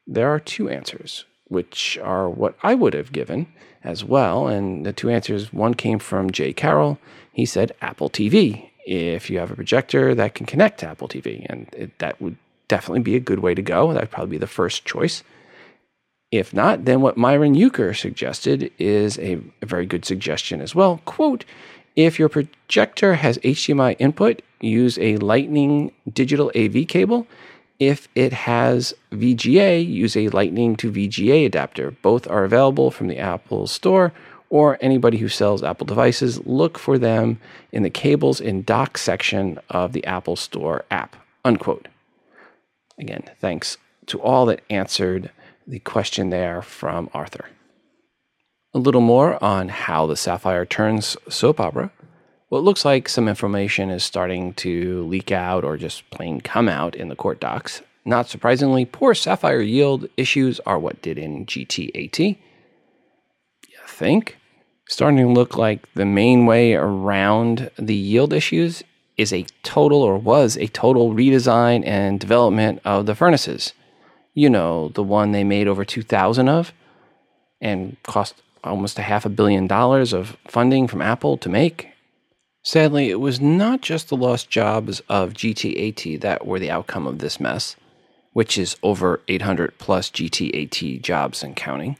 There 0.05 0.29
are 0.29 0.39
two 0.39 0.69
answers, 0.69 1.25
which 1.47 1.97
are 2.03 2.29
what 2.29 2.55
I 2.61 2.75
would 2.75 2.93
have 2.93 3.11
given 3.11 3.47
as 3.83 4.03
well. 4.03 4.47
And 4.47 4.85
the 4.85 4.93
two 4.93 5.09
answers 5.09 5.51
one 5.53 5.73
came 5.73 5.99
from 5.99 6.31
Jay 6.31 6.53
Carroll. 6.53 6.99
He 7.31 7.45
said 7.45 7.73
Apple 7.81 8.09
TV. 8.09 8.69
If 8.85 9.29
you 9.29 9.39
have 9.39 9.49
a 9.49 9.55
projector 9.55 10.13
that 10.13 10.35
can 10.35 10.45
connect 10.45 10.81
to 10.81 10.87
Apple 10.87 11.07
TV, 11.07 11.45
and 11.49 11.67
it, 11.73 11.97
that 11.99 12.21
would 12.21 12.35
definitely 12.67 12.99
be 13.01 13.15
a 13.15 13.21
good 13.21 13.39
way 13.39 13.53
to 13.55 13.61
go. 13.61 13.93
That'd 13.93 14.11
probably 14.11 14.31
be 14.31 14.39
the 14.39 14.47
first 14.47 14.83
choice. 14.83 15.23
If 16.31 16.53
not, 16.53 16.85
then 16.85 17.01
what 17.01 17.15
Myron 17.15 17.53
Euchre 17.55 17.93
suggested 17.93 18.71
is 18.79 19.19
a, 19.19 19.37
a 19.61 19.65
very 19.65 19.85
good 19.85 20.03
suggestion 20.03 20.61
as 20.61 20.73
well. 20.73 20.99
Quote, 21.05 21.45
if 21.95 22.17
your 22.17 22.29
projector 22.29 23.15
has 23.15 23.37
HDMI 23.39 23.95
input, 23.99 24.41
use 24.59 24.97
a 24.99 25.17
Lightning 25.17 25.91
digital 26.11 26.51
AV 26.55 26.87
cable. 26.87 27.27
If 27.79 28.07
it 28.15 28.33
has 28.33 28.93
VGA, 29.11 29.85
use 29.85 30.15
a 30.15 30.29
Lightning 30.29 30.75
to 30.77 30.91
VGA 30.91 31.45
adapter. 31.45 31.91
Both 31.91 32.27
are 32.29 32.43
available 32.43 32.91
from 32.91 33.07
the 33.07 33.19
Apple 33.19 33.67
Store 33.67 34.13
or 34.49 34.77
anybody 34.81 35.17
who 35.17 35.27
sells 35.27 35.63
Apple 35.63 35.85
devices. 35.85 36.45
Look 36.45 36.77
for 36.77 36.97
them 36.97 37.39
in 37.71 37.83
the 37.83 37.89
cables 37.89 38.39
and 38.39 38.65
dock 38.65 38.97
section 38.97 39.59
of 39.69 39.93
the 39.93 40.05
Apple 40.05 40.35
Store 40.35 40.85
app. 40.91 41.15
Unquote. 41.43 41.87
Again, 42.99 43.23
thanks 43.39 43.77
to 44.07 44.21
all 44.21 44.45
that 44.45 44.61
answered 44.69 45.31
the 45.65 45.79
question 45.79 46.29
there 46.29 46.61
from 46.61 47.09
Arthur. 47.13 47.45
A 48.75 48.79
little 48.79 49.01
more 49.01 49.41
on 49.43 49.69
how 49.69 50.07
the 50.07 50.15
Sapphire 50.15 50.65
turns 50.65 51.15
soap 51.29 51.59
opera. 51.59 51.91
Well, 52.49 52.59
it 52.59 52.63
looks 52.63 52.83
like 52.83 53.07
some 53.07 53.27
information 53.27 53.91
is 53.91 54.03
starting 54.03 54.55
to 54.55 55.03
leak 55.03 55.31
out 55.31 55.63
or 55.63 55.77
just 55.77 56.09
plain 56.09 56.41
come 56.41 56.67
out 56.67 56.95
in 56.95 57.07
the 57.07 57.15
court 57.15 57.39
docs. 57.39 57.83
Not 58.03 58.29
surprisingly, 58.29 58.85
poor 58.85 59.13
Sapphire 59.13 59.61
yield 59.61 60.09
issues 60.17 60.59
are 60.61 60.79
what 60.79 61.03
did 61.03 61.19
in 61.19 61.45
GTAT. 61.45 62.19
You 62.19 63.77
think? 63.85 64.37
Starting 64.87 65.19
to 65.19 65.31
look 65.31 65.55
like 65.55 65.87
the 65.93 66.05
main 66.05 66.47
way 66.47 66.73
around 66.73 67.69
the 67.77 67.95
yield 67.95 68.33
issues 68.33 68.83
is 69.17 69.31
a 69.31 69.45
total 69.61 70.01
or 70.01 70.17
was 70.17 70.57
a 70.57 70.67
total 70.67 71.13
redesign 71.13 71.85
and 71.85 72.19
development 72.19 72.81
of 72.83 73.05
the 73.05 73.13
furnaces. 73.13 73.73
You 74.33 74.49
know, 74.49 74.89
the 74.89 75.03
one 75.03 75.31
they 75.31 75.43
made 75.43 75.67
over 75.67 75.85
2,000 75.85 76.49
of 76.49 76.73
and 77.61 77.97
cost 78.01 78.41
almost 78.63 78.99
a 78.99 79.03
half 79.03 79.25
a 79.25 79.29
billion 79.29 79.67
dollars 79.67 80.13
of 80.13 80.37
funding 80.47 80.87
from 80.87 81.01
Apple 81.01 81.37
to 81.37 81.49
make. 81.49 81.89
Sadly, 82.63 83.09
it 83.09 83.19
was 83.19 83.41
not 83.41 83.81
just 83.81 84.07
the 84.07 84.15
lost 84.15 84.49
jobs 84.49 85.01
of 85.09 85.33
GTAT 85.33 86.21
that 86.21 86.47
were 86.47 86.59
the 86.59 86.71
outcome 86.71 87.05
of 87.07 87.19
this 87.19 87.39
mess, 87.39 87.75
which 88.31 88.57
is 88.57 88.77
over 88.81 89.21
800 89.27 89.77
plus 89.77 90.09
GTAT 90.09 91.01
jobs 91.01 91.43
and 91.43 91.55
counting, 91.55 91.97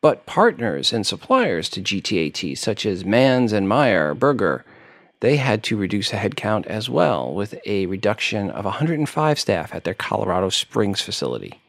but 0.00 0.26
partners 0.26 0.92
and 0.92 1.06
suppliers 1.06 1.68
to 1.70 1.80
GTAT, 1.80 2.56
such 2.56 2.86
as 2.86 3.04
Manns 3.04 3.52
and 3.52 3.68
Meyer 3.68 4.14
Burger, 4.14 4.64
they 5.20 5.36
had 5.36 5.64
to 5.64 5.76
reduce 5.76 6.12
a 6.12 6.16
headcount 6.16 6.66
as 6.66 6.88
well, 6.88 7.34
with 7.34 7.58
a 7.66 7.86
reduction 7.86 8.50
of 8.50 8.64
105 8.64 9.38
staff 9.38 9.74
at 9.74 9.82
their 9.82 9.94
Colorado 9.94 10.48
Springs 10.48 11.00
facility. 11.00 11.60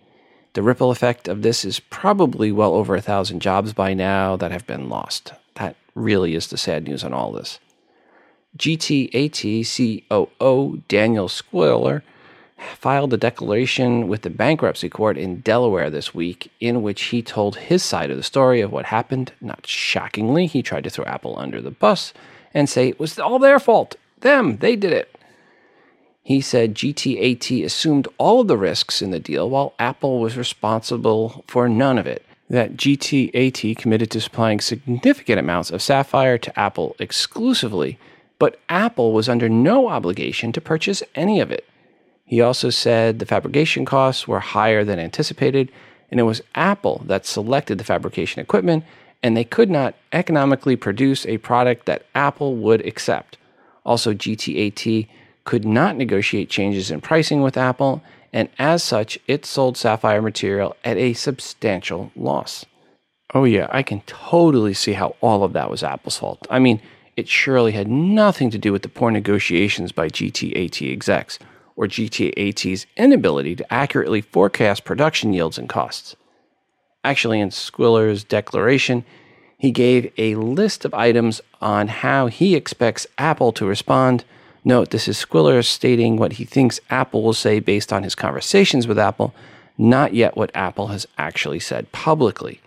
The 0.53 0.63
ripple 0.63 0.91
effect 0.91 1.27
of 1.27 1.41
this 1.41 1.63
is 1.63 1.79
probably 1.79 2.51
well 2.51 2.73
over 2.73 2.95
a 2.95 3.01
thousand 3.01 3.41
jobs 3.41 3.73
by 3.73 3.93
now 3.93 4.35
that 4.37 4.51
have 4.51 4.65
been 4.65 4.89
lost. 4.89 5.33
That 5.55 5.75
really 5.93 6.33
is 6.33 6.47
the 6.47 6.57
sad 6.57 6.85
news 6.85 7.03
on 7.03 7.13
all 7.13 7.31
this. 7.31 7.59
GTAT 8.57 9.63
COO 10.09 10.81
Daniel 10.87 11.27
Squiller 11.27 12.03
filed 12.75 13.13
a 13.13 13.17
declaration 13.17 14.07
with 14.07 14.23
the 14.23 14.29
bankruptcy 14.29 14.89
court 14.89 15.17
in 15.17 15.41
Delaware 15.41 15.89
this 15.89 16.13
week 16.13 16.51
in 16.59 16.81
which 16.81 17.03
he 17.03 17.21
told 17.21 17.55
his 17.55 17.83
side 17.83 18.09
of 18.09 18.17
the 18.17 18.23
story 18.23 18.59
of 18.59 18.71
what 18.71 18.85
happened. 18.85 19.31
Not 19.39 19.67
shockingly, 19.67 20.47
he 20.47 20.61
tried 20.61 20.83
to 20.85 20.89
throw 20.89 21.05
Apple 21.05 21.37
under 21.37 21.61
the 21.61 21.71
bus 21.71 22.11
and 22.53 22.67
say 22.67 22.89
it 22.89 22.99
was 22.99 23.19
all 23.19 23.39
their 23.39 23.59
fault. 23.59 23.95
Them, 24.21 24.57
they 24.57 24.75
did 24.75 24.91
it. 24.91 25.15
He 26.29 26.41
said 26.41 26.75
GTAT 26.75 27.65
assumed 27.65 28.07
all 28.19 28.41
of 28.41 28.47
the 28.47 28.55
risks 28.55 29.01
in 29.01 29.09
the 29.09 29.19
deal 29.19 29.49
while 29.49 29.73
Apple 29.79 30.19
was 30.19 30.37
responsible 30.37 31.43
for 31.47 31.67
none 31.67 31.97
of 31.97 32.05
it. 32.05 32.23
That 32.51 32.77
GTAT 32.77 33.75
committed 33.75 34.11
to 34.11 34.21
supplying 34.21 34.61
significant 34.61 35.39
amounts 35.39 35.71
of 35.71 35.81
Sapphire 35.81 36.37
to 36.37 36.59
Apple 36.59 36.95
exclusively, 36.99 37.97
but 38.37 38.59
Apple 38.69 39.11
was 39.11 39.27
under 39.27 39.49
no 39.49 39.89
obligation 39.89 40.51
to 40.51 40.61
purchase 40.61 41.01
any 41.15 41.39
of 41.39 41.49
it. 41.49 41.67
He 42.25 42.41
also 42.41 42.69
said 42.69 43.17
the 43.17 43.25
fabrication 43.25 43.83
costs 43.83 44.27
were 44.27 44.39
higher 44.39 44.83
than 44.83 44.99
anticipated, 44.99 45.71
and 46.11 46.19
it 46.19 46.29
was 46.29 46.43
Apple 46.53 47.01
that 47.07 47.25
selected 47.25 47.79
the 47.79 47.83
fabrication 47.83 48.39
equipment 48.39 48.83
and 49.23 49.35
they 49.35 49.43
could 49.43 49.71
not 49.71 49.95
economically 50.13 50.75
produce 50.75 51.25
a 51.25 51.39
product 51.39 51.87
that 51.87 52.05
Apple 52.13 52.55
would 52.55 52.85
accept. 52.85 53.39
Also, 53.83 54.13
GTAT 54.13 55.07
could 55.49 55.65
not 55.65 55.95
negotiate 55.95 56.47
changes 56.47 56.91
in 56.91 57.01
pricing 57.01 57.41
with 57.41 57.57
Apple, 57.57 58.03
and 58.31 58.47
as 58.59 58.83
such, 58.83 59.17
it 59.25 59.47
sold 59.47 59.75
Sapphire 59.75 60.21
material 60.21 60.75
at 60.83 60.95
a 60.95 61.13
substantial 61.13 62.11
loss. 62.15 62.67
Oh, 63.33 63.45
yeah, 63.45 63.65
I 63.71 63.81
can 63.81 64.01
totally 64.01 64.75
see 64.75 64.93
how 64.93 65.15
all 65.21 65.43
of 65.43 65.53
that 65.53 65.71
was 65.71 65.81
Apple's 65.81 66.19
fault. 66.19 66.45
I 66.51 66.59
mean, 66.59 66.79
it 67.17 67.27
surely 67.27 67.71
had 67.71 67.87
nothing 67.87 68.51
to 68.51 68.59
do 68.59 68.71
with 68.71 68.83
the 68.83 68.89
poor 68.89 69.09
negotiations 69.09 69.91
by 69.91 70.07
GTAT 70.09 70.93
execs 70.93 71.39
or 71.75 71.87
GTAT's 71.87 72.85
inability 72.95 73.55
to 73.55 73.73
accurately 73.73 74.21
forecast 74.21 74.85
production 74.85 75.33
yields 75.33 75.57
and 75.57 75.67
costs. 75.67 76.15
Actually, 77.03 77.39
in 77.39 77.49
Squiller's 77.49 78.23
declaration, 78.23 79.03
he 79.57 79.71
gave 79.71 80.13
a 80.15 80.35
list 80.35 80.85
of 80.85 80.93
items 80.93 81.41
on 81.59 81.87
how 81.87 82.27
he 82.27 82.53
expects 82.53 83.07
Apple 83.17 83.51
to 83.53 83.65
respond. 83.65 84.25
Note, 84.69 84.91
this 84.91 85.07
is 85.07 85.17
Squiller 85.17 85.63
stating 85.63 86.15
what 86.15 86.33
he 86.33 86.45
thinks 86.45 86.79
Apple 86.91 87.23
will 87.23 87.33
say 87.33 87.59
based 87.59 87.91
on 87.91 88.03
his 88.03 88.13
conversations 88.13 88.85
with 88.85 88.99
Apple, 88.99 89.33
not 89.79 90.13
yet 90.13 90.37
what 90.37 90.51
Apple 90.53 90.89
has 90.89 91.07
actually 91.17 91.59
said 91.59 91.91
publicly. 91.91 92.61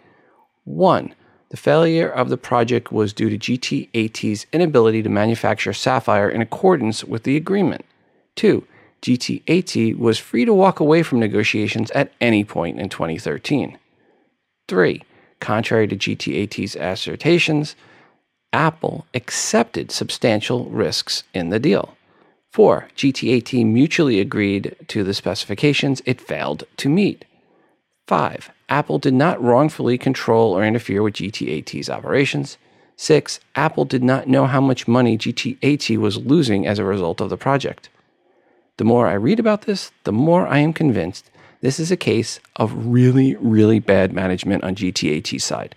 One, 0.65 1.15
the 1.51 1.57
failure 1.57 2.09
of 2.09 2.29
the 2.29 2.37
project 2.37 2.91
was 2.91 3.13
due 3.13 3.31
to 3.31 3.39
GTAT's 3.39 4.47
inability 4.53 5.05
to 5.05 5.09
manufacture 5.09 5.73
Sapphire 5.73 6.29
in 6.29 6.43
accordance 6.43 7.05
with 7.05 7.23
the 7.23 7.37
agreement. 7.37 7.85
Two, 8.35 8.67
GTAT 9.03 9.97
was 9.97 10.19
free 10.19 10.45
to 10.45 10.53
walk 10.53 10.81
away 10.81 11.05
from 11.05 11.21
negotiations 11.21 11.93
at 11.93 12.11
any 12.21 12.43
point 12.43 12.81
in 12.81 12.89
2013. 12.89 13.79
Three, 14.67 15.05
contrary 15.39 15.87
to 15.87 15.95
GTAT's 15.95 16.75
assertions, 16.75 17.77
Apple 18.53 19.07
accepted 19.15 19.91
substantial 19.91 20.67
risks 20.67 21.25
in 21.33 21.49
the 21.49 21.59
deal. 21.59 21.97
Four, 22.51 22.89
GTAT 22.97 23.65
mutually 23.65 24.21
agreed 24.21 24.77
to 24.89 25.03
the 25.03 25.15
specifications 25.15 26.03
it 26.05 26.21
failed 26.21 26.65
to 26.77 26.91
meet. 26.91 27.25
Five, 28.07 28.51
Apple 28.69 28.99
did 28.99 29.15
not 29.15 29.43
wrongfully 29.43 29.97
control 29.97 30.53
or 30.53 30.65
interfere 30.65 31.03
with 31.03 31.15
GTAT's 31.15 31.89
operations. 31.89 32.59
Six, 32.97 33.41
Apple 33.57 33.87
did 33.87 34.05
not 34.05 34.29
know 34.29 34.47
how 34.47 34.61
much 34.61 34.87
money 34.87 35.17
GTAT 35.17 35.97
was 35.97 36.19
losing 36.19 36.67
as 36.67 36.79
a 36.79 36.85
result 36.85 37.23
of 37.23 37.31
the 37.31 37.39
project. 37.39 37.89
The 38.77 38.85
more 38.85 39.07
I 39.09 39.15
read 39.15 39.41
about 39.41 39.63
this, 39.63 39.91
the 40.05 40.13
more 40.13 40.47
I 40.47 40.59
am 40.59 40.73
convinced 40.73 41.31
this 41.63 41.81
is 41.81 41.91
a 41.91 41.97
case 41.97 42.41
of 42.57 42.87
really, 42.87 43.37
really 43.37 43.79
bad 43.79 44.13
management 44.13 44.65
on 44.65 44.75
GTAT's 44.75 45.45
side. 45.45 45.75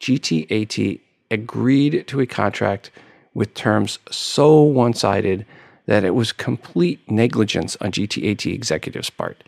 GTAT 0.00 1.00
agreed 1.30 2.06
to 2.08 2.20
a 2.20 2.26
contract 2.26 2.90
with 3.34 3.54
terms 3.54 3.98
so 4.10 4.62
one 4.62 4.94
sided 4.94 5.46
that 5.86 6.04
it 6.04 6.14
was 6.14 6.32
complete 6.32 7.00
negligence 7.10 7.76
on 7.80 7.92
GTAT 7.92 8.52
executives' 8.52 9.10
part. 9.10 9.42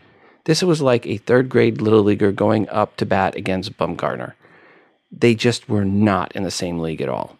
This 0.45 0.61
was 0.61 0.81
like 0.81 1.05
a 1.05 1.17
third 1.17 1.49
grade 1.49 1.81
little 1.81 2.03
leaguer 2.03 2.31
going 2.31 2.67
up 2.69 2.97
to 2.97 3.05
bat 3.05 3.35
against 3.35 3.77
Bumgarner. 3.77 4.33
They 5.11 5.35
just 5.35 5.69
were 5.69 5.85
not 5.85 6.31
in 6.33 6.43
the 6.43 6.51
same 6.51 6.79
league 6.79 7.01
at 7.01 7.09
all. 7.09 7.37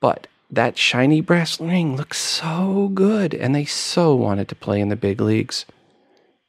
But 0.00 0.26
that 0.50 0.78
shiny 0.78 1.20
brass 1.20 1.60
ring 1.60 1.96
looked 1.96 2.16
so 2.16 2.90
good, 2.94 3.34
and 3.34 3.54
they 3.54 3.64
so 3.64 4.14
wanted 4.14 4.48
to 4.48 4.54
play 4.54 4.80
in 4.80 4.88
the 4.88 4.96
big 4.96 5.20
leagues 5.20 5.64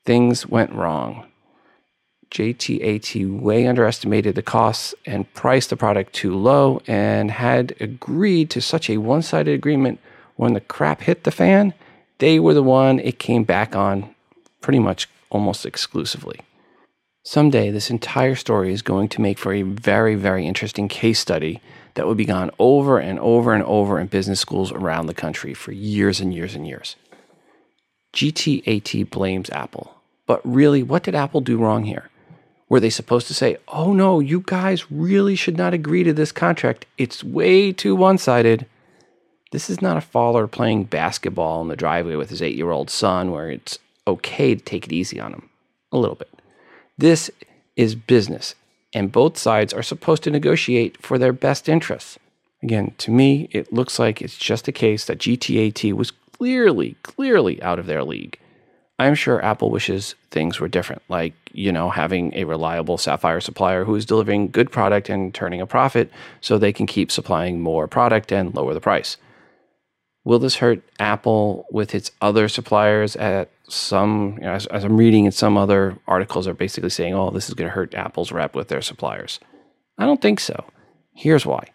things 0.06 0.48
went 0.48 0.74
wrong. 0.74 1.26
GTAT 2.32 3.42
way 3.42 3.68
underestimated 3.68 4.36
the 4.36 4.42
costs 4.42 4.96
and 5.06 5.32
priced 5.34 5.70
the 5.70 5.78
product 5.78 6.14
too 6.14 6.36
low 6.36 6.82
and 6.88 7.30
had 7.30 7.76
agreed 7.82 8.50
to 8.52 8.62
such 8.62 8.90
a 8.90 8.98
one 8.98 9.22
sided 9.22 9.54
agreement 9.54 10.00
when 10.38 10.54
the 10.54 10.62
crap 10.62 11.02
hit 11.02 11.26
the 11.26 11.32
fan, 11.32 11.74
they 12.20 12.40
were 12.40 12.54
the 12.54 12.64
one 12.64 13.00
it 13.00 13.20
came 13.20 13.44
back 13.44 13.76
on 13.76 14.16
pretty 14.62 14.80
much 14.80 15.10
almost 15.30 15.66
exclusively. 15.66 16.40
Someday, 17.24 17.70
this 17.70 17.92
entire 17.92 18.36
story 18.36 18.74
is 18.74 18.82
going 18.82 19.10
to 19.10 19.22
make 19.22 19.38
for 19.38 19.54
a 19.54 19.62
very, 19.62 20.16
very 20.16 20.48
interesting 20.48 20.88
case 20.88 21.20
study 21.20 21.62
that 21.94 22.08
will 22.08 22.16
be 22.16 22.26
gone 22.26 22.50
over 22.58 22.98
and 22.98 23.20
over 23.20 23.54
and 23.54 23.64
over 23.64 24.00
in 24.00 24.08
business 24.08 24.40
schools 24.40 24.72
around 24.72 25.06
the 25.06 25.14
country 25.14 25.54
for 25.54 25.72
years 25.72 26.20
and 26.20 26.34
years 26.34 26.56
and 26.56 26.66
years. 26.66 26.96
GTAT 28.14 29.10
blames 29.10 29.50
Apple. 29.50 29.96
But 30.26 30.42
really, 30.44 30.82
what 30.82 31.04
did 31.04 31.14
Apple 31.14 31.42
do 31.42 31.58
wrong 31.58 31.84
here? 31.84 32.10
Were 32.72 32.80
they 32.80 32.90
supposed 32.90 33.28
to 33.28 33.34
say, 33.34 33.58
oh 33.68 33.92
no, 33.92 34.22
you 34.22 34.44
guys 34.46 34.90
really 34.90 35.36
should 35.36 35.58
not 35.58 35.74
agree 35.74 36.06
to 36.06 36.14
this 36.14 36.32
contract? 36.32 36.86
It's 36.98 37.22
way 37.22 37.74
too 37.74 37.98
one 37.98 38.18
sided. 38.18 38.66
This 39.52 39.70
is 39.70 39.82
not 39.82 39.98
a 39.98 40.00
father 40.16 40.48
playing 40.48 40.86
basketball 40.86 41.62
in 41.62 41.68
the 41.68 41.76
driveway 41.76 42.16
with 42.16 42.30
his 42.30 42.42
eight 42.42 42.56
year 42.56 42.72
old 42.72 42.90
son 42.90 43.30
where 43.30 43.52
it's 43.52 43.78
okay 44.08 44.56
to 44.56 44.64
take 44.64 44.86
it 44.86 44.94
easy 44.94 45.20
on 45.20 45.34
him. 45.34 45.50
A 45.92 45.98
little 45.98 46.16
bit. 46.16 46.30
This 46.98 47.30
is 47.76 47.94
business, 47.94 48.56
and 48.94 49.12
both 49.12 49.38
sides 49.38 49.74
are 49.74 49.84
supposed 49.84 50.24
to 50.24 50.32
negotiate 50.32 50.96
for 51.06 51.18
their 51.18 51.34
best 51.34 51.68
interests. 51.68 52.18
Again, 52.64 52.94
to 53.00 53.12
me, 53.12 53.50
it 53.52 53.74
looks 53.74 54.00
like 54.00 54.22
it's 54.22 54.38
just 54.38 54.70
a 54.70 54.72
case 54.72 55.04
that 55.04 55.20
GTAT 55.20 55.92
was 55.92 56.12
clearly, 56.38 56.96
clearly 57.04 57.62
out 57.62 57.80
of 57.80 57.86
their 57.86 58.06
league. 58.06 58.40
I'm 59.02 59.16
sure 59.16 59.44
Apple 59.44 59.72
wishes 59.72 60.16
things 60.30 60.60
were 60.60 60.68
different, 60.68 61.02
like, 61.10 61.34
you 61.52 61.72
know, 61.72 61.90
having 61.90 62.34
a 62.36 62.44
reliable 62.44 62.98
Sapphire 62.98 63.42
supplier 63.42 63.84
who 63.84 63.96
is 63.96 64.06
delivering 64.06 64.50
good 64.50 64.72
product 64.72 65.10
and 65.10 65.34
turning 65.34 65.62
a 65.62 65.66
profit 65.66 66.12
so 66.40 66.58
they 66.58 66.74
can 66.74 66.86
keep 66.86 67.12
supplying 67.12 67.62
more 67.62 67.88
product 67.88 68.32
and 68.32 68.54
lower 68.54 68.74
the 68.74 68.82
price. 68.82 69.18
Will 70.24 70.40
this 70.40 70.58
hurt 70.58 70.84
Apple 71.00 71.66
with 71.72 71.96
its 71.96 72.12
other 72.22 72.48
suppliers 72.48 73.16
at 73.16 73.50
some, 73.68 74.38
you 74.38 74.46
know, 74.46 74.54
as, 74.54 74.68
as 74.68 74.84
I'm 74.84 74.98
reading 74.98 75.26
in 75.26 75.32
some 75.32 75.58
other 75.58 75.98
articles 76.08 76.48
are 76.48 76.54
basically 76.54 76.92
saying, 76.92 77.16
oh, 77.16 77.32
this 77.32 77.50
is 77.50 77.56
going 77.56 77.70
to 77.70 77.74
hurt 77.74 77.96
Apple's 77.96 78.32
rep 78.32 78.56
with 78.56 78.68
their 78.68 78.82
suppliers. 78.82 79.40
I 79.98 80.06
don't 80.06 80.22
think 80.22 80.40
so. 80.40 80.66
Here's 81.14 81.46
why. 81.46 81.68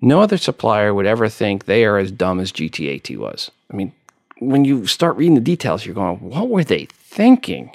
No 0.00 0.20
other 0.20 0.38
supplier 0.38 0.94
would 0.94 1.06
ever 1.06 1.28
think 1.28 1.64
they 1.64 1.84
are 1.84 1.98
as 1.98 2.10
dumb 2.10 2.40
as 2.40 2.52
GTAT 2.52 3.16
was. 3.18 3.50
I 3.70 3.76
mean, 3.76 3.92
when 4.38 4.64
you 4.64 4.86
start 4.86 5.16
reading 5.16 5.34
the 5.34 5.40
details, 5.40 5.84
you're 5.84 5.94
going, 5.94 6.20
what 6.20 6.48
were 6.48 6.64
they 6.64 6.86
thinking? 6.90 7.70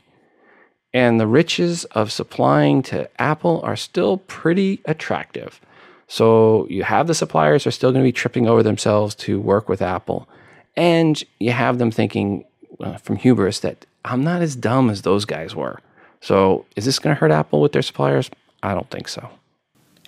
And 0.93 1.19
the 1.19 1.27
riches 1.27 1.85
of 1.85 2.11
supplying 2.11 2.83
to 2.83 3.09
Apple 3.19 3.61
are 3.63 3.75
still 3.75 4.17
pretty 4.17 4.81
attractive. 4.85 5.61
So 6.07 6.67
you 6.69 6.83
have 6.83 7.07
the 7.07 7.15
suppliers 7.15 7.65
are 7.65 7.71
still 7.71 7.91
going 7.91 8.03
to 8.03 8.07
be 8.07 8.11
tripping 8.11 8.47
over 8.47 8.61
themselves 8.63 9.15
to 9.15 9.39
work 9.39 9.69
with 9.69 9.81
Apple. 9.81 10.27
And 10.75 11.23
you 11.39 11.51
have 11.51 11.77
them 11.77 11.91
thinking 11.91 12.45
uh, 12.79 12.97
from 12.97 13.15
hubris 13.15 13.59
that 13.61 13.85
I'm 14.03 14.23
not 14.23 14.41
as 14.41 14.55
dumb 14.55 14.89
as 14.89 15.03
those 15.03 15.25
guys 15.25 15.55
were. 15.55 15.79
So 16.19 16.65
is 16.75 16.85
this 16.85 16.99
going 16.99 17.15
to 17.15 17.19
hurt 17.19 17.31
Apple 17.31 17.61
with 17.61 17.71
their 17.71 17.81
suppliers? 17.81 18.29
I 18.61 18.73
don't 18.73 18.89
think 18.89 19.07
so. 19.07 19.29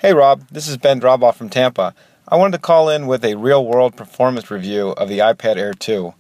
Hey, 0.02 0.14
Rob. 0.14 0.46
This 0.52 0.68
is 0.68 0.78
Ben 0.78 1.00
Droboff 1.00 1.36
from 1.36 1.50
Tampa. 1.50 1.96
I 2.28 2.36
wanted 2.36 2.58
to 2.58 2.62
call 2.62 2.90
in 2.90 3.08
with 3.08 3.24
a 3.24 3.36
real 3.36 3.66
world 3.66 3.96
performance 3.96 4.52
review 4.52 4.90
of 4.90 5.08
the 5.08 5.20
iPad 5.20 5.56
Air 5.58 5.74
2. 5.74 6.14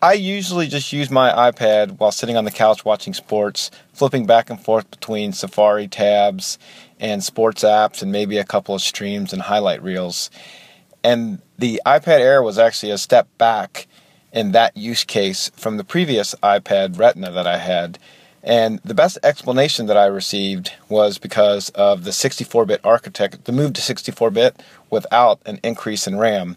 I 0.00 0.12
usually 0.12 0.68
just 0.68 0.92
use 0.92 1.10
my 1.10 1.50
iPad 1.50 1.98
while 1.98 2.12
sitting 2.12 2.36
on 2.36 2.44
the 2.44 2.52
couch 2.52 2.84
watching 2.84 3.14
sports, 3.14 3.68
flipping 3.92 4.26
back 4.26 4.48
and 4.48 4.60
forth 4.60 4.88
between 4.92 5.32
Safari 5.32 5.88
tabs 5.88 6.56
and 7.00 7.24
sports 7.24 7.64
apps 7.64 8.00
and 8.00 8.12
maybe 8.12 8.38
a 8.38 8.44
couple 8.44 8.76
of 8.76 8.80
streams 8.80 9.32
and 9.32 9.42
highlight 9.42 9.82
reels. 9.82 10.30
And 11.02 11.42
the 11.58 11.82
iPad 11.84 12.20
Air 12.20 12.44
was 12.44 12.60
actually 12.60 12.92
a 12.92 12.98
step 12.98 13.26
back 13.38 13.88
in 14.32 14.52
that 14.52 14.76
use 14.76 15.02
case 15.02 15.50
from 15.56 15.78
the 15.78 15.84
previous 15.84 16.32
iPad 16.44 16.96
Retina 16.96 17.32
that 17.32 17.48
I 17.48 17.58
had. 17.58 17.98
And 18.44 18.78
the 18.84 18.94
best 18.94 19.18
explanation 19.24 19.86
that 19.86 19.96
I 19.96 20.06
received 20.06 20.72
was 20.88 21.18
because 21.18 21.70
of 21.70 22.04
the 22.04 22.12
64 22.12 22.66
bit 22.66 22.80
architecture, 22.84 23.40
the 23.42 23.50
move 23.50 23.72
to 23.72 23.82
64 23.82 24.30
bit 24.30 24.62
without 24.90 25.40
an 25.44 25.58
increase 25.64 26.06
in 26.06 26.18
RAM. 26.18 26.56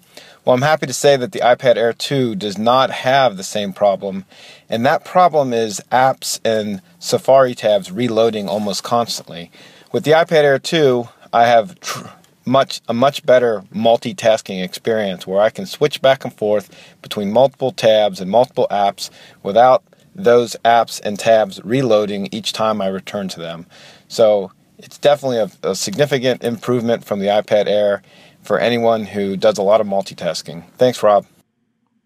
Well, 0.51 0.57
I'm 0.57 0.63
happy 0.63 0.85
to 0.85 0.93
say 0.93 1.15
that 1.15 1.31
the 1.31 1.39
iPad 1.39 1.77
Air 1.77 1.93
2 1.93 2.35
does 2.35 2.57
not 2.57 2.91
have 2.91 3.37
the 3.37 3.41
same 3.41 3.71
problem, 3.71 4.25
and 4.67 4.85
that 4.85 5.05
problem 5.05 5.53
is 5.53 5.81
apps 5.93 6.41
and 6.43 6.81
Safari 6.99 7.55
tabs 7.55 7.89
reloading 7.89 8.49
almost 8.49 8.83
constantly. 8.83 9.49
With 9.93 10.03
the 10.03 10.11
iPad 10.11 10.43
Air 10.43 10.59
2, 10.59 11.07
I 11.31 11.45
have 11.45 11.79
tr- 11.79 12.07
much 12.43 12.81
a 12.89 12.93
much 12.93 13.25
better 13.25 13.63
multitasking 13.73 14.61
experience 14.61 15.25
where 15.25 15.39
I 15.39 15.51
can 15.51 15.65
switch 15.65 16.01
back 16.01 16.25
and 16.25 16.33
forth 16.33 16.69
between 17.01 17.31
multiple 17.31 17.71
tabs 17.71 18.19
and 18.19 18.29
multiple 18.29 18.67
apps 18.69 19.09
without 19.43 19.85
those 20.13 20.57
apps 20.65 20.99
and 21.01 21.17
tabs 21.17 21.61
reloading 21.63 22.27
each 22.33 22.51
time 22.51 22.81
I 22.81 22.87
return 22.87 23.29
to 23.29 23.39
them. 23.39 23.67
So 24.09 24.51
it's 24.77 24.97
definitely 24.97 25.37
a, 25.37 25.69
a 25.69 25.75
significant 25.75 26.43
improvement 26.43 27.05
from 27.05 27.21
the 27.21 27.27
iPad 27.27 27.67
Air 27.67 28.01
for 28.41 28.59
anyone 28.59 29.05
who 29.05 29.37
does 29.37 29.57
a 29.57 29.63
lot 29.63 29.81
of 29.81 29.87
multitasking. 29.87 30.69
Thanks, 30.77 31.01
Rob. 31.03 31.25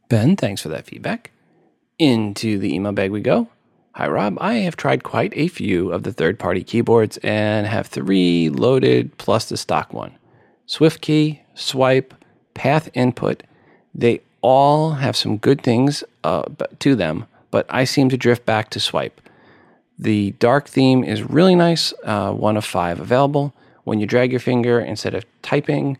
Ben, 0.09 0.35
thanks 0.35 0.61
for 0.61 0.69
that 0.69 0.85
feedback. 0.85 1.31
Into 1.97 2.59
the 2.59 2.73
email 2.73 2.91
bag 2.91 3.11
we 3.11 3.21
go. 3.21 3.47
Hi, 3.93 4.07
Rob. 4.07 4.37
I 4.41 4.55
have 4.55 4.75
tried 4.75 5.03
quite 5.03 5.31
a 5.35 5.47
few 5.47 5.91
of 5.91 6.03
the 6.03 6.11
third 6.11 6.37
party 6.37 6.63
keyboards 6.63 7.17
and 7.23 7.65
have 7.65 7.87
three 7.87 8.49
loaded 8.49 9.17
plus 9.17 9.47
the 9.47 9.55
stock 9.55 9.93
one 9.93 10.17
SwiftKey, 10.67 11.39
Swype, 11.55 12.11
Path 12.53 12.89
Input. 12.93 13.43
They 13.93 14.21
all 14.41 14.91
have 14.91 15.15
some 15.15 15.37
good 15.37 15.61
things 15.61 16.03
uh, 16.25 16.43
to 16.79 16.95
them, 16.95 17.25
but 17.51 17.65
I 17.69 17.85
seem 17.85 18.09
to 18.09 18.17
drift 18.17 18.45
back 18.45 18.69
to 18.71 18.79
Swype. 18.79 19.19
The 19.97 20.31
dark 20.39 20.67
theme 20.67 21.03
is 21.03 21.23
really 21.23 21.55
nice, 21.55 21.93
uh, 22.03 22.33
one 22.33 22.57
of 22.57 22.65
five 22.65 22.99
available. 22.99 23.53
When 23.85 23.99
you 24.01 24.05
drag 24.05 24.31
your 24.31 24.41
finger 24.41 24.79
instead 24.79 25.13
of 25.13 25.23
typing, 25.41 25.97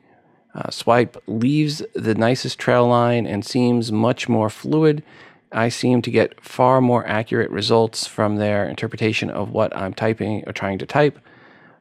uh, 0.55 0.69
Swype 0.69 1.17
leaves 1.27 1.83
the 1.93 2.15
nicest 2.15 2.57
trail 2.57 2.87
line 2.87 3.27
and 3.27 3.45
seems 3.45 3.91
much 3.91 4.29
more 4.29 4.49
fluid. 4.49 5.03
I 5.51 5.69
seem 5.69 6.01
to 6.03 6.11
get 6.11 6.41
far 6.41 6.79
more 6.79 7.05
accurate 7.05 7.51
results 7.51 8.07
from 8.07 8.37
their 8.37 8.67
interpretation 8.67 9.29
of 9.29 9.51
what 9.51 9.75
I'm 9.75 9.93
typing 9.93 10.43
or 10.47 10.53
trying 10.53 10.79
to 10.79 10.85
type. 10.85 11.19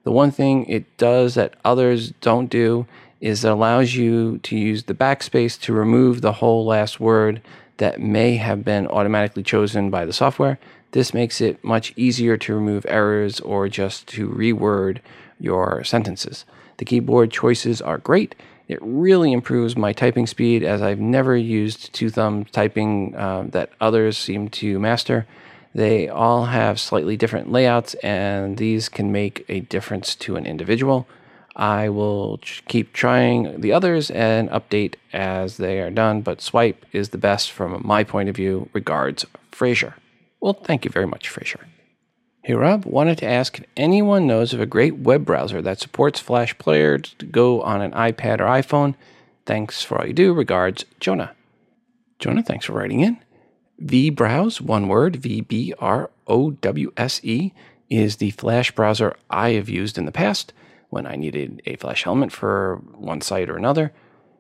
The 0.02 0.12
one 0.12 0.32
thing 0.32 0.66
it 0.66 0.84
does 0.96 1.34
that 1.34 1.54
others 1.64 2.10
don't 2.20 2.50
do 2.50 2.86
is 3.20 3.44
it 3.44 3.50
allows 3.50 3.94
you 3.94 4.38
to 4.38 4.56
use 4.56 4.84
the 4.84 4.94
backspace 4.94 5.58
to 5.62 5.72
remove 5.72 6.20
the 6.20 6.34
whole 6.34 6.66
last 6.66 7.00
word 7.00 7.40
that 7.78 8.00
may 8.00 8.36
have 8.36 8.64
been 8.64 8.86
automatically 8.88 9.42
chosen 9.42 9.88
by 9.88 10.04
the 10.04 10.12
software. 10.12 10.58
This 10.90 11.14
makes 11.14 11.40
it 11.40 11.62
much 11.64 11.92
easier 11.96 12.36
to 12.36 12.54
remove 12.54 12.84
errors 12.86 13.40
or 13.40 13.68
just 13.68 14.06
to 14.08 14.28
reword 14.28 14.98
your 15.40 15.82
sentences. 15.84 16.44
The 16.76 16.84
keyboard 16.84 17.30
choices 17.30 17.80
are 17.80 17.98
great 17.98 18.34
it 18.68 18.78
really 18.80 19.32
improves 19.32 19.76
my 19.76 19.92
typing 19.92 20.26
speed 20.26 20.62
as 20.62 20.80
I've 20.80 21.00
never 21.00 21.36
used 21.36 21.92
two 21.92 22.10
thumb 22.10 22.44
typing 22.46 23.14
uh, 23.14 23.44
that 23.50 23.70
others 23.80 24.16
seem 24.16 24.48
to 24.50 24.78
master. 24.78 25.26
They 25.74 26.08
all 26.08 26.46
have 26.46 26.78
slightly 26.80 27.16
different 27.16 27.50
layouts, 27.50 27.94
and 27.94 28.56
these 28.56 28.88
can 28.88 29.10
make 29.10 29.44
a 29.48 29.60
difference 29.60 30.14
to 30.16 30.36
an 30.36 30.46
individual. 30.46 31.06
I 31.56 31.88
will 31.88 32.38
ch- 32.38 32.62
keep 32.68 32.92
trying 32.92 33.60
the 33.60 33.72
others 33.72 34.10
and 34.10 34.48
update 34.50 34.94
as 35.12 35.56
they 35.56 35.80
are 35.80 35.90
done, 35.90 36.22
but 36.22 36.38
Swype 36.38 36.76
is 36.92 37.10
the 37.10 37.18
best 37.18 37.50
from 37.50 37.80
my 37.84 38.04
point 38.04 38.28
of 38.28 38.36
view. 38.36 38.68
Regards, 38.72 39.26
Fraser. 39.50 39.94
Well, 40.40 40.54
thank 40.54 40.84
you 40.84 40.90
very 40.90 41.06
much, 41.06 41.28
Fraser. 41.28 41.66
Hey 42.46 42.52
Rob, 42.52 42.84
wanted 42.84 43.16
to 43.18 43.26
ask 43.26 43.58
if 43.58 43.64
anyone 43.74 44.26
knows 44.26 44.52
of 44.52 44.60
a 44.60 44.66
great 44.66 44.98
web 44.98 45.24
browser 45.24 45.62
that 45.62 45.80
supports 45.80 46.20
Flash 46.20 46.58
Player 46.58 46.98
to 46.98 47.24
go 47.24 47.62
on 47.62 47.80
an 47.80 47.92
iPad 47.92 48.38
or 48.38 48.44
iPhone. 48.44 48.96
Thanks 49.46 49.82
for 49.82 49.98
all 49.98 50.06
you 50.06 50.12
do. 50.12 50.34
Regards, 50.34 50.84
Jonah. 51.00 51.32
Jonah, 52.18 52.42
thanks 52.42 52.66
for 52.66 52.74
writing 52.74 53.00
in. 53.00 53.16
VBrowse, 53.82 54.60
one 54.60 54.88
word, 54.88 55.16
V 55.16 55.40
B 55.40 55.72
R 55.78 56.10
O 56.26 56.50
W 56.50 56.92
S 56.98 57.18
E, 57.24 57.54
is 57.88 58.16
the 58.16 58.32
Flash 58.32 58.72
browser 58.72 59.16
I 59.30 59.52
have 59.52 59.70
used 59.70 59.96
in 59.96 60.04
the 60.04 60.12
past 60.12 60.52
when 60.90 61.06
I 61.06 61.16
needed 61.16 61.62
a 61.64 61.76
Flash 61.76 62.06
element 62.06 62.30
for 62.30 62.82
one 62.92 63.22
site 63.22 63.48
or 63.48 63.56
another. 63.56 63.90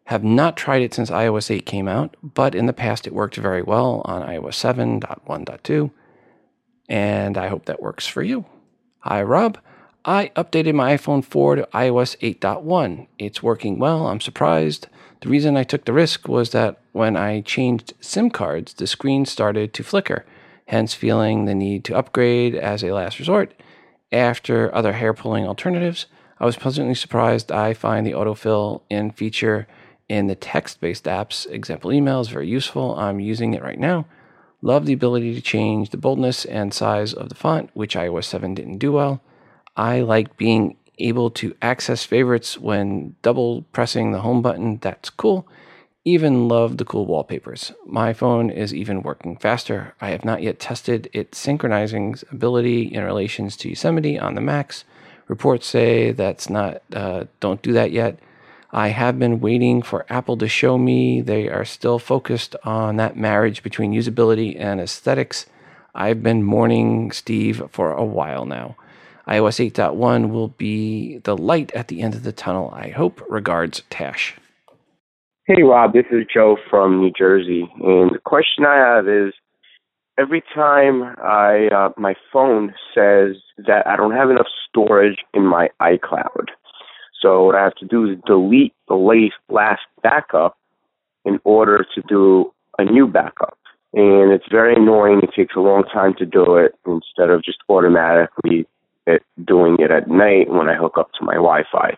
Have 0.08 0.22
not 0.22 0.58
tried 0.58 0.82
it 0.82 0.92
since 0.92 1.08
iOS 1.08 1.50
8 1.50 1.64
came 1.64 1.88
out, 1.88 2.18
but 2.22 2.54
in 2.54 2.66
the 2.66 2.74
past 2.74 3.06
it 3.06 3.14
worked 3.14 3.36
very 3.36 3.62
well 3.62 4.02
on 4.04 4.20
iOS 4.20 5.00
7.1.2 5.00 5.90
and 6.88 7.36
I 7.36 7.48
hope 7.48 7.66
that 7.66 7.82
works 7.82 8.06
for 8.06 8.22
you. 8.22 8.44
Hi, 9.00 9.22
Rob. 9.22 9.58
I 10.04 10.30
updated 10.36 10.74
my 10.74 10.96
iPhone 10.96 11.24
4 11.24 11.56
to 11.56 11.68
iOS 11.72 12.16
8.1. 12.18 13.06
It's 13.18 13.42
working 13.42 13.78
well. 13.78 14.06
I'm 14.06 14.20
surprised. 14.20 14.86
The 15.22 15.30
reason 15.30 15.56
I 15.56 15.64
took 15.64 15.86
the 15.86 15.94
risk 15.94 16.28
was 16.28 16.50
that 16.50 16.78
when 16.92 17.16
I 17.16 17.40
changed 17.40 17.94
SIM 18.00 18.28
cards, 18.28 18.74
the 18.74 18.86
screen 18.86 19.24
started 19.24 19.72
to 19.72 19.82
flicker, 19.82 20.26
hence 20.66 20.92
feeling 20.92 21.46
the 21.46 21.54
need 21.54 21.84
to 21.84 21.96
upgrade 21.96 22.54
as 22.54 22.84
a 22.84 22.92
last 22.92 23.18
resort. 23.18 23.54
After 24.12 24.74
other 24.74 24.92
hair 24.92 25.14
pulling 25.14 25.46
alternatives, 25.46 26.06
I 26.38 26.44
was 26.44 26.56
pleasantly 26.56 26.94
surprised 26.94 27.50
I 27.50 27.72
find 27.72 28.06
the 28.06 28.12
autofill 28.12 28.82
in 28.90 29.10
feature 29.10 29.66
in 30.08 30.26
the 30.26 30.34
text 30.34 30.80
based 30.80 31.04
apps, 31.04 31.50
example 31.50 31.90
emails, 31.90 32.30
very 32.30 32.46
useful. 32.46 32.94
I'm 32.98 33.20
using 33.20 33.54
it 33.54 33.62
right 33.62 33.78
now. 33.78 34.04
Love 34.64 34.86
the 34.86 34.94
ability 34.94 35.34
to 35.34 35.42
change 35.42 35.90
the 35.90 35.98
boldness 35.98 36.46
and 36.46 36.72
size 36.72 37.12
of 37.12 37.28
the 37.28 37.34
font, 37.34 37.68
which 37.74 37.94
iOS 37.94 38.24
7 38.24 38.54
didn't 38.54 38.78
do 38.78 38.92
well. 38.92 39.20
I 39.76 40.00
like 40.00 40.38
being 40.38 40.78
able 40.98 41.28
to 41.32 41.54
access 41.60 42.04
favorites 42.04 42.56
when 42.56 43.14
double 43.20 43.66
pressing 43.72 44.12
the 44.12 44.22
home 44.22 44.40
button. 44.40 44.78
That's 44.78 45.10
cool. 45.10 45.46
Even 46.06 46.48
love 46.48 46.78
the 46.78 46.84
cool 46.86 47.04
wallpapers. 47.04 47.72
My 47.84 48.14
phone 48.14 48.48
is 48.48 48.72
even 48.72 49.02
working 49.02 49.36
faster. 49.36 49.94
I 50.00 50.10
have 50.10 50.24
not 50.24 50.42
yet 50.42 50.60
tested 50.60 51.10
its 51.12 51.36
synchronizing 51.36 52.16
ability 52.32 52.84
in 52.84 53.04
relations 53.04 53.58
to 53.58 53.68
Yosemite 53.68 54.18
on 54.18 54.34
the 54.34 54.40
Macs. 54.40 54.84
Reports 55.28 55.66
say 55.66 56.10
that's 56.10 56.48
not, 56.48 56.80
uh, 56.90 57.24
don't 57.40 57.60
do 57.60 57.74
that 57.74 57.92
yet. 57.92 58.18
I 58.74 58.88
have 58.88 59.18
been 59.18 59.40
waiting 59.40 59.80
for 59.80 60.04
Apple 60.10 60.36
to 60.36 60.48
show 60.48 60.76
me 60.76 61.22
they 61.22 61.48
are 61.48 61.64
still 61.64 61.98
focused 61.98 62.56
on 62.64 62.96
that 62.96 63.16
marriage 63.16 63.62
between 63.62 63.94
usability 63.94 64.58
and 64.58 64.80
aesthetics. 64.80 65.46
I've 65.94 66.22
been 66.22 66.42
mourning 66.42 67.12
Steve 67.12 67.62
for 67.70 67.92
a 67.92 68.04
while 68.04 68.44
now 68.44 68.76
iOS 69.26 69.72
8.1 69.72 70.30
will 70.30 70.48
be 70.48 71.18
the 71.18 71.36
light 71.36 71.72
at 71.72 71.88
the 71.88 72.02
end 72.02 72.14
of 72.14 72.24
the 72.24 72.32
tunnel, 72.32 72.70
I 72.74 72.90
hope. 72.90 73.22
Regards, 73.28 73.82
Tash. 73.88 74.36
Hey, 75.46 75.62
Rob, 75.62 75.92
this 75.92 76.04
is 76.10 76.24
Joe 76.32 76.56
from 76.70 77.00
New 77.00 77.12
Jersey. 77.16 77.68
And 77.80 78.10
the 78.14 78.20
question 78.24 78.66
I 78.66 78.76
have 78.76 79.08
is 79.08 79.32
every 80.18 80.42
time 80.54 81.02
I 81.22 81.68
uh, 81.72 81.90
my 81.96 82.14
phone 82.32 82.74
says 82.94 83.36
that 83.66 83.86
I 83.86 83.96
don't 83.96 84.12
have 84.12 84.30
enough 84.30 84.46
storage 84.68 85.18
in 85.32 85.46
my 85.46 85.68
iCloud. 85.80 86.48
So 87.24 87.44
what 87.44 87.54
I 87.54 87.64
have 87.64 87.74
to 87.76 87.86
do 87.86 88.04
is 88.04 88.18
delete 88.26 88.74
the 88.86 88.96
last 89.48 89.80
backup 90.02 90.58
in 91.24 91.40
order 91.44 91.86
to 91.94 92.02
do 92.06 92.52
a 92.78 92.84
new 92.84 93.06
backup. 93.06 93.56
And 93.94 94.30
it's 94.30 94.44
very 94.50 94.74
annoying. 94.74 95.20
It 95.22 95.30
takes 95.34 95.56
a 95.56 95.60
long 95.60 95.84
time 95.84 96.12
to 96.18 96.26
do 96.26 96.56
it 96.56 96.74
instead 96.86 97.30
of 97.30 97.42
just 97.42 97.58
automatically 97.70 98.66
it, 99.06 99.22
doing 99.42 99.76
it 99.78 99.90
at 99.90 100.06
night 100.06 100.50
when 100.50 100.68
I 100.68 100.74
hook 100.74 100.98
up 100.98 101.12
to 101.18 101.24
my 101.24 101.34
Wi-Fi. 101.34 101.96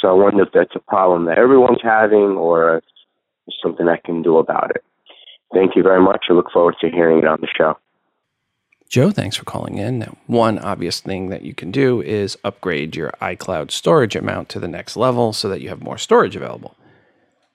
So 0.00 0.08
I 0.08 0.12
wonder 0.12 0.44
if 0.44 0.52
that's 0.54 0.74
a 0.74 0.80
problem 0.80 1.26
that 1.26 1.36
everyone's 1.36 1.82
having 1.82 2.38
or 2.38 2.80
something 3.62 3.86
I 3.86 3.98
can 4.02 4.22
do 4.22 4.38
about 4.38 4.70
it. 4.74 4.82
Thank 5.52 5.76
you 5.76 5.82
very 5.82 6.02
much. 6.02 6.26
I 6.30 6.32
look 6.32 6.50
forward 6.50 6.76
to 6.80 6.88
hearing 6.88 7.18
it 7.18 7.26
on 7.26 7.38
the 7.42 7.48
show. 7.54 7.76
Joe, 8.94 9.10
thanks 9.10 9.34
for 9.34 9.44
calling 9.44 9.78
in. 9.78 10.02
One 10.28 10.56
obvious 10.56 11.00
thing 11.00 11.28
that 11.30 11.42
you 11.42 11.52
can 11.52 11.72
do 11.72 12.00
is 12.00 12.38
upgrade 12.44 12.94
your 12.94 13.10
iCloud 13.20 13.72
storage 13.72 14.14
amount 14.14 14.48
to 14.50 14.60
the 14.60 14.68
next 14.68 14.96
level 14.96 15.32
so 15.32 15.48
that 15.48 15.60
you 15.60 15.68
have 15.70 15.82
more 15.82 15.98
storage 15.98 16.36
available. 16.36 16.76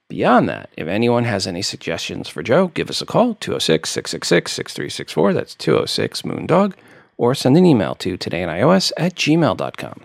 Beyond 0.08 0.50
that, 0.50 0.68
if 0.76 0.86
anyone 0.86 1.24
has 1.24 1.46
any 1.46 1.62
suggestions 1.62 2.28
for 2.28 2.42
Joe, 2.42 2.68
give 2.68 2.90
us 2.90 3.00
a 3.00 3.06
call 3.06 3.36
206 3.36 3.88
666 3.88 4.52
6364. 4.52 5.32
That's 5.32 5.54
206 5.54 6.20
Moondog 6.20 6.74
or 7.16 7.34
send 7.34 7.56
an 7.56 7.64
email 7.64 7.94
to 7.94 8.18
todayinios 8.18 8.92
at 8.98 9.14
gmail.com. 9.14 10.02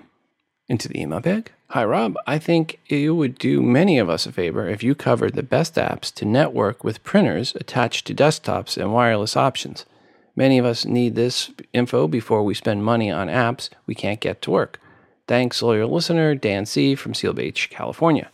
Into 0.70 0.88
the 0.88 1.02
email 1.02 1.20
bag. 1.20 1.52
Hi, 1.72 1.84
Rob. 1.84 2.16
I 2.26 2.40
think 2.40 2.80
it 2.88 3.10
would 3.10 3.38
do 3.38 3.62
many 3.62 4.00
of 4.00 4.10
us 4.10 4.26
a 4.26 4.32
favor 4.32 4.70
if 4.70 4.84
you 4.84 4.96
covered 4.96 5.34
the 5.34 5.44
best 5.44 5.76
apps 5.76 6.14
to 6.14 6.24
network 6.24 6.86
with 6.86 7.04
printers 7.04 7.54
attached 7.56 8.08
to 8.08 8.16
desktops 8.16 8.78
and 8.78 8.94
wireless 8.94 9.36
options. 9.36 9.86
Many 10.36 10.58
of 10.58 10.66
us 10.66 10.86
need 10.86 11.16
this 11.16 11.52
info 11.72 12.08
before 12.08 12.44
we 12.44 12.54
spend 12.54 12.84
money 12.84 13.10
on 13.10 13.28
apps 13.28 13.70
we 13.86 13.96
can't 13.96 14.20
get 14.20 14.42
to 14.42 14.52
work. 14.52 14.80
Thanks, 15.28 15.62
loyal 15.62 15.90
listener 15.90 16.36
Dan 16.36 16.66
C. 16.66 16.94
from 16.96 17.14
Seal 17.14 17.34
Beach, 17.34 17.70
California. 17.70 18.30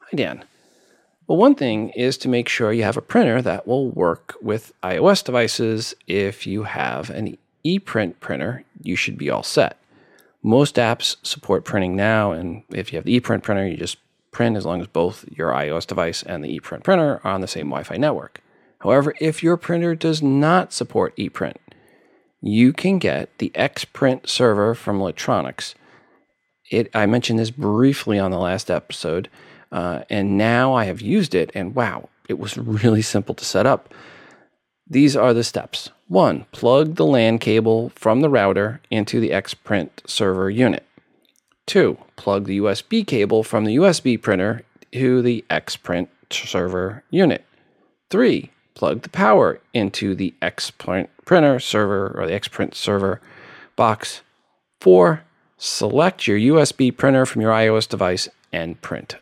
Hi, 0.00 0.16
Dan. 0.16 0.44
Well, 1.26 1.36
one 1.36 1.54
thing 1.54 1.90
is 1.90 2.16
to 2.18 2.28
make 2.28 2.48
sure 2.48 2.72
you 2.72 2.84
have 2.84 2.96
a 2.96 3.02
printer 3.02 3.42
that 3.42 3.66
will 3.66 3.90
work 3.90 4.34
with 4.40 4.72
iOS 4.82 5.22
devices 5.22 5.94
if 6.06 6.46
you 6.46 6.62
have 6.62 7.10
an 7.10 7.36
ePrint 7.64 8.14
printer, 8.20 8.64
you 8.82 8.96
should 8.96 9.18
be 9.18 9.28
all 9.28 9.42
set. 9.42 9.76
Most 10.42 10.76
apps 10.76 11.16
support 11.22 11.66
printing 11.66 11.94
now, 11.94 12.32
and 12.32 12.62
if 12.70 12.90
you 12.90 12.96
have 12.96 13.04
the 13.04 13.20
ePrint 13.20 13.42
printer, 13.42 13.66
you 13.66 13.76
just 13.76 13.98
print 14.30 14.56
as 14.56 14.64
long 14.64 14.80
as 14.80 14.86
both 14.86 15.26
your 15.30 15.50
iOS 15.50 15.86
device 15.86 16.22
and 16.22 16.42
the 16.42 16.58
ePrint 16.58 16.84
printer 16.84 17.20
are 17.22 17.32
on 17.32 17.42
the 17.42 17.46
same 17.46 17.66
Wi 17.66 17.82
Fi 17.82 17.98
network. 17.98 18.40
However, 18.80 19.14
if 19.20 19.42
your 19.42 19.56
printer 19.56 19.94
does 19.94 20.22
not 20.22 20.72
support 20.72 21.16
ePrint, 21.16 21.56
you 22.40 22.72
can 22.72 22.98
get 22.98 23.36
the 23.38 23.50
Xprint 23.54 24.28
server 24.28 24.74
from 24.74 25.00
Lantronix. 25.00 25.74
It, 26.70 26.90
I 26.94 27.06
mentioned 27.06 27.38
this 27.38 27.50
briefly 27.50 28.18
on 28.18 28.30
the 28.30 28.38
last 28.38 28.70
episode, 28.70 29.28
uh, 29.72 30.02
and 30.08 30.38
now 30.38 30.74
I 30.74 30.84
have 30.84 31.00
used 31.00 31.34
it, 31.34 31.50
and 31.54 31.74
wow, 31.74 32.08
it 32.28 32.38
was 32.38 32.56
really 32.56 33.02
simple 33.02 33.34
to 33.34 33.44
set 33.44 33.66
up. 33.66 33.92
These 34.86 35.16
are 35.16 35.34
the 35.34 35.44
steps. 35.44 35.90
One, 36.06 36.46
plug 36.52 36.94
the 36.94 37.04
LAN 37.04 37.38
cable 37.38 37.90
from 37.90 38.20
the 38.20 38.30
router 38.30 38.80
into 38.90 39.20
the 39.20 39.30
Xprint 39.30 39.90
server 40.06 40.48
unit. 40.48 40.86
Two, 41.66 41.98
plug 42.16 42.46
the 42.46 42.58
USB 42.60 43.06
cable 43.06 43.42
from 43.42 43.66
the 43.66 43.76
USB 43.76 44.20
printer 44.20 44.62
to 44.92 45.20
the 45.20 45.44
Xprint 45.50 46.08
server 46.30 47.04
unit. 47.10 47.44
Three, 48.08 48.50
plug 48.78 49.02
the 49.02 49.08
power 49.08 49.60
into 49.74 50.14
the 50.14 50.32
Xprint 50.40 51.08
printer 51.24 51.58
server 51.58 52.14
or 52.16 52.26
the 52.26 52.32
Xprint 52.32 52.74
server 52.74 53.20
box. 53.74 54.22
Four, 54.80 55.24
select 55.56 56.26
your 56.26 56.38
USB 56.38 56.96
printer 56.96 57.26
from 57.26 57.42
your 57.42 57.50
iOS 57.50 57.88
device 57.88 58.28
and 58.52 58.80
print. 58.80 59.16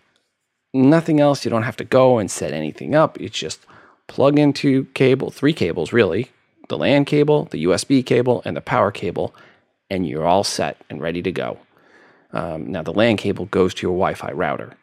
Nothing 0.75 1.21
else. 1.21 1.45
You 1.45 1.51
don't 1.51 1.63
have 1.63 1.79
to 1.79 1.85
go 1.85 2.19
and 2.19 2.31
set 2.31 2.53
anything 2.53 2.95
up. 2.95 3.19
It's 3.19 3.39
just 3.39 3.65
plug 4.09 4.39
into 4.39 4.85
cable, 4.93 5.31
three 5.31 5.55
cables 5.55 5.93
really, 5.93 6.31
the 6.69 6.77
LAN 6.77 7.07
cable, 7.07 7.47
the 7.47 7.65
USB 7.65 8.05
cable, 8.05 8.43
and 8.45 8.57
the 8.57 8.61
power 8.61 8.91
cable, 8.91 9.35
and 9.89 10.07
you're 10.07 10.27
all 10.27 10.45
set 10.45 10.77
and 10.91 11.01
ready 11.01 11.23
to 11.23 11.33
go. 11.33 11.59
Um, 12.33 12.71
now, 12.71 12.83
the 12.83 12.93
LAN 12.93 13.17
cable 13.17 13.47
goes 13.47 13.73
to 13.75 13.87
your 13.87 13.95
Wi 13.95 14.13
Fi 14.13 14.33
router. 14.33 14.75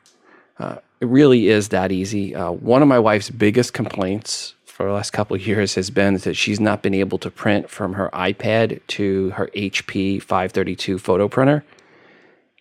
Uh, 0.58 0.78
it 1.00 1.08
really 1.08 1.50
is 1.50 1.70
that 1.70 1.92
easy. 1.92 2.34
Uh, 2.34 2.52
one 2.52 2.82
of 2.82 2.88
my 2.88 2.98
wife's 2.98 3.30
biggest 3.30 3.74
complaints 3.74 4.56
for 4.74 4.88
the 4.88 4.92
last 4.92 5.12
couple 5.12 5.36
of 5.36 5.46
years 5.46 5.76
has 5.76 5.92
been 5.92 6.16
that 6.18 6.34
she's 6.34 6.60
not 6.60 6.82
been 6.82 6.96
able 6.96 7.20
to 7.20 7.30
print 7.30 7.70
from 7.70 7.94
her 7.94 8.10
iPad 8.12 8.80
to 8.88 9.30
her 9.30 9.48
HP 9.56 10.20
532 10.20 10.98
photo 10.98 11.28
printer. 11.28 11.64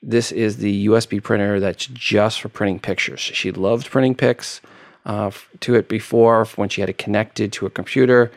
This 0.02 0.30
is 0.30 0.58
the 0.58 0.88
USB 0.88 1.22
printer 1.22 1.58
that's 1.58 1.86
just 1.86 2.42
for 2.42 2.50
printing 2.50 2.80
pictures. 2.80 3.20
She 3.20 3.50
loved 3.50 3.90
printing 3.90 4.14
pics 4.14 4.60
uh, 5.06 5.30
to 5.60 5.74
it 5.74 5.88
before 5.88 6.44
when 6.56 6.68
she 6.68 6.82
had 6.82 6.90
it 6.90 6.98
connected 6.98 7.50
to 7.54 7.64
a 7.64 7.70
computer 7.70 8.30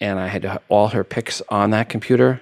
and 0.00 0.18
I 0.18 0.26
had 0.26 0.60
all 0.68 0.88
her 0.88 1.04
pics 1.04 1.40
on 1.50 1.70
that 1.70 1.88
computer, 1.88 2.40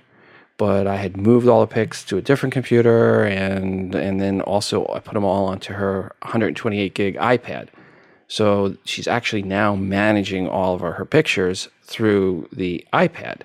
but 0.57 0.87
I 0.87 0.97
had 0.97 1.19
moved 1.19 1.49
all 1.49 1.61
the 1.61 1.67
pics 1.67 2.03
to 2.05 2.17
a 2.17 2.23
different 2.23 2.55
computer, 2.55 3.25
and 3.25 3.95
and 3.95 4.21
then 4.21 4.41
also 4.43 4.87
I 4.89 5.01
put 5.01 5.15
them 5.15 5.25
all 5.25 5.47
onto 5.47 5.75
her 5.75 6.15
128 6.23 6.95
gig 6.95 7.17
iPad. 7.17 7.69
So 8.29 8.77
she's 8.85 9.09
actually 9.09 9.43
now 9.43 9.75
managing 9.75 10.49
all 10.49 10.75
of 10.75 10.83
her, 10.83 11.05
pictures 11.07 11.69
through 11.83 12.49
the 12.53 12.87
iPad. 12.93 13.41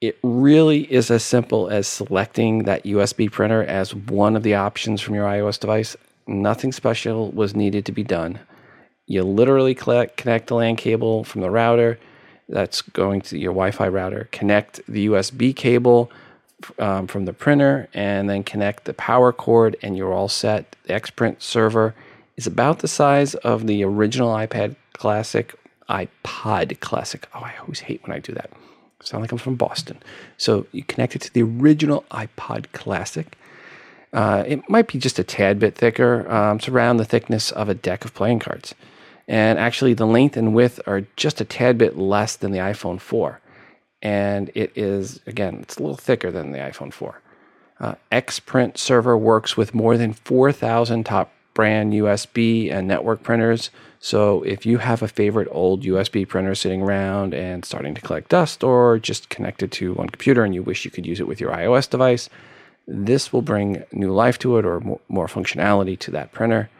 It 0.00 0.18
really 0.22 0.90
is 0.92 1.10
as 1.10 1.22
simple 1.22 1.68
as 1.68 1.86
selecting 1.86 2.64
that 2.64 2.84
USB 2.84 3.30
printer 3.30 3.62
as 3.62 3.94
one 3.94 4.36
of 4.36 4.42
the 4.42 4.54
options 4.54 5.00
from 5.00 5.14
your 5.14 5.26
iOS 5.26 5.60
device. 5.60 5.96
Nothing 6.26 6.72
special 6.72 7.30
was 7.30 7.54
needed 7.54 7.84
to 7.86 7.92
be 7.92 8.04
done. 8.04 8.38
You 9.06 9.22
literally 9.22 9.74
connect 9.74 10.46
the 10.46 10.54
LAN 10.54 10.76
cable 10.76 11.24
from 11.24 11.40
the 11.40 11.50
router 11.50 11.98
that's 12.48 12.80
going 12.80 13.20
to 13.22 13.38
your 13.38 13.52
Wi 13.52 13.70
Fi 13.70 13.88
router, 13.88 14.28
connect 14.32 14.80
the 14.86 15.06
USB 15.06 15.54
cable 15.54 16.10
um, 16.78 17.06
from 17.06 17.24
the 17.24 17.32
printer, 17.32 17.88
and 17.92 18.28
then 18.30 18.44
connect 18.44 18.84
the 18.84 18.94
power 18.94 19.32
cord, 19.32 19.76
and 19.82 19.96
you're 19.96 20.12
all 20.12 20.28
set. 20.28 20.76
The 20.84 20.94
Xprint 20.94 21.42
server 21.42 21.94
is 22.38 22.46
about 22.46 22.78
the 22.78 22.88
size 22.88 23.34
of 23.34 23.66
the 23.66 23.84
original 23.84 24.30
iPad 24.30 24.76
Classic, 24.92 25.54
iPod 25.90 26.78
Classic. 26.78 27.28
Oh, 27.34 27.40
I 27.40 27.52
always 27.60 27.80
hate 27.80 28.00
when 28.06 28.16
I 28.16 28.20
do 28.20 28.32
that. 28.32 28.50
sound 29.02 29.22
like 29.22 29.32
I'm 29.32 29.38
from 29.38 29.56
Boston. 29.56 29.98
So 30.36 30.64
you 30.70 30.84
connect 30.84 31.16
it 31.16 31.22
to 31.22 31.34
the 31.34 31.42
original 31.42 32.04
iPod 32.12 32.70
Classic. 32.72 33.36
Uh, 34.12 34.44
it 34.46 34.70
might 34.70 34.86
be 34.86 34.98
just 34.98 35.18
a 35.18 35.24
tad 35.24 35.58
bit 35.58 35.74
thicker. 35.74 36.30
Um, 36.30 36.58
it's 36.58 36.68
around 36.68 36.98
the 36.98 37.04
thickness 37.04 37.50
of 37.50 37.68
a 37.68 37.74
deck 37.74 38.04
of 38.04 38.14
playing 38.14 38.38
cards. 38.38 38.72
And 39.26 39.58
actually, 39.58 39.94
the 39.94 40.06
length 40.06 40.36
and 40.36 40.54
width 40.54 40.80
are 40.86 41.02
just 41.16 41.40
a 41.40 41.44
tad 41.44 41.76
bit 41.76 41.98
less 41.98 42.36
than 42.36 42.52
the 42.52 42.58
iPhone 42.58 43.00
4. 43.00 43.40
And 44.00 44.50
it 44.54 44.72
is, 44.76 45.20
again, 45.26 45.58
it's 45.60 45.76
a 45.76 45.82
little 45.82 45.96
thicker 45.96 46.30
than 46.30 46.52
the 46.52 46.58
iPhone 46.58 46.92
4. 46.92 47.20
Uh, 47.80 47.94
Xprint 48.12 48.78
server 48.78 49.18
works 49.18 49.56
with 49.56 49.74
more 49.74 49.98
than 49.98 50.12
4,000 50.12 51.04
top 51.04 51.32
brand 51.58 51.92
USB 51.92 52.72
and 52.72 52.86
network 52.86 53.24
printers. 53.24 53.72
So 53.98 54.44
if 54.44 54.64
you 54.64 54.78
have 54.78 55.02
a 55.02 55.08
favorite 55.08 55.48
old 55.50 55.82
USB 55.82 56.26
printer 56.26 56.54
sitting 56.54 56.82
around 56.82 57.34
and 57.34 57.64
starting 57.64 57.96
to 57.96 58.00
collect 58.00 58.28
dust 58.28 58.62
or 58.62 59.00
just 59.00 59.28
connected 59.28 59.72
to 59.72 59.94
one 59.94 60.08
computer 60.08 60.44
and 60.44 60.54
you 60.54 60.62
wish 60.62 60.84
you 60.84 60.92
could 60.92 61.04
use 61.04 61.18
it 61.18 61.26
with 61.26 61.40
your 61.40 61.50
iOS 61.50 61.90
device, 61.90 62.30
this 62.86 63.32
will 63.32 63.42
bring 63.42 63.82
new 63.90 64.12
life 64.12 64.38
to 64.38 64.56
it 64.58 64.64
or 64.64 64.78
more, 65.08 65.26
functionality 65.26 65.98
to 65.98 66.12
that 66.12 66.30
printer. 66.30 66.70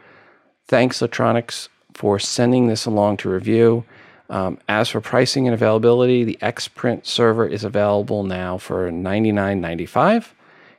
Thanks, 0.69 1.01
Lantronix 1.01 1.67
for 1.93 2.17
sending 2.17 2.67
this 2.67 2.85
along 2.85 3.17
to 3.17 3.29
review. 3.29 3.83
Um, 4.29 4.59
as 4.69 4.87
for 4.87 5.01
pricing 5.01 5.45
and 5.45 5.53
availability, 5.53 6.23
the 6.23 6.37
Xprint 6.41 7.05
server 7.05 7.45
is 7.45 7.65
available 7.65 8.23
now 8.23 8.57
for 8.57 8.89
$99.95. 8.89 10.29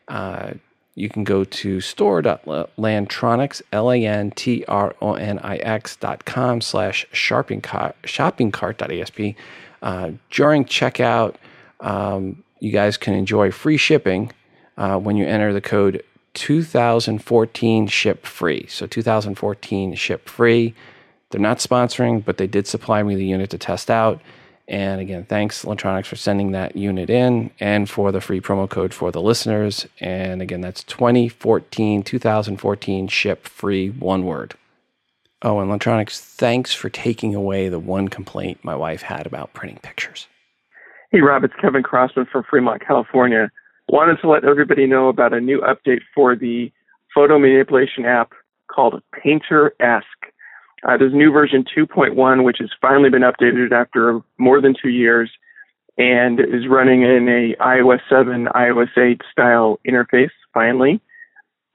Uh, 0.09 0.53
you 1.01 1.09
can 1.09 1.25
go 1.25 1.43
to 1.45 1.81
store.lantronix, 1.81 3.63
L-A-N-T-R-O-N-I-X 3.73 5.97
dot 5.97 6.25
com 6.27 6.61
slash 6.61 7.07
shopping 7.11 7.61
cart, 7.61 7.97
shopping 8.05 8.53
cart.asp. 8.53 9.21
Uh, 9.83 10.13
during 10.31 10.65
checkout, 10.67 11.37
um, 11.81 12.45
you 12.61 12.71
guys 12.71 12.97
can 12.99 13.15
enjoy 13.15 13.51
free 13.51 13.79
shipping 13.79 14.31
uh, 14.77 14.99
when 14.99 15.17
you 15.17 15.27
enter 15.27 15.53
the 15.53 15.61
code 15.61 16.05
2014 16.35 17.87
ship 17.89 18.27
free. 18.27 18.67
So 18.69 18.87
2014 18.87 19.95
ship 19.95 20.29
free. 20.29 20.75
They're 21.31 21.41
not 21.41 21.59
sponsoring, 21.59 22.25
but 22.25 22.37
they 22.37 22.47
did 22.47 22.67
supply 22.67 23.03
me 23.03 23.15
the 23.15 23.25
unit 23.25 23.51
to 23.51 23.59
test 23.59 23.91
out. 23.91 24.21
And 24.71 25.01
again, 25.01 25.25
thanks 25.25 25.65
Lantronix 25.65 26.07
for 26.07 26.15
sending 26.15 26.53
that 26.53 26.77
unit 26.77 27.11
in 27.11 27.51
and 27.59 27.91
for 27.91 28.13
the 28.13 28.21
free 28.21 28.41
promo 28.41 28.71
code 28.71 28.95
for 28.95 29.11
the 29.11 29.21
listeners. 29.21 29.89
And 29.99 30.41
again, 30.41 30.61
that's 30.61 30.85
2014, 30.85 32.05
2014 32.05 33.09
ship 33.09 33.49
free, 33.49 33.91
one 33.91 34.25
word. 34.25 34.55
Oh, 35.43 35.59
and 35.59 35.71
Lantronix, 35.71 36.21
thanks 36.21 36.73
for 36.73 36.89
taking 36.89 37.35
away 37.35 37.69
the 37.69 37.81
one 37.81 38.07
complaint 38.07 38.61
my 38.63 38.77
wife 38.77 39.03
had 39.03 39.27
about 39.27 39.55
printing 39.55 39.81
pictures. 39.83 40.29
Hey, 41.11 41.21
Rob, 41.21 41.43
it's 41.43 41.55
Kevin 41.61 41.83
Crossman 41.83 42.27
from 42.31 42.45
Fremont, 42.49 42.81
California. 42.87 43.51
Wanted 43.89 44.21
to 44.21 44.29
let 44.29 44.45
everybody 44.45 44.87
know 44.87 45.09
about 45.09 45.33
a 45.33 45.41
new 45.41 45.61
update 45.63 46.03
for 46.15 46.37
the 46.37 46.71
photo 47.13 47.41
manipulation 47.41 48.05
app 48.05 48.35
called 48.69 49.03
Painter-esque. 49.21 50.30
Uh, 50.89 50.97
there's 50.97 51.13
new 51.13 51.31
version 51.31 51.65
2.1, 51.77 52.45
which 52.45 52.57
has 52.61 52.71
finally 52.81 53.11
been 53.11 53.23
updated 53.23 53.73
after 53.73 54.21
more 54.39 54.61
than 54.61 54.75
two 54.81 54.89
years 54.89 55.31
and 55.99 56.41
is 56.41 56.67
running 56.69 57.03
in 57.03 57.29
a 57.29 57.63
iOS 57.63 58.01
7, 58.09 58.47
iOS 58.55 58.97
8 58.97 59.21
style 59.31 59.79
interface 59.87 60.31
finally. 60.55 61.01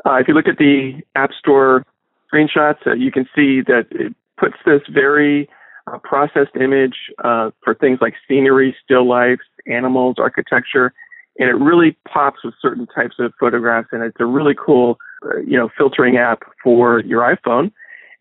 Uh, 0.06 0.16
if 0.16 0.28
you 0.28 0.34
look 0.34 0.48
at 0.48 0.58
the 0.58 1.02
App 1.16 1.32
Store 1.38 1.86
screenshots, 2.32 2.86
uh, 2.88 2.94
you 2.94 3.12
can 3.12 3.26
see 3.36 3.62
that 3.62 3.88
it 3.92 4.16
puts 4.38 4.56
this 4.66 4.82
very 4.92 5.48
uh, 5.88 6.00
processed 6.00 6.56
image 6.60 6.96
uh, 7.24 7.52
for 7.64 7.76
things 7.76 8.00
like 8.02 8.14
scenery, 8.28 8.76
still 8.84 9.08
lifes, 9.08 9.46
animals, 9.68 10.16
architecture, 10.18 10.94
and 11.38 11.50
it 11.50 11.54
really 11.54 11.98
pops 12.12 12.44
with 12.44 12.54
certain 12.62 12.88
types 12.88 13.16
of 13.20 13.34
photographs. 13.40 13.90
And 13.92 14.04
it's 14.04 14.20
a 14.20 14.26
really 14.26 14.56
cool, 14.56 14.98
uh, 15.24 15.38
you 15.40 15.58
know, 15.58 15.70
filtering 15.78 16.18
app 16.18 16.44
for 16.64 17.02
your 17.02 17.22
iPhone. 17.22 17.72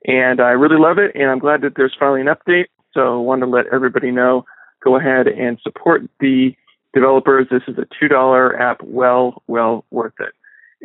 And 0.07 0.41
I 0.41 0.51
really 0.51 0.79
love 0.79 0.99
it, 0.99 1.13
and 1.15 1.31
I'm 1.31 1.39
glad 1.39 1.63
that 1.63 1.75
there's 1.77 1.97
finally 1.99 2.21
an 2.21 2.27
update. 2.27 2.67
So 2.93 3.21
I 3.21 3.23
want 3.23 3.41
to 3.41 3.47
let 3.47 3.67
everybody 3.73 4.11
know, 4.11 4.45
go 4.83 4.97
ahead 4.97 5.27
and 5.27 5.59
support 5.63 6.03
the 6.21 6.55
developers. 6.93 7.47
This 7.51 7.63
is 7.67 7.77
a 7.79 7.87
$2 8.05 8.61
app, 8.61 8.83
well, 8.83 9.43
well 9.47 9.85
worth 9.91 10.15
it. 10.21 10.33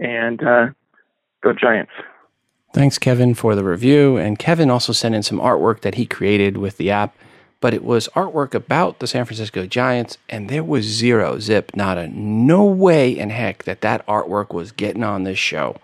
And 0.01 0.41
uh, 0.41 0.67
go 1.43 1.53
Giants. 1.53 1.91
Thanks, 2.73 2.97
Kevin, 2.97 3.33
for 3.33 3.55
the 3.55 3.63
review. 3.63 4.17
And 4.17 4.39
Kevin 4.39 4.69
also 4.69 4.93
sent 4.93 5.15
in 5.15 5.23
some 5.23 5.39
artwork 5.39 5.81
that 5.81 5.95
he 5.95 6.05
created 6.05 6.57
with 6.57 6.77
the 6.77 6.91
app, 6.91 7.15
but 7.61 7.73
it 7.73 7.83
was 7.83 8.07
artwork 8.09 8.53
about 8.53 8.99
the 8.99 9.07
San 9.07 9.25
Francisco 9.25 9.65
Giants, 9.65 10.17
and 10.29 10.49
there 10.49 10.63
was 10.63 10.85
zero 10.85 11.39
zip, 11.39 11.75
not 11.75 11.97
a 11.97 12.07
no 12.07 12.63
way 12.63 13.11
in 13.17 13.31
heck 13.31 13.63
that 13.63 13.81
that 13.81 14.05
artwork 14.07 14.53
was 14.53 14.71
getting 14.71 15.03
on 15.03 15.23
this 15.23 15.39
show. 15.39 15.77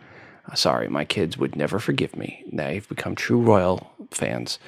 Sorry, 0.53 0.87
my 0.87 1.05
kids 1.05 1.37
would 1.37 1.55
never 1.55 1.79
forgive 1.79 2.15
me. 2.15 2.43
They've 2.51 2.87
become 2.87 3.15
true 3.15 3.41
Royal 3.41 3.91
fans. 4.11 4.59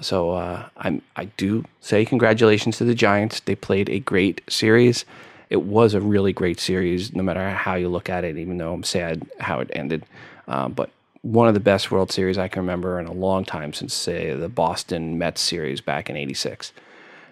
So 0.00 0.30
uh, 0.30 0.68
I'm, 0.76 1.02
I 1.16 1.26
do 1.26 1.64
say 1.80 2.04
congratulations 2.04 2.78
to 2.78 2.84
the 2.84 2.94
Giants. 2.94 3.40
They 3.40 3.54
played 3.54 3.88
a 3.88 4.00
great 4.00 4.40
series. 4.48 5.04
It 5.50 5.62
was 5.62 5.94
a 5.94 6.00
really 6.00 6.32
great 6.32 6.58
series, 6.58 7.14
no 7.14 7.22
matter 7.22 7.50
how 7.50 7.74
you 7.74 7.88
look 7.88 8.08
at 8.08 8.24
it, 8.24 8.36
even 8.38 8.58
though 8.58 8.72
I'm 8.72 8.84
sad 8.84 9.26
how 9.38 9.60
it 9.60 9.70
ended. 9.74 10.04
Uh, 10.48 10.68
but 10.68 10.90
one 11.22 11.46
of 11.46 11.54
the 11.54 11.60
best 11.60 11.90
World 11.90 12.10
Series 12.10 12.38
I 12.38 12.48
can 12.48 12.62
remember 12.62 12.98
in 12.98 13.06
a 13.06 13.12
long 13.12 13.44
time 13.44 13.72
since, 13.72 13.94
say, 13.94 14.34
the 14.34 14.48
Boston 14.48 15.18
Mets 15.18 15.40
series 15.40 15.80
back 15.80 16.10
in 16.10 16.16
86. 16.16 16.72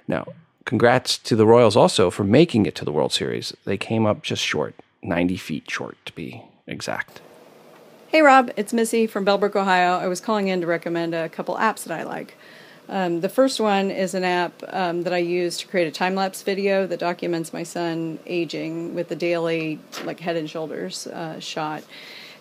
Now, 0.07 0.27
congrats 0.65 1.19
to 1.19 1.35
the 1.35 1.47
Royals 1.47 1.77
also 1.77 2.11
for 2.11 2.25
making 2.25 2.67
it 2.67 2.75
to 2.77 2.85
the 2.85 2.93
World 2.93 3.13
Series. 3.13 3.55
They 3.65 3.77
came 3.77 4.07
up 4.07 4.23
just 4.23 4.45
short, 4.45 4.75
90 5.03 5.37
feet 5.37 5.71
short 5.71 5.97
to 6.07 6.13
be 6.13 6.45
exact. 6.67 7.21
Hey 8.11 8.23
Rob, 8.23 8.51
it's 8.57 8.73
Missy 8.73 9.07
from 9.07 9.25
Bellbrook, 9.25 9.55
Ohio. 9.55 9.93
I 9.93 10.09
was 10.09 10.21
calling 10.21 10.49
in 10.49 10.63
to 10.63 10.67
recommend 10.67 11.15
a 11.15 11.29
couple 11.29 11.55
apps 11.55 11.85
that 11.85 11.97
I 11.97 12.03
like. 12.03 12.37
Um, 12.89 13.21
the 13.21 13.29
first 13.29 13.61
one 13.61 13.93
is 13.93 14.15
an 14.15 14.25
app 14.25 14.65
um, 14.67 15.05
that 15.05 15.13
I 15.13 15.19
use 15.19 15.59
to 15.59 15.69
create 15.69 15.87
a 15.87 15.93
time 15.93 16.17
lapse 16.17 16.43
video 16.43 16.89
that 16.89 16.99
documents 16.99 17.53
my 17.53 17.63
son 17.63 18.19
aging 18.27 18.97
with 18.97 19.11
the 19.11 19.15
daily 19.15 19.79
like 20.05 20.19
head 20.19 20.35
and 20.35 20.51
shoulders 20.51 21.07
uh, 21.07 21.39
shot. 21.39 21.85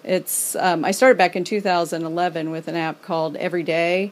It's 0.04 0.56
um, 0.56 0.84
I 0.84 0.90
started 0.90 1.20
back 1.20 1.36
in 1.36 1.44
2011 1.44 2.50
with 2.50 2.68
an 2.68 2.76
app 2.76 3.04
called 3.04 3.36
Everyday. 3.36 4.12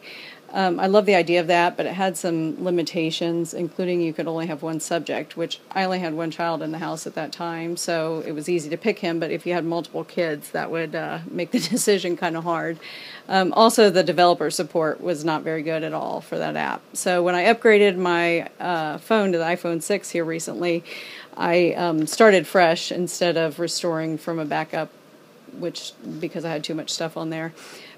Um, 0.54 0.80
I 0.80 0.88
love 0.88 1.06
the 1.06 1.16
idea 1.16 1.42
of 1.42 1.48
that, 1.48 1.76
but 1.76 1.86
it 1.86 1.94
had 1.94 2.16
some 2.16 2.64
limitations, 2.64 3.54
including 3.54 4.00
you 4.00 4.14
could 4.14 4.28
only 4.28 4.48
have 4.48 4.62
one 4.62 4.80
subject, 4.80 5.36
which 5.36 5.60
I 5.72 5.84
only 5.84 6.00
had 6.00 6.14
one 6.14 6.32
child 6.32 6.62
in 6.62 6.72
the 6.72 6.78
house 6.78 7.06
at 7.06 7.16
that 7.16 7.34
time, 7.34 7.76
so 7.76 8.24
it 8.26 8.32
was 8.32 8.48
easy 8.48 8.70
to 8.70 8.78
pick 8.78 9.00
him. 9.00 9.20
But 9.20 9.32
if 9.32 9.46
you 9.46 9.54
had 9.54 9.66
multiple 9.66 10.06
kids, 10.06 10.52
that 10.52 10.72
would 10.72 10.96
uh, 10.96 11.20
make 11.30 11.52
the 11.52 11.60
decision 11.72 12.16
kind 12.16 12.38
of 12.38 12.44
hard. 12.44 12.80
Um, 13.28 13.52
also, 13.54 13.90
the 13.90 14.04
developer 14.04 14.50
support 14.50 15.02
was 15.02 15.26
not 15.26 15.44
very 15.44 15.64
good 15.64 15.84
at 15.84 15.94
all 15.94 16.22
for 16.22 16.38
that 16.38 16.56
app. 16.56 16.82
So 16.94 17.22
when 17.22 17.36
I 17.36 17.54
upgraded 17.54 17.98
my 17.98 18.48
uh, 18.60 19.00
phone 19.00 19.34
to 19.34 19.38
the 19.38 19.44
iPhone 19.44 19.84
6 19.84 20.10
here 20.12 20.24
recently, 20.24 20.84
I 21.36 21.74
um, 21.74 22.08
started 22.08 22.48
fresh 22.48 22.92
instead 22.92 23.36
of 23.36 23.60
restoring 23.60 24.18
from 24.18 24.40
a 24.40 24.46
backup, 24.46 24.90
which 25.60 25.92
because 26.20 26.46
I 26.46 26.50
had 26.50 26.64
too 26.64 26.74
much 26.74 26.90
stuff 26.90 27.18
on 27.18 27.30
there. 27.32 27.54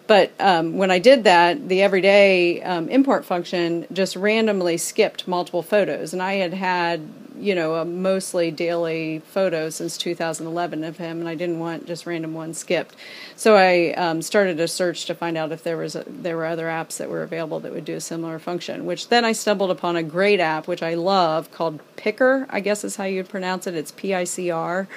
But 0.10 0.32
um, 0.40 0.76
when 0.80 0.90
I 0.90 0.98
did 0.98 1.26
that, 1.26 1.70
the 1.70 1.84
everyday 1.84 2.64
um, 2.64 2.90
import 2.90 3.26
function 3.26 3.86
just 3.94 4.16
randomly 4.16 4.76
skipped 4.76 5.28
multiple 5.28 5.62
photos, 5.62 6.14
and 6.14 6.22
I 6.24 6.34
had 6.34 6.52
had 6.56 7.08
you 7.38 7.54
know 7.54 7.76
a 7.76 7.86
mostly 7.86 8.50
daily 8.50 9.20
photo 9.20 9.70
since 9.70 10.00
2011 10.00 10.84
of 10.84 10.98
him, 10.98 11.20
and 11.20 11.30
I 11.30 11.36
didn't 11.36 11.60
want 11.60 11.86
just 11.86 12.08
random 12.08 12.34
ones 12.34 12.58
skipped. 12.58 12.96
So 13.36 13.56
I 13.56 13.94
um, 13.94 14.24
started 14.24 14.60
a 14.60 14.68
search 14.68 15.06
to 15.06 15.14
find 15.14 15.38
out 15.38 15.52
if 15.52 15.62
there 15.62 15.78
was 15.78 15.96
a, 15.96 16.04
there 16.08 16.38
were 16.38 16.48
other 16.48 16.66
apps 16.66 16.98
that 16.98 17.08
were 17.08 17.22
available 17.22 17.60
that 17.60 17.72
would 17.72 17.86
do 17.86 17.94
a 17.94 18.02
similar 18.02 18.40
function. 18.40 18.88
Which 18.88 19.10
then 19.10 19.24
I 19.24 19.34
stumbled 19.34 19.70
upon 19.70 19.96
a 19.96 20.02
great 20.02 20.40
app 20.40 20.68
which 20.68 20.82
I 20.82 20.96
love 20.96 21.52
called 21.52 21.82
Picker. 21.98 22.48
I 22.50 22.62
guess 22.62 22.84
is 22.84 22.96
how 22.96 23.04
you'd 23.04 23.30
pronounce 23.30 23.68
it. 23.68 23.76
It's 23.76 23.92
P 23.92 24.16
I 24.16 24.24
C 24.24 24.50
R 24.50 24.88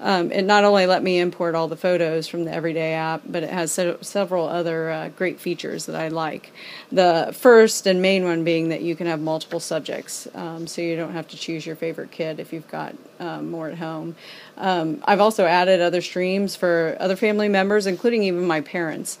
um, 0.00 0.30
it 0.30 0.42
not 0.42 0.64
only 0.64 0.86
let 0.86 1.02
me 1.02 1.18
import 1.18 1.54
all 1.54 1.68
the 1.68 1.76
photos 1.76 2.28
from 2.28 2.44
the 2.44 2.52
Everyday 2.52 2.92
app, 2.92 3.22
but 3.26 3.42
it 3.42 3.50
has 3.50 3.72
se- 3.72 3.96
several 4.02 4.46
other 4.46 4.90
uh, 4.90 5.08
great 5.10 5.40
features 5.40 5.86
that 5.86 5.96
I 5.96 6.08
like. 6.08 6.52
The 6.92 7.34
first 7.34 7.86
and 7.86 8.02
main 8.02 8.24
one 8.24 8.44
being 8.44 8.68
that 8.68 8.82
you 8.82 8.94
can 8.94 9.06
have 9.06 9.20
multiple 9.20 9.60
subjects, 9.60 10.28
um, 10.34 10.66
so 10.66 10.82
you 10.82 10.96
don't 10.96 11.12
have 11.12 11.28
to 11.28 11.36
choose 11.36 11.64
your 11.64 11.76
favorite 11.76 12.10
kid 12.10 12.38
if 12.38 12.52
you've 12.52 12.68
got 12.68 12.94
um, 13.20 13.50
more 13.50 13.68
at 13.68 13.78
home. 13.78 14.16
Um, 14.58 15.02
I've 15.06 15.20
also 15.20 15.46
added 15.46 15.80
other 15.80 16.02
streams 16.02 16.56
for 16.56 16.96
other 17.00 17.16
family 17.16 17.48
members, 17.48 17.86
including 17.86 18.22
even 18.24 18.46
my 18.46 18.60
parents, 18.60 19.18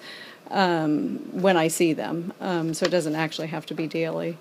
um, 0.50 1.18
when 1.32 1.56
I 1.56 1.68
see 1.68 1.92
them, 1.92 2.32
um, 2.40 2.74
so 2.74 2.86
it 2.86 2.90
doesn't 2.90 3.14
actually 3.14 3.48
have 3.48 3.66
to 3.66 3.74
be 3.74 3.86
daily. 3.86 4.36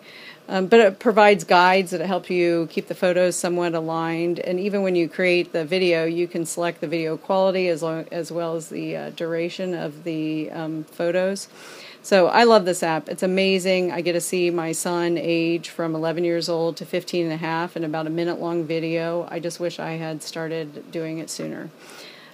Um, 0.48 0.68
but 0.68 0.80
it 0.80 1.00
provides 1.00 1.44
guides 1.44 1.92
that 1.92 2.02
help 2.02 2.30
you 2.30 2.68
keep 2.70 2.88
the 2.88 2.96
photos 2.96 3.36
somewhat 3.36 3.74
aligned. 3.74 4.40
And 4.40 4.60
even 4.60 4.84
when 4.84 4.96
you 4.96 5.10
create 5.10 5.54
the 5.54 5.66
video, 5.66 6.06
you 6.06 6.28
can 6.28 6.46
select 6.46 6.82
the 6.82 6.88
video 6.88 7.18
quality 7.18 7.68
as, 7.68 7.82
long, 7.82 8.06
as 8.12 8.32
well 8.32 8.56
as 8.56 8.70
the 8.70 8.96
uh, 8.96 9.10
duration 9.12 9.74
of 9.74 10.04
the 10.04 10.52
um, 10.52 10.84
photos. 10.84 11.48
So 12.04 12.28
I 12.28 12.44
love 12.44 12.66
this 12.66 12.84
app. 12.84 13.10
It's 13.10 13.24
amazing. 13.24 13.92
I 13.92 14.02
get 14.02 14.14
to 14.14 14.22
see 14.22 14.52
my 14.52 14.74
son 14.74 15.18
age 15.18 15.70
from 15.70 15.96
11 15.96 16.24
years 16.24 16.48
old 16.48 16.78
to 16.78 16.86
15 16.86 17.26
and 17.26 17.34
a 17.34 17.38
half 17.38 17.76
in 17.76 17.84
about 17.84 18.06
a 18.06 18.12
minute 18.12 18.40
long 18.40 18.64
video. 18.64 19.28
I 19.32 19.40
just 19.40 19.60
wish 19.60 19.80
I 19.80 19.94
had 19.94 20.22
started 20.22 20.92
doing 20.92 21.18
it 21.18 21.32
sooner. 21.32 21.72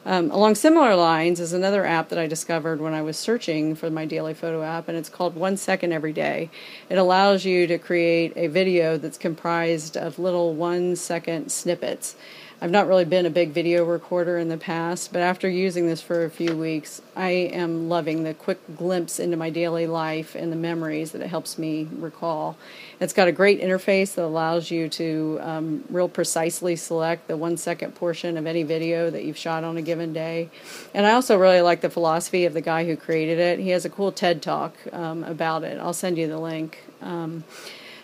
Um, 0.03 0.31
along 0.31 0.55
similar 0.55 0.95
lines 0.95 1.39
is 1.39 1.53
another 1.53 1.85
app 1.85 2.09
that 2.09 2.17
I 2.17 2.25
discovered 2.25 2.81
when 2.81 2.93
I 2.93 3.03
was 3.03 3.17
searching 3.17 3.75
for 3.75 3.91
my 3.91 4.05
daily 4.05 4.33
photo 4.33 4.63
app, 4.63 4.87
and 4.87 4.97
it's 4.97 5.09
called 5.09 5.35
One 5.35 5.57
Second 5.57 5.91
Every 5.91 6.11
Day. 6.11 6.49
It 6.89 6.97
allows 6.97 7.45
you 7.45 7.67
to 7.67 7.77
create 7.77 8.33
a 8.35 8.47
video 8.47 8.97
that's 8.97 9.19
comprised 9.19 9.95
of 9.95 10.17
little 10.17 10.55
one 10.55 10.95
second 10.95 11.51
snippets. 11.51 12.15
I've 12.63 12.69
not 12.69 12.87
really 12.87 13.05
been 13.05 13.25
a 13.25 13.31
big 13.31 13.49
video 13.49 13.83
recorder 13.83 14.37
in 14.37 14.47
the 14.47 14.55
past, 14.55 15.11
but 15.11 15.23
after 15.23 15.49
using 15.49 15.87
this 15.87 15.99
for 15.99 16.25
a 16.25 16.29
few 16.29 16.55
weeks, 16.55 17.01
I 17.15 17.29
am 17.29 17.89
loving 17.89 18.21
the 18.21 18.35
quick 18.35 18.59
glimpse 18.77 19.19
into 19.19 19.35
my 19.35 19.49
daily 19.49 19.87
life 19.87 20.35
and 20.35 20.51
the 20.51 20.55
memories 20.55 21.11
that 21.13 21.23
it 21.23 21.27
helps 21.27 21.57
me 21.57 21.87
recall. 21.91 22.55
It's 22.99 23.13
got 23.13 23.27
a 23.27 23.31
great 23.31 23.61
interface 23.61 24.13
that 24.13 24.23
allows 24.23 24.69
you 24.69 24.89
to 24.89 25.39
um, 25.41 25.83
real 25.89 26.07
precisely 26.07 26.75
select 26.75 27.27
the 27.27 27.35
one 27.35 27.57
second 27.57 27.95
portion 27.95 28.37
of 28.37 28.45
any 28.45 28.61
video 28.61 29.09
that 29.09 29.25
you've 29.25 29.39
shot 29.39 29.63
on 29.63 29.75
a 29.77 29.81
given 29.81 30.13
day. 30.13 30.51
And 30.93 31.07
I 31.07 31.13
also 31.13 31.39
really 31.39 31.61
like 31.61 31.81
the 31.81 31.89
philosophy 31.89 32.45
of 32.45 32.53
the 32.53 32.61
guy 32.61 32.85
who 32.85 32.95
created 32.95 33.39
it. 33.39 33.57
He 33.57 33.69
has 33.69 33.85
a 33.85 33.89
cool 33.89 34.11
TED 34.11 34.43
talk 34.43 34.75
um, 34.93 35.23
about 35.23 35.63
it. 35.63 35.79
I'll 35.79 35.93
send 35.93 36.19
you 36.19 36.27
the 36.27 36.37
link. 36.37 36.77
Um, 37.01 37.43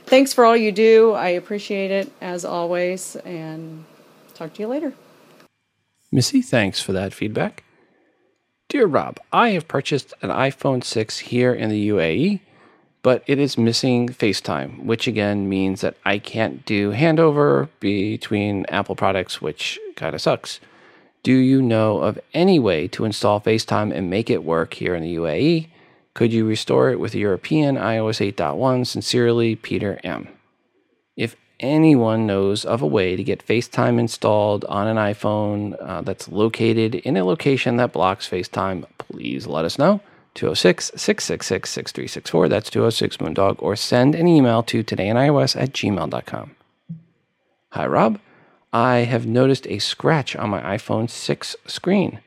thanks 0.08 0.34
for 0.34 0.46
all 0.46 0.58
you 0.58 0.72
do. 0.72 1.12
I 1.12 1.30
appreciate 1.30 1.92
it 1.92 2.12
as 2.22 2.44
always. 2.44 3.16
And 3.18 3.86
talk 4.38 4.54
to 4.54 4.62
you 4.62 4.68
later. 4.68 4.94
Missy, 6.12 6.42
thanks 6.42 6.82
for 6.82 6.94
that 6.94 7.14
feedback. 7.14 7.64
Dear 8.70 8.86
Rob, 8.86 9.18
I 9.32 9.50
have 9.50 9.68
purchased 9.68 10.14
an 10.22 10.30
iPhone 10.30 10.84
6 10.84 11.20
here 11.20 11.54
in 11.54 11.70
the 11.70 11.90
UAE, 11.90 12.42
but 13.02 13.24
it 13.26 13.40
is 13.40 13.58
missing 13.58 14.10
FaceTime, 14.10 14.84
which 14.84 15.08
again 15.08 15.48
means 15.48 15.82
that 15.82 15.96
I 16.06 16.20
can't 16.20 16.66
do 16.66 16.92
handover 16.92 17.70
between 17.80 18.66
Apple 18.68 18.96
products, 18.96 19.42
which 19.42 19.80
kind 19.96 20.14
of 20.14 20.22
sucks. 20.22 20.60
Do 21.24 21.34
you 21.34 21.62
know 21.62 22.00
of 22.00 22.20
any 22.34 22.60
way 22.60 22.88
to 22.90 23.06
install 23.06 23.42
FaceTime 23.42 23.94
and 23.94 24.10
make 24.10 24.30
it 24.30 24.44
work 24.44 24.74
here 24.74 24.96
in 24.96 25.04
the 25.04 25.16
UAE? 25.16 25.68
Could 26.14 26.34
you 26.34 26.46
restore 26.46 26.90
it 26.90 27.00
with 27.00 27.16
European 27.16 27.76
iOS 27.76 28.34
8.1? 28.34 28.88
Sincerely, 28.88 29.56
Peter 29.56 30.00
M. 30.04 30.28
Anyone 31.60 32.28
knows 32.28 32.66
of 32.66 32.84
a 32.84 32.88
way 32.88 33.16
to 33.16 33.24
get 33.24 33.46
FaceTime 33.46 34.00
installed 34.00 34.64
on 34.66 34.88
an 34.88 34.98
iPhone 34.98 35.76
uh, 35.82 36.02
that's 36.02 36.30
located 36.30 36.94
in 36.94 37.18
a 37.18 37.24
location 37.24 37.78
that 37.78 37.94
blocks 37.94 38.30
FaceTime, 38.30 38.86
please 39.00 39.48
let 39.48 39.66
us 39.66 39.80
know. 39.80 40.00
206 40.36 40.92
666 40.96 41.70
6364. 41.72 42.50
That's 42.50 42.70
206 42.70 43.18
Moondog. 43.18 43.56
Or 43.58 43.76
send 43.76 44.14
an 44.14 44.28
email 44.28 44.62
to 44.64 44.84
todayinios 44.84 45.60
at 45.60 45.74
gmail.com. 45.74 46.56
Hi, 47.72 47.88
Rob. 47.88 48.20
I 48.72 48.98
have 48.98 49.26
noticed 49.26 49.66
a 49.66 49.80
scratch 49.80 50.36
on 50.36 50.52
my 50.52 50.62
iPhone 50.62 51.10
6 51.10 51.56
screen. 51.66 52.20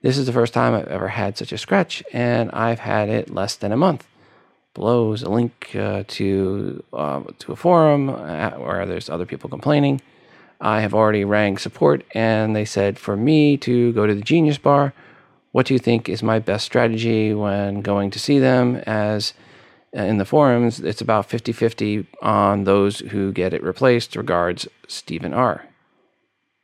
This 0.00 0.16
is 0.16 0.24
the 0.24 0.32
first 0.32 0.54
time 0.54 0.72
I've 0.72 0.88
ever 0.88 1.08
had 1.08 1.36
such 1.36 1.52
a 1.52 1.58
scratch, 1.58 2.02
and 2.14 2.50
I've 2.52 2.78
had 2.78 3.10
it 3.10 3.28
less 3.28 3.56
than 3.56 3.72
a 3.72 3.76
month 3.76 4.06
below 4.74 5.12
is 5.12 5.22
a 5.22 5.30
link 5.30 5.74
uh, 5.74 6.04
to 6.08 6.82
uh, 6.92 7.22
to 7.38 7.52
a 7.52 7.56
forum 7.56 8.08
uh, 8.10 8.50
where 8.50 8.86
there's 8.86 9.10
other 9.10 9.26
people 9.26 9.50
complaining. 9.50 10.00
I 10.60 10.80
have 10.80 10.94
already 10.94 11.24
rang 11.24 11.56
support, 11.56 12.04
and 12.14 12.54
they 12.54 12.64
said 12.64 12.98
for 12.98 13.16
me 13.16 13.56
to 13.58 13.92
go 13.92 14.06
to 14.06 14.14
the 14.14 14.20
Genius 14.20 14.58
Bar. 14.58 14.92
What 15.52 15.66
do 15.66 15.74
you 15.74 15.80
think 15.80 16.08
is 16.08 16.22
my 16.22 16.38
best 16.38 16.64
strategy 16.64 17.34
when 17.34 17.80
going 17.80 18.10
to 18.12 18.20
see 18.20 18.38
them? 18.38 18.76
As 18.86 19.32
uh, 19.96 20.02
in 20.02 20.18
the 20.18 20.24
forums, 20.24 20.78
it's 20.78 21.00
about 21.00 21.26
50 21.26 21.52
50 21.52 22.06
on 22.22 22.64
those 22.64 23.00
who 23.00 23.32
get 23.32 23.52
it 23.52 23.62
replaced. 23.62 24.14
Regards, 24.14 24.68
Stephen 24.86 25.34
R. 25.34 25.66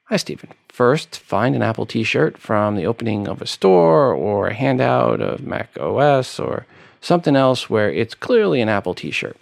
Hi, 0.09 0.17
Stephen. 0.17 0.51
First, 0.69 1.19
find 1.19 1.57
an 1.57 1.63
Apple 1.63 1.87
t 1.87 2.05
shirt 2.05 2.39
from 2.39 2.77
the 2.77 2.87
opening 2.87 3.27
of 3.27 3.43
a 3.43 3.47
store 3.47 4.13
or 4.13 4.47
a 4.47 4.55
handout 4.55 5.21
of 5.21 5.43
Mac 5.43 5.77
OS 5.81 6.39
or 6.39 6.67
something 7.07 7.37
else 7.37 7.71
where 7.71 7.91
it's 7.91 8.15
clearly 8.15 8.61
an 8.61 8.69
Apple 8.69 8.95
t 8.95 9.11
shirt. 9.11 9.37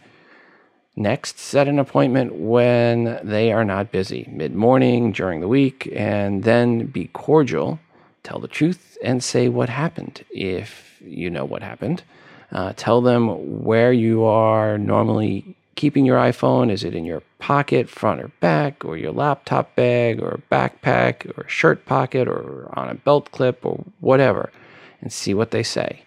Next, 0.97 1.39
set 1.39 1.67
an 1.67 1.79
appointment 1.81 2.35
when 2.37 3.19
they 3.25 3.53
are 3.53 3.65
not 3.65 3.91
busy, 3.91 4.29
mid 4.31 4.55
morning, 4.55 5.11
during 5.11 5.41
the 5.41 5.49
week, 5.49 5.91
and 5.93 6.45
then 6.45 6.87
be 6.87 7.09
cordial, 7.09 7.81
tell 8.23 8.39
the 8.39 8.47
truth, 8.47 8.97
and 9.03 9.25
say 9.25 9.49
what 9.49 9.69
happened 9.69 10.25
if 10.31 11.01
you 11.01 11.31
know 11.31 11.45
what 11.45 11.63
happened. 11.63 12.05
Uh, 12.53 12.73
tell 12.77 13.01
them 13.01 13.65
where 13.65 13.93
you 13.93 14.23
are 14.23 14.79
normally 14.79 15.57
keeping 15.75 16.07
your 16.07 16.19
iPhone. 16.19 16.71
Is 16.71 16.85
it 16.85 16.95
in 16.95 17.05
your 17.05 17.23
pocket, 17.41 17.89
front 17.89 18.21
or 18.21 18.29
back, 18.39 18.85
or 18.85 18.97
your 18.97 19.11
laptop 19.11 19.75
bag, 19.75 20.23
or 20.23 20.41
backpack, 20.53 21.37
or 21.37 21.49
shirt 21.49 21.85
pocket, 21.87 22.29
or 22.29 22.71
on 22.79 22.89
a 22.89 22.95
belt 22.95 23.33
clip, 23.33 23.67
or 23.67 23.85
whatever, 23.99 24.53
and 25.01 25.13
see 25.13 25.35
what 25.35 25.51
they 25.51 25.65
say. 25.65 26.05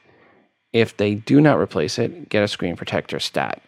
If 0.74 0.98
they 0.98 1.16
do 1.16 1.42
not 1.42 1.60
replace 1.60 1.98
it, 1.98 2.30
get 2.30 2.44
a 2.44 2.48
screen 2.48 2.76
protector 2.76 3.20
stat. 3.20 3.62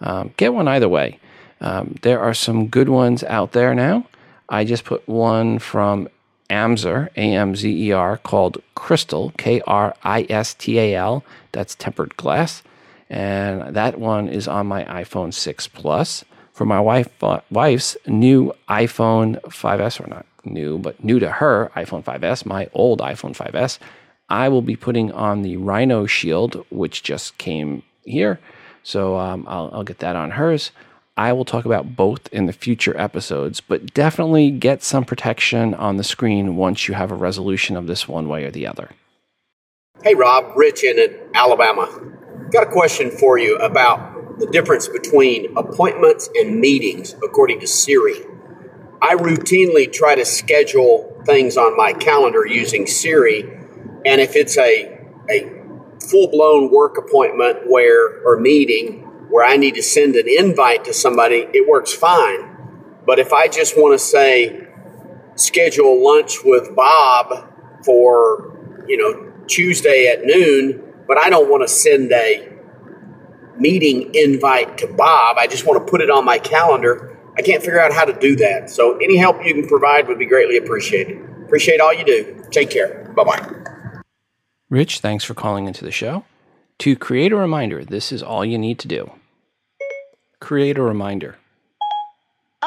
Um, 0.00 0.32
get 0.36 0.54
one 0.54 0.68
either 0.68 0.88
way. 0.88 1.18
Um, 1.60 1.96
there 2.02 2.20
are 2.20 2.34
some 2.34 2.68
good 2.68 2.88
ones 2.88 3.24
out 3.24 3.52
there 3.52 3.74
now. 3.74 4.06
I 4.48 4.64
just 4.64 4.84
put 4.84 5.06
one 5.08 5.58
from 5.58 6.08
Amzer, 6.50 7.08
A 7.16 7.34
M 7.34 7.56
Z 7.56 7.88
E 7.88 7.92
R, 7.92 8.18
called 8.18 8.62
Kristal, 8.76 9.36
K 9.36 9.60
R 9.66 9.94
I 10.04 10.26
S 10.28 10.54
T 10.54 10.78
A 10.78 10.94
L. 10.94 11.24
That's 11.52 11.74
tempered 11.74 12.16
glass. 12.16 12.62
And 13.08 13.74
that 13.74 13.98
one 13.98 14.28
is 14.28 14.48
on 14.48 14.66
my 14.66 14.84
iPhone 14.84 15.32
6 15.32 15.68
Plus. 15.68 16.24
For 16.52 16.64
my 16.64 16.80
wife, 16.80 17.22
uh, 17.22 17.40
wife's 17.50 17.96
new 18.06 18.52
iPhone 18.68 19.40
5S, 19.42 20.00
or 20.00 20.08
not 20.08 20.26
new, 20.44 20.78
but 20.78 21.02
new 21.04 21.18
to 21.18 21.30
her 21.30 21.70
iPhone 21.76 22.02
5S, 22.02 22.46
my 22.46 22.68
old 22.72 23.00
iPhone 23.00 23.36
5S, 23.36 23.78
I 24.28 24.48
will 24.48 24.62
be 24.62 24.76
putting 24.76 25.12
on 25.12 25.42
the 25.42 25.56
Rhino 25.56 26.06
Shield, 26.06 26.64
which 26.70 27.02
just 27.02 27.38
came 27.38 27.82
here. 28.04 28.40
So 28.82 29.18
um, 29.18 29.44
I'll, 29.48 29.70
I'll 29.72 29.84
get 29.84 29.98
that 30.00 30.16
on 30.16 30.32
hers. 30.32 30.72
I 31.16 31.32
will 31.32 31.44
talk 31.44 31.64
about 31.64 31.96
both 31.96 32.28
in 32.32 32.46
the 32.46 32.52
future 32.52 32.98
episodes, 33.00 33.60
but 33.60 33.94
definitely 33.94 34.50
get 34.50 34.82
some 34.82 35.04
protection 35.04 35.72
on 35.74 35.96
the 35.96 36.04
screen 36.04 36.56
once 36.56 36.88
you 36.88 36.94
have 36.94 37.10
a 37.10 37.14
resolution 37.14 37.76
of 37.76 37.86
this 37.86 38.06
one 38.06 38.28
way 38.28 38.44
or 38.44 38.50
the 38.50 38.66
other. 38.66 38.90
Hey, 40.02 40.14
Rob, 40.14 40.56
Rich 40.56 40.84
in 40.84 40.98
Alabama. 41.34 41.88
Got 42.52 42.68
a 42.68 42.70
question 42.70 43.10
for 43.10 43.38
you 43.38 43.56
about 43.56 44.38
the 44.38 44.46
difference 44.46 44.88
between 44.88 45.56
appointments 45.56 46.28
and 46.36 46.60
meetings 46.60 47.14
according 47.24 47.60
to 47.60 47.66
Siri. 47.66 48.20
I 49.00 49.14
routinely 49.14 49.90
try 49.90 50.14
to 50.14 50.24
schedule 50.24 51.22
things 51.24 51.56
on 51.56 51.76
my 51.76 51.92
calendar 51.94 52.46
using 52.46 52.86
Siri 52.86 53.65
and 54.06 54.20
if 54.20 54.36
it's 54.36 54.56
a, 54.56 54.98
a 55.28 55.52
full 56.08 56.30
blown 56.30 56.70
work 56.70 56.96
appointment 56.96 57.68
where 57.68 58.22
or 58.24 58.38
meeting 58.38 59.02
where 59.28 59.44
I 59.44 59.56
need 59.56 59.74
to 59.74 59.82
send 59.82 60.14
an 60.14 60.26
invite 60.28 60.84
to 60.84 60.94
somebody, 60.94 61.46
it 61.52 61.68
works 61.68 61.92
fine. 61.92 62.56
But 63.04 63.18
if 63.18 63.32
I 63.32 63.48
just 63.48 63.76
want 63.76 63.98
to 63.98 63.98
say 63.98 64.68
schedule 65.34 66.02
lunch 66.02 66.44
with 66.44 66.74
Bob 66.74 67.52
for, 67.84 68.84
you 68.86 68.96
know, 68.96 69.32
Tuesday 69.48 70.06
at 70.06 70.24
noon, 70.24 70.94
but 71.08 71.18
I 71.18 71.28
don't 71.28 71.50
want 71.50 71.62
to 71.62 71.68
send 71.68 72.12
a 72.12 72.52
meeting 73.58 74.14
invite 74.14 74.78
to 74.78 74.86
Bob, 74.86 75.36
I 75.38 75.48
just 75.48 75.66
want 75.66 75.84
to 75.84 75.90
put 75.90 76.00
it 76.00 76.10
on 76.10 76.24
my 76.24 76.38
calendar. 76.38 77.18
I 77.36 77.42
can't 77.42 77.62
figure 77.62 77.80
out 77.80 77.92
how 77.92 78.04
to 78.04 78.12
do 78.18 78.36
that. 78.36 78.70
So 78.70 78.96
any 78.98 79.16
help 79.16 79.44
you 79.44 79.54
can 79.54 79.68
provide 79.68 80.06
would 80.08 80.18
be 80.18 80.26
greatly 80.26 80.56
appreciated. 80.56 81.18
Appreciate 81.44 81.80
all 81.80 81.92
you 81.92 82.04
do. 82.04 82.44
Take 82.50 82.70
care. 82.70 83.12
Bye 83.16 83.24
bye. 83.24 83.75
Rich, 84.68 84.98
thanks 84.98 85.22
for 85.22 85.34
calling 85.34 85.66
into 85.66 85.84
the 85.84 85.92
show. 85.92 86.24
To 86.78 86.96
create 86.96 87.30
a 87.30 87.36
reminder, 87.36 87.84
this 87.84 88.10
is 88.10 88.22
all 88.22 88.44
you 88.44 88.58
need 88.58 88.80
to 88.80 88.88
do. 88.88 89.12
Create 90.40 90.76
a 90.76 90.82
reminder. 90.82 91.36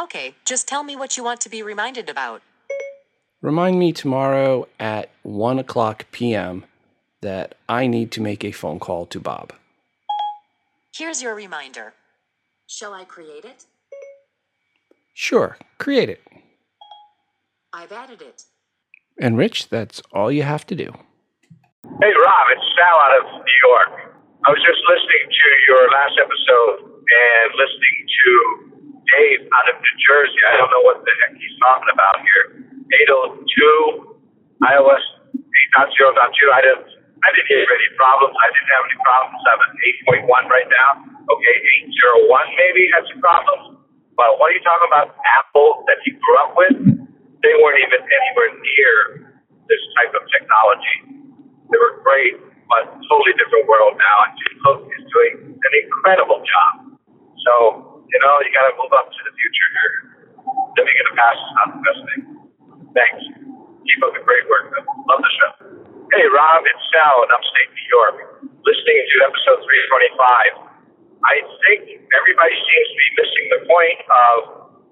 Okay, 0.02 0.34
just 0.46 0.68
tell 0.68 0.84
me 0.84 0.96
what 0.96 1.18
you 1.18 1.24
want 1.26 1.42
to 1.42 1.50
be 1.50 1.62
reminded 1.62 2.10
about. 2.10 2.42
Remind 3.42 3.78
me 3.78 3.92
tomorrow 3.92 4.68
at 4.80 5.10
1 5.24 5.60
o'clock 5.60 6.06
p.m. 6.12 6.64
that 7.22 7.56
I 7.68 7.86
need 7.88 8.12
to 8.14 8.22
make 8.22 8.46
a 8.46 8.54
phone 8.54 8.80
call 8.80 9.06
to 9.08 9.20
Bob. 9.20 9.52
Here's 10.96 11.22
your 11.22 11.36
reminder. 11.36 11.94
Shall 12.66 12.94
I 12.94 13.04
create 13.04 13.44
it? 13.44 13.66
Sure, 15.14 15.58
create 15.78 16.10
it. 16.10 16.22
I've 17.74 17.92
added 17.92 18.22
it. 18.22 18.44
And 19.20 19.38
Rich, 19.38 19.68
that's 19.68 20.02
all 20.14 20.32
you 20.32 20.44
have 20.44 20.66
to 20.68 20.76
do. 20.76 20.94
Hey, 21.98 22.14
Rob, 22.14 22.46
it's 22.54 22.68
Sal 22.78 22.98
out 23.02 23.14
of 23.18 23.26
New 23.42 23.60
York. 23.66 24.14
I 24.46 24.54
was 24.54 24.62
just 24.62 24.78
listening 24.86 25.26
to 25.26 25.48
your 25.66 25.90
last 25.90 26.14
episode 26.22 26.86
and 26.94 27.48
listening 27.58 27.98
to 28.06 28.30
Dave 29.10 29.42
out 29.50 29.66
of 29.74 29.82
New 29.82 29.96
Jersey. 29.98 30.38
I 30.46 30.62
don't 30.62 30.70
know 30.70 30.86
what 30.86 31.02
the 31.02 31.10
heck 31.26 31.34
he's 31.34 31.58
talking 31.58 31.90
about 31.90 32.22
here. 32.22 32.46
802 33.42 34.22
iOS 34.70 35.04
8.0.2. 35.34 36.14
I 36.54 36.62
didn't, 36.62 36.86
I 37.26 37.30
didn't 37.34 37.50
hear 37.50 37.66
any 37.66 37.90
problems. 37.98 38.38
I 38.38 38.48
didn't 38.54 38.70
have 38.70 38.86
any 38.86 39.00
problems. 39.02 39.42
I'm 39.50 39.62
at 39.66 40.30
8.1 40.30 40.30
right 40.46 40.70
now. 40.70 40.90
Okay, 41.26 41.56
801 41.90 42.30
maybe 42.54 42.86
had 42.94 43.10
some 43.10 43.18
problems. 43.18 43.82
But 44.14 44.38
what 44.38 44.54
are 44.54 44.56
you 44.56 44.62
talking 44.62 44.94
about? 44.94 45.18
Apple 45.42 45.90
that 45.90 45.98
you 46.06 46.14
grew 46.22 46.38
up 46.46 46.54
with? 46.54 46.76
They 47.42 47.54
weren't 47.58 47.82
even 47.82 48.06
anywhere 48.06 48.52
near 48.62 48.94
this 49.66 49.82
type 49.98 50.14
of 50.14 50.22
technology. 50.30 51.09
Great, 52.20 52.36
but 52.68 52.84
totally 53.08 53.32
different 53.40 53.64
world 53.72 53.96
now. 53.96 54.18
And 54.28 54.36
Tim 54.36 54.54
Cook 54.60 54.80
is 54.92 55.08
doing 55.08 55.56
an 55.56 55.74
incredible 55.88 56.44
job. 56.44 57.00
So, 57.48 57.54
you 58.12 58.20
know, 58.20 58.34
you 58.44 58.52
got 58.52 58.68
to 58.68 58.76
move 58.76 58.92
up 58.92 59.08
to 59.08 59.22
the 59.24 59.32
future 59.40 59.70
here. 59.72 59.96
Living 60.76 60.98
in 61.00 61.06
the 61.08 61.16
past 61.16 61.40
is 61.40 61.54
not 61.56 61.68
the 61.72 61.80
best 61.80 62.02
thing. 62.12 62.22
Thanks. 62.92 63.24
Keep 63.88 64.04
up 64.04 64.12
the 64.20 64.24
great 64.28 64.44
work. 64.52 64.68
Love 64.84 65.24
the 65.24 65.32
show. 65.32 65.52
Hey, 66.12 66.28
Rob, 66.28 66.68
it's 66.68 66.84
Sal 66.92 67.24
in 67.24 67.32
upstate 67.32 67.72
New 67.72 67.88
York. 67.88 68.16
Listening 68.68 69.00
to 69.00 69.16
episode 69.32 69.64
325. 69.64 70.76
I 71.24 71.36
think 71.40 72.04
everybody 72.04 72.56
seems 72.60 72.88
to 72.92 72.98
be 73.00 73.10
missing 73.16 73.46
the 73.48 73.62
point 73.64 74.00
of 74.12 74.36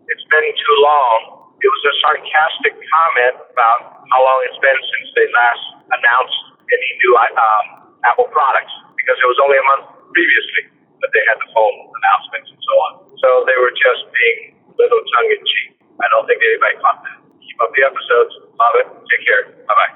it's 0.08 0.24
been 0.32 0.48
too 0.48 0.76
long. 0.80 1.44
It 1.60 1.68
was 1.68 1.84
a 1.92 1.94
sarcastic 2.08 2.72
comment 2.72 3.36
about 3.52 4.08
how 4.16 4.20
long 4.24 4.40
it's 4.48 4.62
been 4.64 4.80
since 4.80 5.12
they 5.12 5.28
last 5.36 5.77
announced 5.92 6.40
any 6.68 6.90
new 7.00 7.12
um, 7.16 7.66
Apple 8.04 8.30
products 8.32 8.74
because 9.00 9.18
it 9.20 9.28
was 9.28 9.40
only 9.44 9.58
a 9.58 9.66
month 9.76 9.86
previously 10.12 10.74
that 11.00 11.12
they 11.14 11.24
had 11.30 11.38
the 11.40 11.50
phone 11.54 11.76
announcements 12.04 12.50
and 12.52 12.62
so 12.62 12.74
on. 12.90 12.92
So 13.22 13.28
they 13.48 13.58
were 13.60 13.74
just 13.74 14.08
being 14.12 14.58
a 14.68 14.74
little 14.76 15.02
tongue 15.16 15.30
in 15.32 15.42
cheek. 15.46 15.70
I 16.02 16.08
don't 16.14 16.26
think 16.28 16.40
anybody 16.44 16.76
caught 16.82 17.00
that. 17.06 17.18
Keep 17.42 17.58
up 17.62 17.72
the 17.74 17.84
episodes. 17.86 18.34
Love 18.58 18.76
it. 18.84 18.88
Take 19.10 19.24
care. 19.26 19.42
Bye 19.66 19.78
bye. 19.78 19.94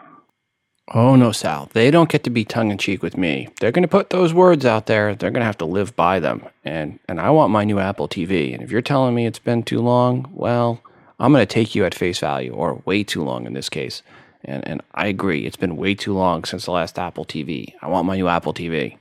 Oh, 0.94 1.16
no, 1.16 1.32
Sal. 1.32 1.70
They 1.72 1.90
don't 1.90 2.10
get 2.10 2.24
to 2.26 2.30
be 2.30 2.44
tongue 2.44 2.70
in 2.70 2.78
cheek 2.78 3.02
with 3.02 3.16
me. 3.16 3.48
They're 3.60 3.72
going 3.72 3.84
to 3.84 3.88
put 3.88 4.10
those 4.10 4.34
words 4.34 4.66
out 4.66 4.88
there. 4.88 5.16
They're 5.16 5.32
going 5.32 5.42
to 5.42 5.46
have 5.46 5.58
to 5.60 5.66
live 5.66 5.96
by 5.96 6.20
them. 6.20 6.46
And, 6.66 7.00
and 7.08 7.22
I 7.22 7.30
want 7.30 7.52
my 7.52 7.64
new 7.64 7.80
Apple 7.80 8.10
TV. 8.10 8.54
And 8.54 8.62
if 8.62 8.72
you're 8.72 8.82
telling 8.82 9.16
me 9.16 9.26
it's 9.26 9.40
been 9.40 9.64
too 9.64 9.80
long, 9.80 10.30
well, 10.34 10.82
I'm 11.18 11.32
going 11.32 11.46
to 11.46 11.54
take 11.54 11.76
you 11.76 11.86
at 11.86 11.96
face 11.96 12.20
value, 12.20 12.52
or 12.52 12.82
way 12.84 13.04
too 13.04 13.24
long 13.24 13.46
in 13.46 13.54
this 13.54 13.70
case. 13.70 14.02
And, 14.44 14.68
and 14.68 14.82
I 14.94 15.08
agree. 15.08 15.46
It's 15.46 15.58
been 15.58 15.78
way 15.78 15.96
too 15.96 16.14
long 16.14 16.44
since 16.44 16.66
the 16.66 16.72
last 16.72 16.98
Apple 16.98 17.26
TV. 17.26 17.74
I 17.82 17.88
want 17.88 18.08
my 18.08 18.16
new 18.16 18.28
Apple 18.28 18.54
TV. 18.54 18.98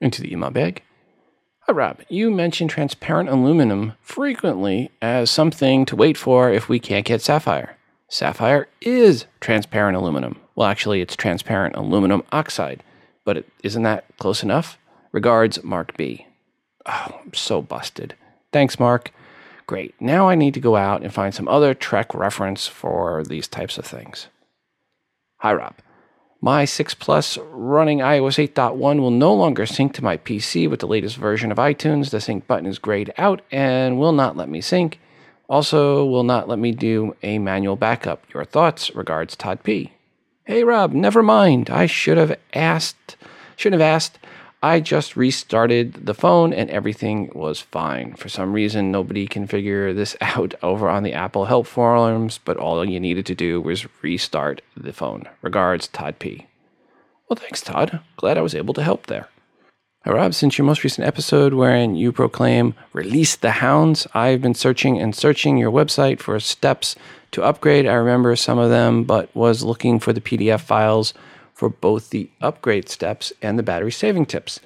Into 0.00 0.22
the 0.22 0.32
email 0.32 0.50
bag. 0.50 0.82
Hi, 1.66 1.72
Rob. 1.72 2.02
You 2.08 2.30
mentioned 2.30 2.70
transparent 2.70 3.30
aluminum 3.30 3.94
frequently 4.02 4.90
as 5.00 5.30
something 5.30 5.86
to 5.86 5.96
wait 5.96 6.18
for 6.18 6.50
if 6.50 6.68
we 6.68 6.78
can't 6.78 7.06
get 7.06 7.22
sapphire. 7.22 7.76
Sapphire 8.08 8.68
is 8.82 9.24
transparent 9.40 9.96
aluminum. 9.96 10.38
Well, 10.54 10.68
actually, 10.68 11.00
it's 11.00 11.16
transparent 11.16 11.74
aluminum 11.74 12.22
oxide, 12.32 12.82
but 13.24 13.38
is 13.38 13.44
isn't 13.62 13.82
that 13.82 14.04
close 14.18 14.42
enough? 14.42 14.78
Regards, 15.10 15.64
Mark 15.64 15.96
B. 15.96 16.26
Oh, 16.86 17.20
I'm 17.24 17.32
so 17.32 17.62
busted. 17.62 18.14
Thanks, 18.52 18.78
Mark. 18.78 19.10
Great. 19.66 19.94
Now 19.98 20.28
I 20.28 20.34
need 20.34 20.54
to 20.54 20.60
go 20.60 20.76
out 20.76 21.02
and 21.02 21.12
find 21.12 21.34
some 21.34 21.48
other 21.48 21.72
Trek 21.72 22.14
reference 22.14 22.66
for 22.66 23.24
these 23.24 23.48
types 23.48 23.78
of 23.78 23.86
things. 23.86 24.28
Hi, 25.44 25.52
Rob. 25.52 25.74
My 26.40 26.64
6 26.64 26.94
Plus 26.94 27.36
running 27.36 27.98
iOS 27.98 28.48
8.1 28.48 28.78
will 28.98 29.10
no 29.10 29.34
longer 29.34 29.66
sync 29.66 29.92
to 29.92 30.02
my 30.02 30.16
PC 30.16 30.70
with 30.70 30.80
the 30.80 30.86
latest 30.86 31.18
version 31.18 31.52
of 31.52 31.58
iTunes. 31.58 32.08
The 32.08 32.18
sync 32.22 32.46
button 32.46 32.64
is 32.64 32.78
grayed 32.78 33.12
out 33.18 33.42
and 33.52 33.98
will 33.98 34.12
not 34.12 34.38
let 34.38 34.48
me 34.48 34.62
sync. 34.62 34.98
Also, 35.46 36.02
will 36.06 36.24
not 36.24 36.48
let 36.48 36.58
me 36.58 36.72
do 36.72 37.14
a 37.22 37.38
manual 37.38 37.76
backup. 37.76 38.24
Your 38.32 38.46
thoughts? 38.46 38.94
Regards, 38.94 39.36
Todd 39.36 39.62
P. 39.62 39.92
Hey, 40.44 40.64
Rob, 40.64 40.94
never 40.94 41.22
mind. 41.22 41.68
I 41.68 41.84
should 41.84 42.16
have 42.16 42.38
asked, 42.54 43.18
shouldn't 43.54 43.82
have 43.82 43.94
asked. 43.94 44.18
I 44.64 44.80
just 44.80 45.14
restarted 45.14 46.06
the 46.06 46.14
phone 46.14 46.54
and 46.54 46.70
everything 46.70 47.30
was 47.34 47.60
fine. 47.60 48.14
For 48.14 48.30
some 48.30 48.54
reason, 48.54 48.90
nobody 48.90 49.26
can 49.26 49.46
figure 49.46 49.92
this 49.92 50.16
out 50.22 50.54
over 50.62 50.88
on 50.88 51.02
the 51.02 51.12
Apple 51.12 51.44
help 51.44 51.66
forums, 51.66 52.40
but 52.42 52.56
all 52.56 52.82
you 52.82 52.98
needed 52.98 53.26
to 53.26 53.34
do 53.34 53.60
was 53.60 53.86
restart 54.00 54.62
the 54.74 54.94
phone. 54.94 55.28
Regards, 55.42 55.88
Todd 55.88 56.18
P. 56.18 56.46
Well, 57.28 57.36
thanks, 57.36 57.60
Todd. 57.60 58.00
Glad 58.16 58.38
I 58.38 58.40
was 58.40 58.54
able 58.54 58.72
to 58.72 58.82
help 58.82 59.04
there. 59.04 59.28
Hi, 60.06 60.12
Rob, 60.12 60.32
since 60.32 60.56
your 60.56 60.64
most 60.64 60.82
recent 60.82 61.06
episode 61.06 61.52
wherein 61.52 61.94
you 61.94 62.10
proclaim 62.10 62.74
release 62.94 63.36
the 63.36 63.50
hounds, 63.50 64.06
I've 64.14 64.40
been 64.40 64.54
searching 64.54 64.98
and 64.98 65.14
searching 65.14 65.58
your 65.58 65.70
website 65.70 66.20
for 66.20 66.40
steps 66.40 66.96
to 67.32 67.42
upgrade. 67.42 67.86
I 67.86 67.92
remember 67.92 68.34
some 68.34 68.58
of 68.58 68.70
them, 68.70 69.04
but 69.04 69.28
was 69.36 69.62
looking 69.62 70.00
for 70.00 70.14
the 70.14 70.22
PDF 70.22 70.62
files 70.62 71.12
for 71.54 71.70
both 71.70 72.10
the 72.10 72.28
upgrade 72.42 72.88
steps 72.88 73.32
and 73.40 73.58
the 73.58 73.62
battery 73.62 73.92
saving 73.92 74.26
tips, 74.26 74.60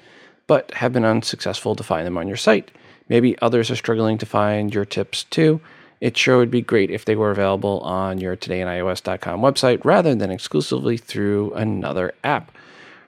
but 0.47 0.71
have 0.73 0.91
been 0.91 1.05
unsuccessful 1.05 1.75
to 1.75 1.83
find 1.83 2.05
them 2.05 2.17
on 2.17 2.27
your 2.27 2.35
site. 2.35 2.71
Maybe 3.07 3.39
others 3.39 3.71
are 3.71 3.75
struggling 3.75 4.17
to 4.17 4.25
find 4.25 4.73
your 4.73 4.85
tips 4.85 5.23
too. 5.23 5.61
It 6.01 6.17
sure 6.17 6.37
would 6.37 6.51
be 6.51 6.61
great 6.61 6.89
if 6.89 7.05
they 7.05 7.15
were 7.15 7.31
available 7.31 7.79
on 7.81 8.19
your 8.19 8.35
todayinios.com 8.35 9.41
website 9.41 9.83
rather 9.85 10.15
than 10.15 10.31
exclusively 10.31 10.97
through 10.97 11.53
another 11.53 12.13
app. 12.23 12.51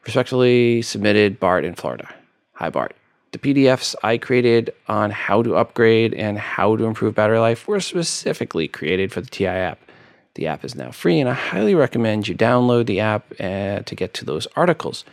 Respectfully 0.05 0.81
submitted, 0.81 1.39
Bart 1.39 1.63
in 1.63 1.75
Florida. 1.75 2.13
Hi, 2.53 2.69
Bart. 2.69 2.95
The 3.31 3.37
PDFs 3.37 3.95
I 4.03 4.17
created 4.17 4.73
on 4.89 5.09
how 5.09 5.41
to 5.41 5.55
upgrade 5.55 6.13
and 6.13 6.37
how 6.37 6.75
to 6.75 6.83
improve 6.83 7.15
battery 7.15 7.39
life 7.39 7.67
were 7.67 7.79
specifically 7.79 8.67
created 8.67 9.13
for 9.13 9.21
the 9.21 9.29
TI 9.29 9.45
app. 9.45 9.79
The 10.35 10.47
app 10.47 10.63
is 10.63 10.75
now 10.75 10.91
free, 10.91 11.19
and 11.19 11.29
I 11.29 11.33
highly 11.33 11.75
recommend 11.75 12.27
you 12.27 12.35
download 12.35 12.85
the 12.85 12.99
app 12.99 13.31
uh, 13.39 13.79
to 13.79 13.95
get 13.95 14.13
to 14.15 14.25
those 14.25 14.47
articles. 14.55 15.03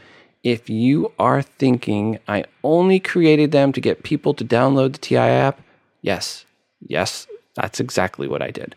If 0.44 0.70
you 0.70 1.12
are 1.18 1.42
thinking 1.42 2.20
I 2.28 2.44
only 2.62 3.00
created 3.00 3.50
them 3.50 3.72
to 3.72 3.80
get 3.80 4.04
people 4.04 4.32
to 4.34 4.44
download 4.44 4.92
the 4.92 4.98
TI 4.98 5.16
app, 5.16 5.60
yes, 6.02 6.44
yes, 6.80 7.26
that's 7.54 7.80
exactly 7.80 8.28
what 8.28 8.42
I 8.42 8.50
did. 8.50 8.76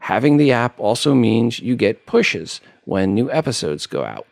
Having 0.00 0.36
the 0.36 0.52
app 0.52 0.78
also 0.78 1.14
means 1.14 1.60
you 1.60 1.76
get 1.76 2.04
pushes 2.04 2.60
when 2.84 3.14
new 3.14 3.30
episodes 3.30 3.86
go 3.86 4.04
out. 4.04 4.26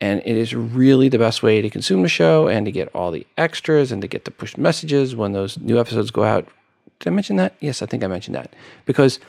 And 0.00 0.22
it 0.24 0.36
is 0.36 0.54
really 0.54 1.10
the 1.10 1.18
best 1.18 1.42
way 1.42 1.60
to 1.60 1.68
consume 1.68 2.02
the 2.02 2.08
show 2.08 2.48
and 2.48 2.64
to 2.64 2.72
get 2.72 2.88
all 2.94 3.10
the 3.10 3.26
extras 3.36 3.92
and 3.92 4.00
to 4.00 4.08
get 4.08 4.24
the 4.24 4.30
push 4.30 4.56
messages 4.56 5.14
when 5.14 5.32
those 5.32 5.58
new 5.58 5.78
episodes 5.78 6.10
go 6.10 6.24
out. 6.24 6.48
Did 7.00 7.10
I 7.10 7.14
mention 7.14 7.36
that? 7.36 7.54
Yes, 7.60 7.82
I 7.82 7.86
think 7.86 8.02
I 8.02 8.06
mentioned 8.06 8.36
that. 8.36 8.54
Because 8.86 9.20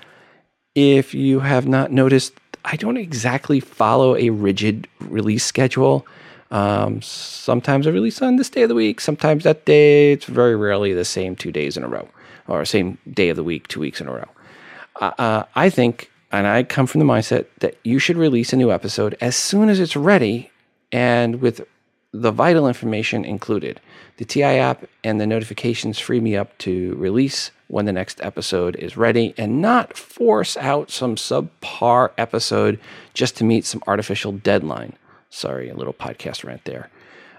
if 0.79 1.13
you 1.13 1.41
have 1.41 1.67
not 1.67 1.91
noticed, 1.91 2.33
I 2.65 2.75
don't 2.75 2.97
exactly 2.97 3.59
follow 3.59 4.15
a 4.15 4.29
rigid 4.29 4.87
release 4.99 5.43
schedule. 5.43 6.05
Um, 6.51 7.01
sometimes 7.01 7.85
I 7.85 7.91
release 7.91 8.21
on 8.21 8.37
this 8.37 8.49
day 8.49 8.63
of 8.63 8.69
the 8.69 8.75
week, 8.75 9.01
sometimes 9.01 9.43
that 9.43 9.65
day. 9.65 10.13
It's 10.13 10.25
very 10.25 10.55
rarely 10.55 10.93
the 10.93 11.05
same 11.05 11.35
two 11.35 11.51
days 11.51 11.77
in 11.77 11.83
a 11.83 11.87
row 11.87 12.07
or 12.47 12.65
same 12.65 12.97
day 13.11 13.29
of 13.29 13.35
the 13.35 13.43
week, 13.43 13.67
two 13.67 13.79
weeks 13.79 14.01
in 14.01 14.07
a 14.07 14.13
row. 14.13 14.27
Uh, 14.99 15.11
uh, 15.17 15.43
I 15.55 15.69
think, 15.69 16.11
and 16.31 16.47
I 16.47 16.63
come 16.63 16.87
from 16.87 16.99
the 16.99 17.05
mindset 17.05 17.45
that 17.59 17.77
you 17.83 17.99
should 17.99 18.17
release 18.17 18.53
a 18.53 18.57
new 18.57 18.71
episode 18.71 19.15
as 19.21 19.35
soon 19.35 19.69
as 19.69 19.79
it's 19.79 19.95
ready 19.95 20.51
and 20.91 21.41
with 21.41 21.65
the 22.11 22.31
vital 22.31 22.67
information 22.67 23.23
included. 23.23 23.79
The 24.17 24.25
TI 24.25 24.43
app 24.43 24.85
and 25.03 25.21
the 25.21 25.27
notifications 25.27 25.99
free 25.99 26.19
me 26.19 26.35
up 26.35 26.57
to 26.59 26.95
release 26.95 27.51
when 27.69 27.85
the 27.85 27.93
next 27.93 28.19
episode 28.21 28.75
is 28.75 28.97
ready 28.97 29.33
and 29.37 29.61
not 29.61 29.95
force 29.95 30.57
out 30.57 30.89
some 30.89 31.15
subpar 31.15 32.11
episode 32.17 32.79
just 33.13 33.37
to 33.37 33.43
meet 33.43 33.63
some 33.63 33.81
artificial 33.87 34.31
deadline. 34.31 34.93
Sorry, 35.29 35.69
a 35.69 35.75
little 35.75 35.93
podcast 35.93 36.43
rant 36.43 36.65
there. 36.65 36.89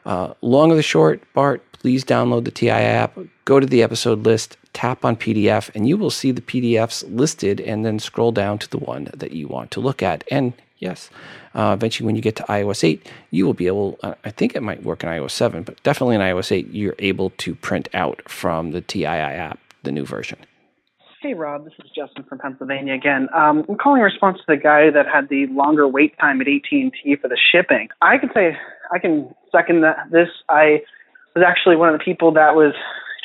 Uh, 0.07 0.33
long 0.41 0.71
of 0.71 0.77
the 0.77 0.83
short, 0.83 1.21
Bart, 1.35 1.63
please 1.73 2.05
download 2.05 2.45
the 2.45 2.53
TI 2.53 2.71
app, 2.71 3.19
go 3.45 3.59
to 3.59 3.67
the 3.67 3.83
episode 3.83 4.25
list, 4.25 4.57
tap 4.73 5.05
on 5.05 5.17
PDF, 5.17 5.69
and 5.75 5.89
you 5.89 5.97
will 5.97 6.11
see 6.11 6.31
the 6.31 6.41
PDFs 6.41 7.05
listed, 7.15 7.61
and 7.61 7.85
then 7.85 7.99
scroll 7.99 8.31
down 8.31 8.59
to 8.61 8.71
the 8.71 8.79
one 8.79 9.11
that 9.13 9.33
you 9.33 9.49
want 9.49 9.73
to 9.73 9.81
look 9.81 10.01
at. 10.01 10.23
And 10.31 10.53
yes, 10.79 11.11
uh, 11.57 11.73
eventually, 11.77 12.07
when 12.07 12.15
you 12.15 12.23
get 12.23 12.37
to 12.37 12.45
iOS 12.45 12.85
8, 12.85 13.05
you 13.33 13.45
will 13.45 13.55
be 13.55 13.67
able, 13.67 13.99
uh, 14.05 14.15
I 14.25 14.31
think 14.31 14.55
it 14.55 14.63
might 14.63 14.85
work 14.85 15.03
in 15.03 15.09
iOS 15.09 15.33
7, 15.33 15.65
but 15.65 15.83
definitely 15.83 16.15
in 16.15 16.21
iOS 16.21 16.53
8, 16.53 16.69
you're 16.71 16.95
able 17.01 17.31
to 17.39 17.57
print 17.57 17.89
out 17.93 18.23
from 18.29 18.71
the 18.71 18.81
TII 18.81 19.05
app 19.07 19.59
the 19.83 19.93
new 19.93 20.05
version. 20.05 20.39
Hey, 21.23 21.35
Rob, 21.35 21.65
this 21.65 21.75
is 21.85 21.91
Justin 21.95 22.25
from 22.25 22.39
Pennsylvania 22.39 22.95
again. 22.95 23.29
Um, 23.35 23.65
I'm 23.69 23.77
calling 23.77 24.01
in 24.01 24.05
response 24.05 24.39
to 24.39 24.45
the 24.49 24.57
guy 24.57 24.89
that 24.91 25.05
had 25.07 25.29
the 25.29 25.47
longer 25.49 25.87
wait 25.87 26.19
time 26.19 26.41
at 26.41 26.49
AT&T 26.49 27.17
for 27.21 27.29
the 27.29 27.37
shipping. 27.53 27.89
I 28.01 28.17
can 28.17 28.31
say 28.33 28.57
I 28.91 28.99
can 28.99 29.35
second 29.53 29.83
that, 29.83 30.11
this. 30.11 30.29
I 30.49 30.81
was 31.35 31.45
actually 31.47 31.77
one 31.77 31.93
of 31.93 31.99
the 31.99 32.03
people 32.03 32.33
that 32.33 32.55
was 32.55 32.73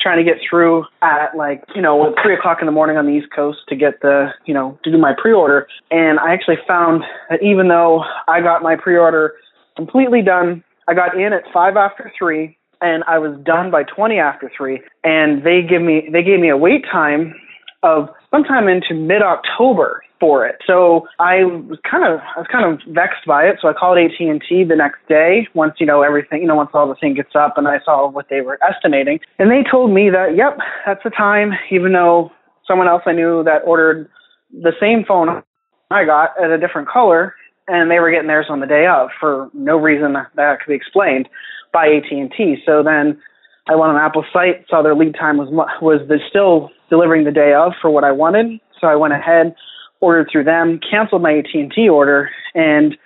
trying 0.02 0.22
to 0.22 0.30
get 0.30 0.40
through 0.48 0.84
at 1.02 1.36
like 1.36 1.64
you 1.74 1.82
know 1.82 2.14
three 2.22 2.34
o'clock 2.34 2.58
in 2.60 2.66
the 2.66 2.72
morning 2.72 2.96
on 2.96 3.06
the 3.06 3.12
East 3.12 3.28
Coast 3.34 3.60
to 3.68 3.76
get 3.76 4.00
the 4.02 4.28
you 4.44 4.54
know 4.54 4.78
to 4.84 4.90
do 4.90 4.98
my 4.98 5.14
pre-order, 5.16 5.66
and 5.90 6.18
I 6.20 6.32
actually 6.32 6.58
found 6.68 7.02
that 7.30 7.42
even 7.42 7.68
though 7.68 8.04
I 8.28 8.40
got 8.40 8.62
my 8.62 8.76
pre-order 8.76 9.32
completely 9.74 10.22
done, 10.22 10.62
I 10.86 10.94
got 10.94 11.18
in 11.18 11.32
at 11.32 11.42
five 11.52 11.76
after 11.76 12.12
three, 12.16 12.55
and 12.80 13.04
I 13.04 13.18
was 13.18 13.38
done 13.44 13.70
by 13.70 13.82
twenty 13.82 14.18
after 14.18 14.50
three, 14.56 14.80
and 15.04 15.42
they 15.42 15.60
give 15.62 15.82
me 15.82 16.08
they 16.12 16.22
gave 16.22 16.40
me 16.40 16.48
a 16.48 16.56
wait 16.56 16.84
time 16.90 17.34
of 17.82 18.08
sometime 18.30 18.68
into 18.68 18.94
mid 18.94 19.22
October 19.22 20.02
for 20.18 20.46
it. 20.46 20.56
So 20.66 21.06
I 21.18 21.44
was 21.44 21.78
kind 21.88 22.04
of 22.04 22.20
I 22.36 22.40
was 22.40 22.48
kind 22.50 22.64
of 22.64 22.80
vexed 22.94 23.26
by 23.26 23.44
it. 23.44 23.58
So 23.60 23.68
I 23.68 23.72
called 23.72 23.98
AT 23.98 24.18
and 24.18 24.42
T 24.46 24.64
the 24.64 24.76
next 24.76 24.98
day 25.08 25.48
once 25.54 25.74
you 25.78 25.86
know 25.86 26.02
everything 26.02 26.42
you 26.42 26.48
know 26.48 26.56
once 26.56 26.70
all 26.74 26.88
the 26.88 26.94
thing 26.94 27.14
gets 27.14 27.34
up 27.34 27.56
and 27.56 27.68
I 27.68 27.78
saw 27.84 28.10
what 28.10 28.26
they 28.30 28.40
were 28.40 28.58
estimating, 28.68 29.20
and 29.38 29.50
they 29.50 29.68
told 29.68 29.90
me 29.90 30.10
that 30.10 30.36
yep 30.36 30.58
that's 30.86 31.02
the 31.04 31.10
time. 31.10 31.52
Even 31.70 31.92
though 31.92 32.30
someone 32.66 32.88
else 32.88 33.02
I 33.06 33.12
knew 33.12 33.44
that 33.44 33.62
ordered 33.64 34.08
the 34.52 34.72
same 34.80 35.04
phone 35.06 35.42
I 35.90 36.04
got 36.04 36.30
at 36.42 36.50
a 36.50 36.58
different 36.58 36.88
color, 36.88 37.34
and 37.68 37.90
they 37.90 38.00
were 38.00 38.10
getting 38.10 38.28
theirs 38.28 38.46
on 38.48 38.60
the 38.60 38.66
day 38.66 38.86
of 38.86 39.10
for 39.20 39.50
no 39.54 39.76
reason 39.76 40.14
that 40.14 40.58
could 40.60 40.68
be 40.68 40.74
explained 40.74 41.28
by 41.76 41.86
AT 41.86 42.08
and 42.10 42.32
T. 42.32 42.56
So 42.64 42.82
then. 42.82 43.20
I 43.68 43.74
went 43.74 43.90
on 43.90 43.96
Apple's 43.96 44.26
site, 44.32 44.64
saw 44.70 44.80
their 44.80 44.94
lead 44.94 45.16
time 45.18 45.38
was 45.38 45.50
was 45.82 46.00
the, 46.06 46.20
still 46.30 46.70
delivering 46.88 47.24
the 47.24 47.32
day 47.32 47.52
of 47.52 47.72
for 47.82 47.90
what 47.90 48.04
I 48.04 48.12
wanted. 48.12 48.60
So 48.80 48.86
I 48.86 48.94
went 48.94 49.12
ahead, 49.12 49.56
ordered 50.00 50.28
through 50.30 50.44
them, 50.44 50.78
canceled 50.88 51.22
my 51.22 51.38
AT&T 51.38 51.88
order, 51.88 52.30
and 52.54 52.96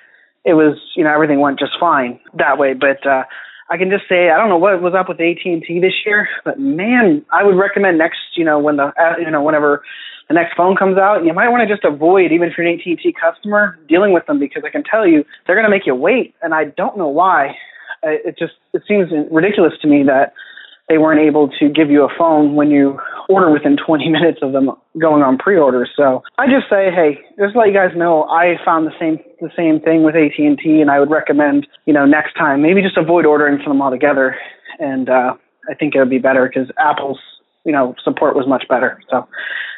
it 0.44 0.54
was, 0.54 0.78
you 0.96 1.04
know, 1.04 1.12
everything 1.12 1.40
went 1.40 1.58
just 1.58 1.72
fine 1.78 2.20
that 2.36 2.58
way. 2.58 2.74
But 2.74 3.06
uh, 3.06 3.24
I 3.70 3.76
can 3.76 3.90
just 3.90 4.08
say 4.08 4.30
I 4.30 4.36
don't 4.36 4.48
know 4.48 4.58
what 4.58 4.82
was 4.82 4.94
up 4.94 5.08
with 5.08 5.20
AT&T 5.20 5.80
this 5.80 5.94
year, 6.04 6.28
but 6.44 6.58
man, 6.58 7.24
I 7.32 7.44
would 7.44 7.56
recommend 7.56 7.98
next, 7.98 8.18
you 8.36 8.44
know, 8.44 8.58
when 8.58 8.76
the, 8.76 8.92
uh, 9.00 9.16
you 9.18 9.30
know, 9.30 9.42
whenever 9.42 9.82
the 10.28 10.34
next 10.34 10.56
phone 10.56 10.76
comes 10.76 10.98
out, 10.98 11.24
you 11.24 11.32
might 11.32 11.48
want 11.48 11.66
to 11.66 11.72
just 11.72 11.84
avoid, 11.84 12.32
even 12.32 12.48
if 12.48 12.54
you're 12.56 12.66
an 12.66 12.78
AT&T 12.78 13.14
customer, 13.20 13.78
dealing 13.88 14.12
with 14.12 14.26
them 14.26 14.38
because 14.38 14.62
I 14.66 14.70
can 14.70 14.84
tell 14.84 15.06
you 15.06 15.24
they're 15.46 15.56
going 15.56 15.64
to 15.64 15.70
make 15.70 15.86
you 15.86 15.94
wait, 15.94 16.34
and 16.42 16.54
I 16.54 16.64
don't 16.64 16.98
know 16.98 17.08
why. 17.08 17.56
It 18.02 18.38
just 18.38 18.54
it 18.72 18.82
seems 18.86 19.10
ridiculous 19.30 19.74
to 19.82 19.88
me 19.88 20.02
that 20.04 20.32
they 20.90 20.98
weren't 20.98 21.20
able 21.20 21.48
to 21.60 21.68
give 21.68 21.88
you 21.88 22.02
a 22.02 22.08
phone 22.18 22.56
when 22.56 22.70
you 22.70 22.98
order 23.28 23.50
within 23.50 23.76
20 23.76 24.08
minutes 24.10 24.40
of 24.42 24.52
them 24.52 24.70
going 24.98 25.22
on 25.22 25.38
pre-order. 25.38 25.86
So 25.96 26.24
I 26.36 26.46
just 26.46 26.68
say, 26.68 26.90
hey, 26.90 27.20
just 27.38 27.54
let 27.54 27.68
you 27.68 27.72
guys 27.72 27.96
know, 27.96 28.24
I 28.24 28.56
found 28.64 28.86
the 28.86 28.92
same 28.98 29.20
the 29.40 29.50
same 29.56 29.80
thing 29.80 30.02
with 30.02 30.16
AT 30.16 30.36
and 30.36 30.58
T, 30.58 30.80
and 30.80 30.90
I 30.90 30.98
would 30.98 31.10
recommend, 31.10 31.66
you 31.86 31.94
know, 31.94 32.04
next 32.04 32.34
time 32.34 32.60
maybe 32.60 32.82
just 32.82 32.96
avoid 32.96 33.24
ordering 33.24 33.62
from 33.62 33.72
them 33.72 33.82
altogether, 33.82 34.36
and 34.78 35.08
uh, 35.08 35.34
I 35.70 35.74
think 35.74 35.94
it 35.94 36.00
would 36.00 36.10
be 36.10 36.18
better 36.18 36.50
because 36.52 36.68
Apple's, 36.76 37.20
you 37.64 37.72
know, 37.72 37.94
support 38.02 38.34
was 38.34 38.46
much 38.48 38.64
better. 38.68 39.00
So 39.10 39.28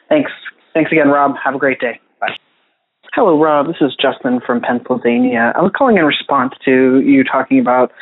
thanks, 0.09 0.31
thanks 0.73 0.91
again, 0.91 1.09
Rob. 1.09 1.35
Have 1.45 1.55
a 1.55 1.59
great 1.59 1.79
day. 1.79 2.01
Hello, 3.15 3.41
Rob. 3.41 3.67
This 3.67 3.77
is 3.81 3.95
Justin 4.01 4.41
from 4.45 4.61
Pennsylvania. 4.61 5.53
I 5.55 5.61
was 5.61 5.73
calling 5.77 5.99
in 5.99 6.05
response 6.05 6.55
to 6.65 7.01
you 7.01 7.25
talking 7.25 7.59
about 7.61 7.93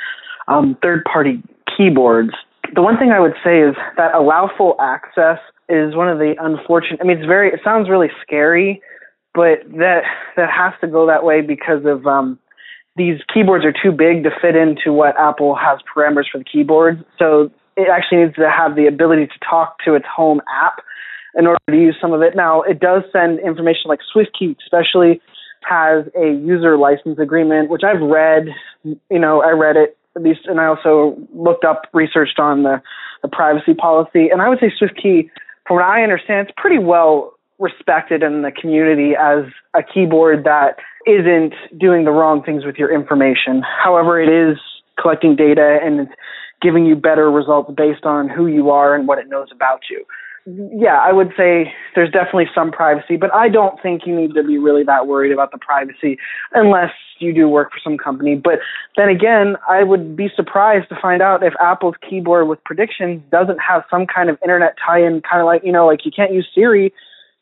um, 0.48 0.76
third-party 0.82 1.42
keyboards 1.76 2.32
the 2.74 2.82
one 2.82 2.98
thing 2.98 3.10
I 3.10 3.20
would 3.20 3.34
say 3.44 3.60
is 3.60 3.74
that 3.96 4.14
allow 4.14 4.50
full 4.56 4.76
access 4.80 5.38
is 5.68 5.94
one 5.94 6.08
of 6.08 6.18
the 6.18 6.34
unfortunate. 6.40 7.00
I 7.00 7.04
mean, 7.04 7.18
it's 7.18 7.26
very. 7.26 7.48
It 7.48 7.60
sounds 7.64 7.88
really 7.88 8.10
scary, 8.22 8.80
but 9.34 9.62
that 9.78 10.02
that 10.36 10.50
has 10.50 10.72
to 10.80 10.86
go 10.86 11.06
that 11.06 11.24
way 11.24 11.40
because 11.40 11.84
of 11.84 12.06
um, 12.06 12.38
these 12.96 13.20
keyboards 13.32 13.64
are 13.64 13.72
too 13.72 13.92
big 13.92 14.24
to 14.24 14.30
fit 14.40 14.56
into 14.56 14.92
what 14.92 15.18
Apple 15.18 15.54
has 15.54 15.78
parameters 15.94 16.30
for 16.30 16.38
the 16.38 16.44
keyboards. 16.44 17.02
So 17.18 17.50
it 17.76 17.88
actually 17.90 18.24
needs 18.24 18.34
to 18.36 18.50
have 18.50 18.76
the 18.76 18.86
ability 18.86 19.26
to 19.26 19.38
talk 19.48 19.76
to 19.84 19.94
its 19.94 20.06
home 20.06 20.40
app 20.62 20.84
in 21.34 21.46
order 21.46 21.60
to 21.68 21.76
use 21.76 21.96
some 22.00 22.12
of 22.12 22.22
it. 22.22 22.34
Now, 22.34 22.62
it 22.62 22.80
does 22.80 23.02
send 23.12 23.40
information 23.40 23.88
like 23.88 24.00
SwiftKey, 24.14 24.56
especially 24.62 25.20
has 25.68 26.06
a 26.16 26.32
user 26.32 26.76
license 26.76 27.18
agreement, 27.18 27.70
which 27.70 27.82
I've 27.84 28.00
read. 28.00 28.48
You 28.84 29.18
know, 29.18 29.42
I 29.42 29.50
read 29.50 29.76
it 29.76 29.96
at 30.16 30.22
least, 30.22 30.40
and 30.46 30.60
I 30.60 30.66
also 30.66 31.16
looked 31.34 31.64
up, 31.64 31.82
researched 31.92 32.38
on 32.38 32.62
the, 32.64 32.82
the 33.22 33.28
privacy 33.28 33.74
policy, 33.74 34.28
and 34.28 34.42
I 34.42 34.48
would 34.48 34.58
say 34.58 34.72
SwiftKey, 34.80 35.30
from 35.66 35.76
what 35.76 35.84
I 35.84 36.02
understand, 36.02 36.48
it's 36.48 36.56
pretty 36.56 36.78
well 36.78 37.34
respected 37.58 38.22
in 38.22 38.42
the 38.42 38.50
community 38.50 39.12
as 39.14 39.44
a 39.74 39.82
keyboard 39.82 40.44
that 40.44 40.78
isn't 41.06 41.54
doing 41.78 42.04
the 42.04 42.10
wrong 42.10 42.42
things 42.42 42.64
with 42.64 42.76
your 42.76 42.92
information. 42.92 43.62
However, 43.84 44.20
it 44.20 44.28
is 44.28 44.58
collecting 45.00 45.36
data 45.36 45.78
and 45.82 46.00
it's 46.00 46.12
giving 46.62 46.86
you 46.86 46.96
better 46.96 47.30
results 47.30 47.70
based 47.76 48.04
on 48.04 48.28
who 48.28 48.46
you 48.46 48.70
are 48.70 48.94
and 48.94 49.06
what 49.06 49.18
it 49.18 49.28
knows 49.28 49.48
about 49.52 49.82
you 49.90 50.04
yeah, 50.46 50.98
I 50.98 51.12
would 51.12 51.32
say 51.36 51.72
there's 51.94 52.10
definitely 52.10 52.46
some 52.54 52.72
privacy, 52.72 53.16
but 53.16 53.32
I 53.34 53.48
don't 53.48 53.80
think 53.82 54.02
you 54.06 54.16
need 54.18 54.34
to 54.34 54.42
be 54.42 54.58
really 54.58 54.82
that 54.84 55.06
worried 55.06 55.32
about 55.32 55.52
the 55.52 55.58
privacy 55.58 56.18
unless 56.52 56.92
you 57.18 57.34
do 57.34 57.48
work 57.48 57.70
for 57.72 57.78
some 57.84 57.98
company. 57.98 58.34
But 58.34 58.60
then 58.96 59.08
again, 59.08 59.56
I 59.68 59.82
would 59.82 60.16
be 60.16 60.28
surprised 60.34 60.88
to 60.88 60.98
find 61.00 61.20
out 61.20 61.42
if 61.42 61.52
Apple's 61.60 61.94
keyboard 62.08 62.48
with 62.48 62.62
predictions 62.64 63.22
doesn't 63.30 63.58
have 63.58 63.84
some 63.90 64.06
kind 64.06 64.30
of 64.30 64.38
internet 64.42 64.76
tie-in, 64.84 65.20
kind 65.22 65.40
of 65.40 65.46
like, 65.46 65.62
you 65.62 65.72
know, 65.72 65.86
like 65.86 66.06
you 66.06 66.10
can't 66.10 66.32
use 66.32 66.48
Siri 66.54 66.92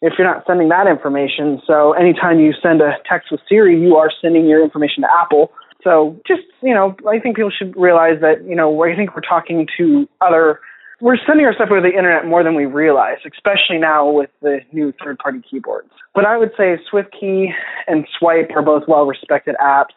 if 0.02 0.14
you're 0.18 0.26
not 0.26 0.44
sending 0.46 0.68
that 0.68 0.86
information. 0.86 1.60
So 1.66 1.92
anytime 1.92 2.40
you 2.40 2.52
send 2.60 2.80
a 2.80 2.94
text 3.08 3.30
with 3.30 3.40
Siri, 3.48 3.80
you 3.80 3.96
are 3.96 4.10
sending 4.20 4.46
your 4.46 4.62
information 4.62 5.02
to 5.02 5.08
Apple. 5.20 5.52
So 5.84 6.20
just, 6.26 6.42
you 6.62 6.74
know, 6.74 6.96
I 7.08 7.20
think 7.20 7.36
people 7.36 7.52
should 7.56 7.76
realize 7.76 8.20
that, 8.20 8.44
you 8.44 8.56
know, 8.56 8.82
I 8.82 8.96
think 8.96 9.14
we're 9.14 9.22
talking 9.22 9.66
to 9.76 10.08
other 10.20 10.60
we're 11.00 11.16
sending 11.26 11.46
our 11.46 11.54
stuff 11.54 11.68
over 11.70 11.80
the 11.80 11.96
internet 11.96 12.26
more 12.26 12.42
than 12.42 12.54
we 12.54 12.66
realize, 12.66 13.18
especially 13.24 13.78
now 13.78 14.10
with 14.10 14.30
the 14.42 14.60
new 14.72 14.92
third 15.02 15.18
party 15.18 15.40
keyboards. 15.48 15.90
But 16.14 16.24
I 16.24 16.36
would 16.36 16.50
say 16.56 16.76
SwiftKey 16.92 17.48
and 17.86 18.06
Swype 18.20 18.54
are 18.56 18.62
both 18.62 18.84
well 18.88 19.06
respected 19.06 19.54
apps 19.62 19.94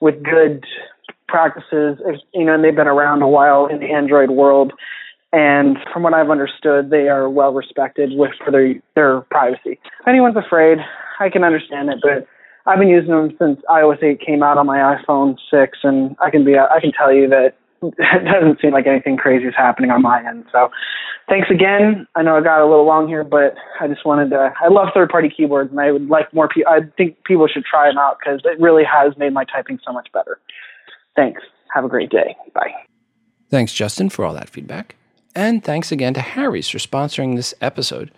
with 0.00 0.22
good 0.22 0.64
practices. 1.26 1.98
You 2.32 2.44
know, 2.44 2.54
and 2.54 2.64
they've 2.64 2.74
been 2.74 2.86
around 2.86 3.22
a 3.22 3.28
while 3.28 3.66
in 3.66 3.80
the 3.80 3.86
Android 3.86 4.30
world. 4.30 4.72
And 5.32 5.78
from 5.92 6.04
what 6.04 6.14
I've 6.14 6.30
understood, 6.30 6.90
they 6.90 7.08
are 7.08 7.28
well 7.28 7.52
respected 7.52 8.10
with 8.12 8.30
for 8.44 8.52
their, 8.52 8.74
their 8.94 9.22
privacy. 9.22 9.80
If 10.00 10.06
anyone's 10.06 10.36
afraid, 10.36 10.78
I 11.18 11.28
can 11.28 11.42
understand 11.42 11.88
it, 11.88 11.98
but 12.00 12.28
I've 12.66 12.78
been 12.78 12.88
using 12.88 13.10
them 13.10 13.36
since 13.38 13.60
iOS 13.68 14.02
8 14.02 14.20
came 14.24 14.44
out 14.44 14.56
on 14.58 14.66
my 14.66 14.78
iPhone 14.78 15.36
6, 15.50 15.78
and 15.82 16.16
I 16.20 16.30
can 16.30 16.44
be 16.44 16.56
I 16.56 16.80
can 16.80 16.92
tell 16.92 17.12
you 17.12 17.28
that 17.28 17.56
it 17.98 18.24
doesn't 18.24 18.60
seem 18.60 18.72
like 18.72 18.86
anything 18.86 19.16
crazy 19.16 19.46
is 19.46 19.54
happening 19.56 19.90
on 19.90 20.02
my 20.02 20.26
end. 20.26 20.44
So 20.52 20.70
thanks 21.28 21.48
again. 21.50 22.06
I 22.14 22.22
know 22.22 22.36
I 22.36 22.40
got 22.42 22.60
a 22.60 22.68
little 22.68 22.86
long 22.86 23.08
here, 23.08 23.24
but 23.24 23.54
I 23.80 23.88
just 23.88 24.04
wanted 24.06 24.30
to. 24.30 24.52
I 24.60 24.68
love 24.68 24.88
third 24.94 25.10
party 25.10 25.28
keyboards, 25.34 25.70
and 25.70 25.80
I 25.80 25.92
would 25.92 26.08
like 26.08 26.32
more 26.32 26.48
people. 26.48 26.72
I 26.72 26.80
think 26.96 27.22
people 27.24 27.48
should 27.48 27.64
try 27.64 27.88
them 27.88 27.98
out 27.98 28.18
because 28.18 28.40
it 28.44 28.60
really 28.60 28.84
has 28.84 29.16
made 29.16 29.32
my 29.32 29.44
typing 29.44 29.78
so 29.84 29.92
much 29.92 30.08
better. 30.12 30.38
Thanks. 31.16 31.42
Have 31.72 31.84
a 31.84 31.88
great 31.88 32.10
day. 32.10 32.36
Bye. 32.54 32.72
Thanks, 33.50 33.72
Justin, 33.72 34.08
for 34.08 34.24
all 34.24 34.34
that 34.34 34.48
feedback. 34.48 34.96
And 35.34 35.64
thanks 35.64 35.90
again 35.90 36.14
to 36.14 36.20
Harry's 36.20 36.68
for 36.68 36.78
sponsoring 36.78 37.36
this 37.36 37.54
episode. 37.60 38.10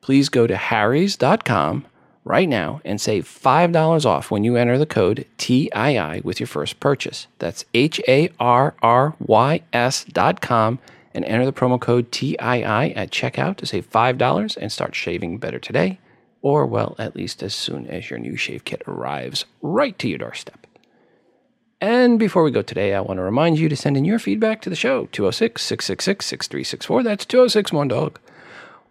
Please 0.00 0.28
go 0.28 0.46
to 0.46 0.56
harrys.com 0.56 1.86
right 2.24 2.48
now 2.48 2.80
and 2.84 3.00
save 3.00 3.26
$5 3.26 4.04
off 4.04 4.30
when 4.30 4.44
you 4.44 4.56
enter 4.56 4.78
the 4.78 4.86
code 4.86 5.26
TII 5.38 6.20
with 6.22 6.40
your 6.40 6.46
first 6.46 6.80
purchase. 6.80 7.26
That's 7.38 7.64
H 7.74 8.00
A 8.06 8.30
R 8.38 8.74
R 8.82 9.14
Y 9.18 9.62
S 9.72 10.04
dot 10.04 10.40
com 10.40 10.78
and 11.14 11.24
enter 11.24 11.44
the 11.44 11.52
promo 11.52 11.80
code 11.80 12.12
TII 12.12 12.36
at 12.38 13.10
checkout 13.10 13.56
to 13.56 13.66
save 13.66 13.90
$5 13.90 14.56
and 14.56 14.70
start 14.70 14.94
shaving 14.94 15.38
better 15.38 15.58
today, 15.58 15.98
or, 16.40 16.66
well, 16.66 16.94
at 16.98 17.16
least 17.16 17.42
as 17.42 17.54
soon 17.54 17.86
as 17.86 18.10
your 18.10 18.18
new 18.18 18.36
shave 18.36 18.64
kit 18.64 18.82
arrives 18.86 19.44
right 19.60 19.98
to 19.98 20.08
your 20.08 20.18
doorstep. 20.18 20.66
And 21.80 22.18
before 22.18 22.42
we 22.42 22.50
go 22.50 22.62
today, 22.62 22.94
I 22.94 23.00
want 23.00 23.18
to 23.18 23.22
remind 23.22 23.58
you 23.58 23.68
to 23.70 23.76
send 23.76 23.96
in 23.96 24.04
your 24.04 24.18
feedback 24.18 24.60
to 24.62 24.70
the 24.70 24.76
show 24.76 25.06
206 25.06 25.62
666 25.62 26.26
6364. 26.26 27.02
That's 27.02 27.24
206 27.24 27.70
Dog 27.88 28.20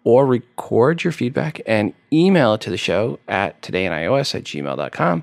or 0.04 0.26
record 0.26 1.04
your 1.04 1.12
feedback 1.12 1.60
and 1.66 1.92
email 2.12 2.54
it 2.54 2.60
to 2.62 2.70
the 2.70 2.76
show 2.76 3.18
at 3.28 3.60
todayinios 3.62 4.34
at 4.34 4.44
gmail.com. 4.44 5.22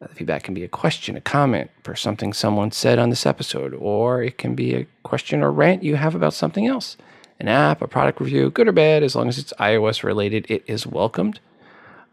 The 0.00 0.08
feedback 0.08 0.42
can 0.42 0.54
be 0.54 0.62
a 0.62 0.68
question, 0.68 1.16
a 1.16 1.20
comment 1.20 1.70
for 1.82 1.96
something 1.96 2.32
someone 2.32 2.70
said 2.70 2.98
on 2.98 3.10
this 3.10 3.26
episode, 3.26 3.74
or 3.74 4.22
it 4.22 4.38
can 4.38 4.54
be 4.54 4.74
a 4.74 4.86
question 5.02 5.42
or 5.42 5.50
rant 5.50 5.82
you 5.82 5.96
have 5.96 6.14
about 6.14 6.34
something 6.34 6.66
else. 6.66 6.96
An 7.40 7.48
app, 7.48 7.82
a 7.82 7.88
product 7.88 8.20
review, 8.20 8.50
good 8.50 8.68
or 8.68 8.72
bad, 8.72 9.02
as 9.02 9.16
long 9.16 9.28
as 9.28 9.38
it's 9.38 9.52
iOS 9.58 10.02
related, 10.02 10.46
it 10.50 10.64
is 10.66 10.86
welcomed. 10.86 11.40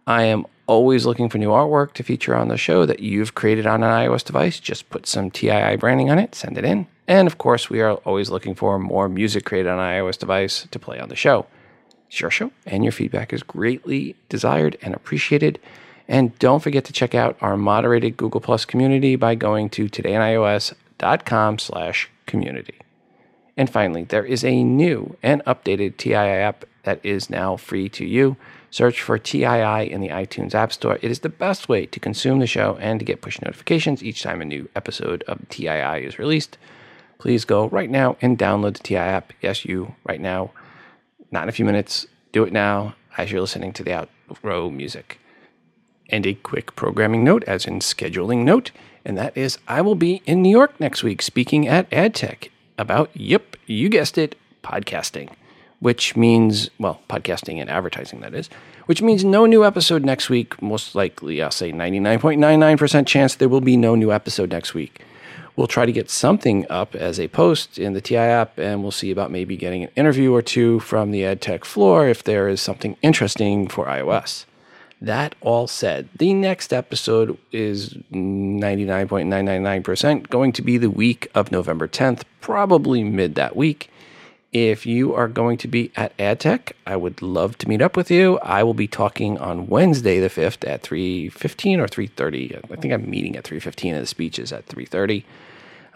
I 0.07 0.23
am 0.23 0.45
always 0.65 1.05
looking 1.05 1.29
for 1.29 1.37
new 1.37 1.49
artwork 1.49 1.93
to 1.93 2.03
feature 2.03 2.35
on 2.35 2.47
the 2.47 2.57
show 2.57 2.85
that 2.85 2.99
you've 2.99 3.35
created 3.35 3.67
on 3.67 3.83
an 3.83 3.89
iOS 3.89 4.23
device. 4.23 4.59
Just 4.59 4.89
put 4.89 5.05
some 5.05 5.29
TII 5.29 5.75
branding 5.77 6.09
on 6.09 6.19
it, 6.19 6.35
send 6.35 6.57
it 6.57 6.65
in. 6.65 6.87
And 7.07 7.27
of 7.27 7.37
course, 7.37 7.69
we 7.69 7.81
are 7.81 7.93
always 7.93 8.29
looking 8.29 8.55
for 8.55 8.79
more 8.79 9.09
music 9.09 9.45
created 9.45 9.69
on 9.69 9.79
an 9.79 9.85
iOS 9.85 10.17
device 10.17 10.67
to 10.71 10.79
play 10.79 10.99
on 10.99 11.09
the 11.09 11.15
show. 11.15 11.45
Your 12.20 12.32
show 12.32 12.51
and 12.66 12.84
your 12.84 12.91
feedback 12.91 13.34
is 13.34 13.43
greatly 13.43 14.16
desired 14.30 14.78
and 14.82 14.93
appreciated. 14.93 15.59
And 16.07 16.38
don't 16.39 16.61
forget 16.61 16.86
to 16.86 16.93
check 16.93 17.16
out 17.16 17.38
our 17.41 17.57
moderated 17.57 18.18
Google 18.18 18.41
Plus 18.41 18.66
community 18.66 19.16
by 19.16 19.36
going 19.36 19.70
to 19.72 19.88
todayinios.com 19.88 21.59
slash 21.59 22.09
community. 22.26 22.76
And 23.55 23.70
finally, 23.70 24.03
there 24.03 24.26
is 24.26 24.43
a 24.43 24.64
new 24.64 25.16
and 25.22 25.43
updated 25.45 25.97
TII 25.97 26.14
app 26.16 26.66
that 26.84 26.99
is 27.03 27.30
now 27.30 27.55
free 27.55 27.88
to 27.89 28.05
you. 28.05 28.35
Search 28.72 29.02
for 29.02 29.19
TII 29.19 29.91
in 29.91 30.02
the 30.02 30.10
iTunes 30.10 30.56
App 30.56 30.73
Store. 30.73 30.98
It 31.02 31.11
is 31.11 31.19
the 31.19 31.30
best 31.30 31.69
way 31.69 31.85
to 31.85 31.99
consume 31.99 32.40
the 32.40 32.48
show 32.48 32.77
and 32.81 32.99
to 32.99 33.06
get 33.06 33.22
push 33.22 33.40
notifications 33.40 34.03
each 34.03 34.23
time 34.23 34.41
a 34.41 34.45
new 34.45 34.68
episode 34.76 35.23
of 35.27 35.48
TII 35.49 36.03
is 36.03 36.18
released. 36.18 36.57
Please 37.19 37.45
go 37.45 37.69
right 37.69 37.90
now 37.90 38.18
and 38.22 38.38
download 38.38 38.73
the 38.73 38.84
TII 38.84 38.98
app. 38.98 39.31
Yes, 39.41 39.64
you 39.64 39.95
right 40.03 40.19
now 40.19 40.52
not 41.34 41.43
in 41.43 41.49
a 41.49 41.53
few 41.53 41.65
minutes. 41.65 42.07
Do 42.31 42.43
it 42.43 42.53
now 42.53 42.95
as 43.18 43.31
you're 43.31 43.41
listening 43.41 43.73
to 43.73 43.84
the 43.84 43.91
outro 43.91 44.72
music. 44.73 45.19
And 46.10 46.26
a 46.26 46.35
quick 46.35 46.76
programming 46.76 47.23
note, 47.23 47.43
as 47.45 47.65
in 47.65 47.80
scheduling 47.80 48.43
note, 48.43 48.72
and 49.03 49.18
that 49.18 49.35
is 49.35 49.57
I 49.68 49.81
will 49.81 49.95
be 49.95 50.22
in 50.26 50.41
New 50.41 50.49
York 50.49 50.80
next 50.80 51.03
week 51.03 51.22
speaking 51.22 51.68
at 51.68 51.89
AdTech 51.89 52.49
about, 52.77 53.10
yep, 53.14 53.55
you 53.65 53.89
guessed 53.89 54.18
it, 54.18 54.35
podcasting, 54.64 55.30
which 55.80 56.15
means, 56.15 56.69
well, 56.77 57.01
podcasting 57.10 57.60
and 57.60 57.69
advertising, 57.69 58.22
that 58.22 58.34
is, 58.34 58.49
which 58.85 59.01
means 59.01 59.23
no 59.23 59.45
new 59.45 59.65
episode 59.65 60.05
next 60.05 60.30
week. 60.30 60.61
Most 60.61 60.93
likely, 60.93 61.41
I'll 61.41 61.51
say 61.51 61.72
99.99% 61.72 63.07
chance 63.07 63.35
there 63.35 63.49
will 63.49 63.61
be 63.61 63.77
no 63.77 63.95
new 63.95 64.11
episode 64.11 64.51
next 64.51 64.73
week. 64.73 65.01
We'll 65.55 65.67
try 65.67 65.85
to 65.85 65.91
get 65.91 66.09
something 66.09 66.65
up 66.69 66.95
as 66.95 67.19
a 67.19 67.27
post 67.27 67.77
in 67.77 67.93
the 67.93 68.01
TI 68.01 68.17
app, 68.17 68.57
and 68.57 68.81
we'll 68.81 68.91
see 68.91 69.11
about 69.11 69.30
maybe 69.30 69.55
getting 69.55 69.84
an 69.84 69.91
interview 69.95 70.34
or 70.34 70.41
two 70.41 70.80
from 70.80 71.11
the 71.11 71.21
AdTech 71.21 71.63
floor 71.63 72.07
if 72.07 72.23
there 72.23 72.49
is 72.49 72.59
something 72.59 72.97
interesting 73.03 73.67
for 73.67 73.85
iOS. 73.85 74.45
That 74.99 75.35
all 75.41 75.67
said, 75.67 76.09
the 76.17 76.34
next 76.34 76.73
episode 76.73 77.38
is 77.51 77.93
99.999% 78.11 80.30
going 80.30 80.53
to 80.53 80.61
be 80.61 80.77
the 80.80 80.89
week 80.89 81.30
of 81.35 81.51
November 81.51 81.88
10th, 81.88 82.23
probably 82.41 83.03
mid 83.03 83.35
that 83.35 83.55
week. 83.55 83.91
If 84.53 84.85
you 84.85 85.15
are 85.15 85.27
going 85.27 85.57
to 85.57 85.67
be 85.67 85.91
at 85.95 86.15
AdTech, 86.17 86.73
I 86.85 86.95
would 86.95 87.23
love 87.23 87.57
to 87.57 87.67
meet 87.67 87.81
up 87.81 87.97
with 87.97 88.11
you. 88.11 88.38
I 88.43 88.61
will 88.61 88.75
be 88.75 88.88
talking 88.88 89.38
on 89.39 89.65
Wednesday 89.65 90.19
the 90.19 90.30
5th 90.30 90.63
at 90.67 90.84
3:15 90.84 91.80
or 91.80 91.88
3:30. 91.88 92.59
I 92.71 92.75
think 92.75 92.93
I'm 92.93 93.09
meeting 93.09 93.35
at 93.35 93.43
3:15 93.45 93.93
and 93.95 94.03
the 94.03 94.07
speech 94.07 94.38
is 94.38 94.53
at 94.53 94.67
3:30. 94.67 95.23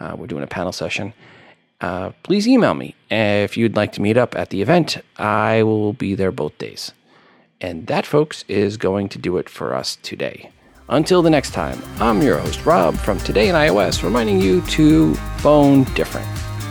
Uh, 0.00 0.16
we're 0.18 0.26
doing 0.26 0.42
a 0.42 0.48
panel 0.48 0.72
session. 0.72 1.12
uh, 1.80 2.10
please 2.24 2.48
email 2.48 2.74
me 2.74 2.96
if 3.08 3.56
you'd 3.56 3.76
like 3.76 3.92
to 3.92 4.02
meet 4.02 4.16
up 4.16 4.34
at 4.36 4.50
the 4.50 4.60
event. 4.60 4.98
I 5.16 5.62
will 5.62 5.92
be 5.92 6.16
there 6.16 6.32
both 6.32 6.58
days. 6.58 6.90
And 7.60 7.86
that, 7.86 8.04
folks, 8.06 8.44
is 8.48 8.76
going 8.76 9.08
to 9.10 9.18
do 9.18 9.36
it 9.36 9.48
for 9.48 9.74
us 9.74 9.96
today. 10.02 10.50
Until 10.88 11.22
the 11.22 11.30
next 11.30 11.52
time, 11.52 11.80
I'm 12.00 12.20
your 12.22 12.38
host, 12.38 12.66
Rob, 12.66 12.96
from 12.96 13.18
Today 13.18 13.48
in 13.48 13.54
iOS, 13.54 14.02
reminding 14.02 14.40
you 14.40 14.60
to 14.62 15.14
phone 15.38 15.84
different. 15.94 16.26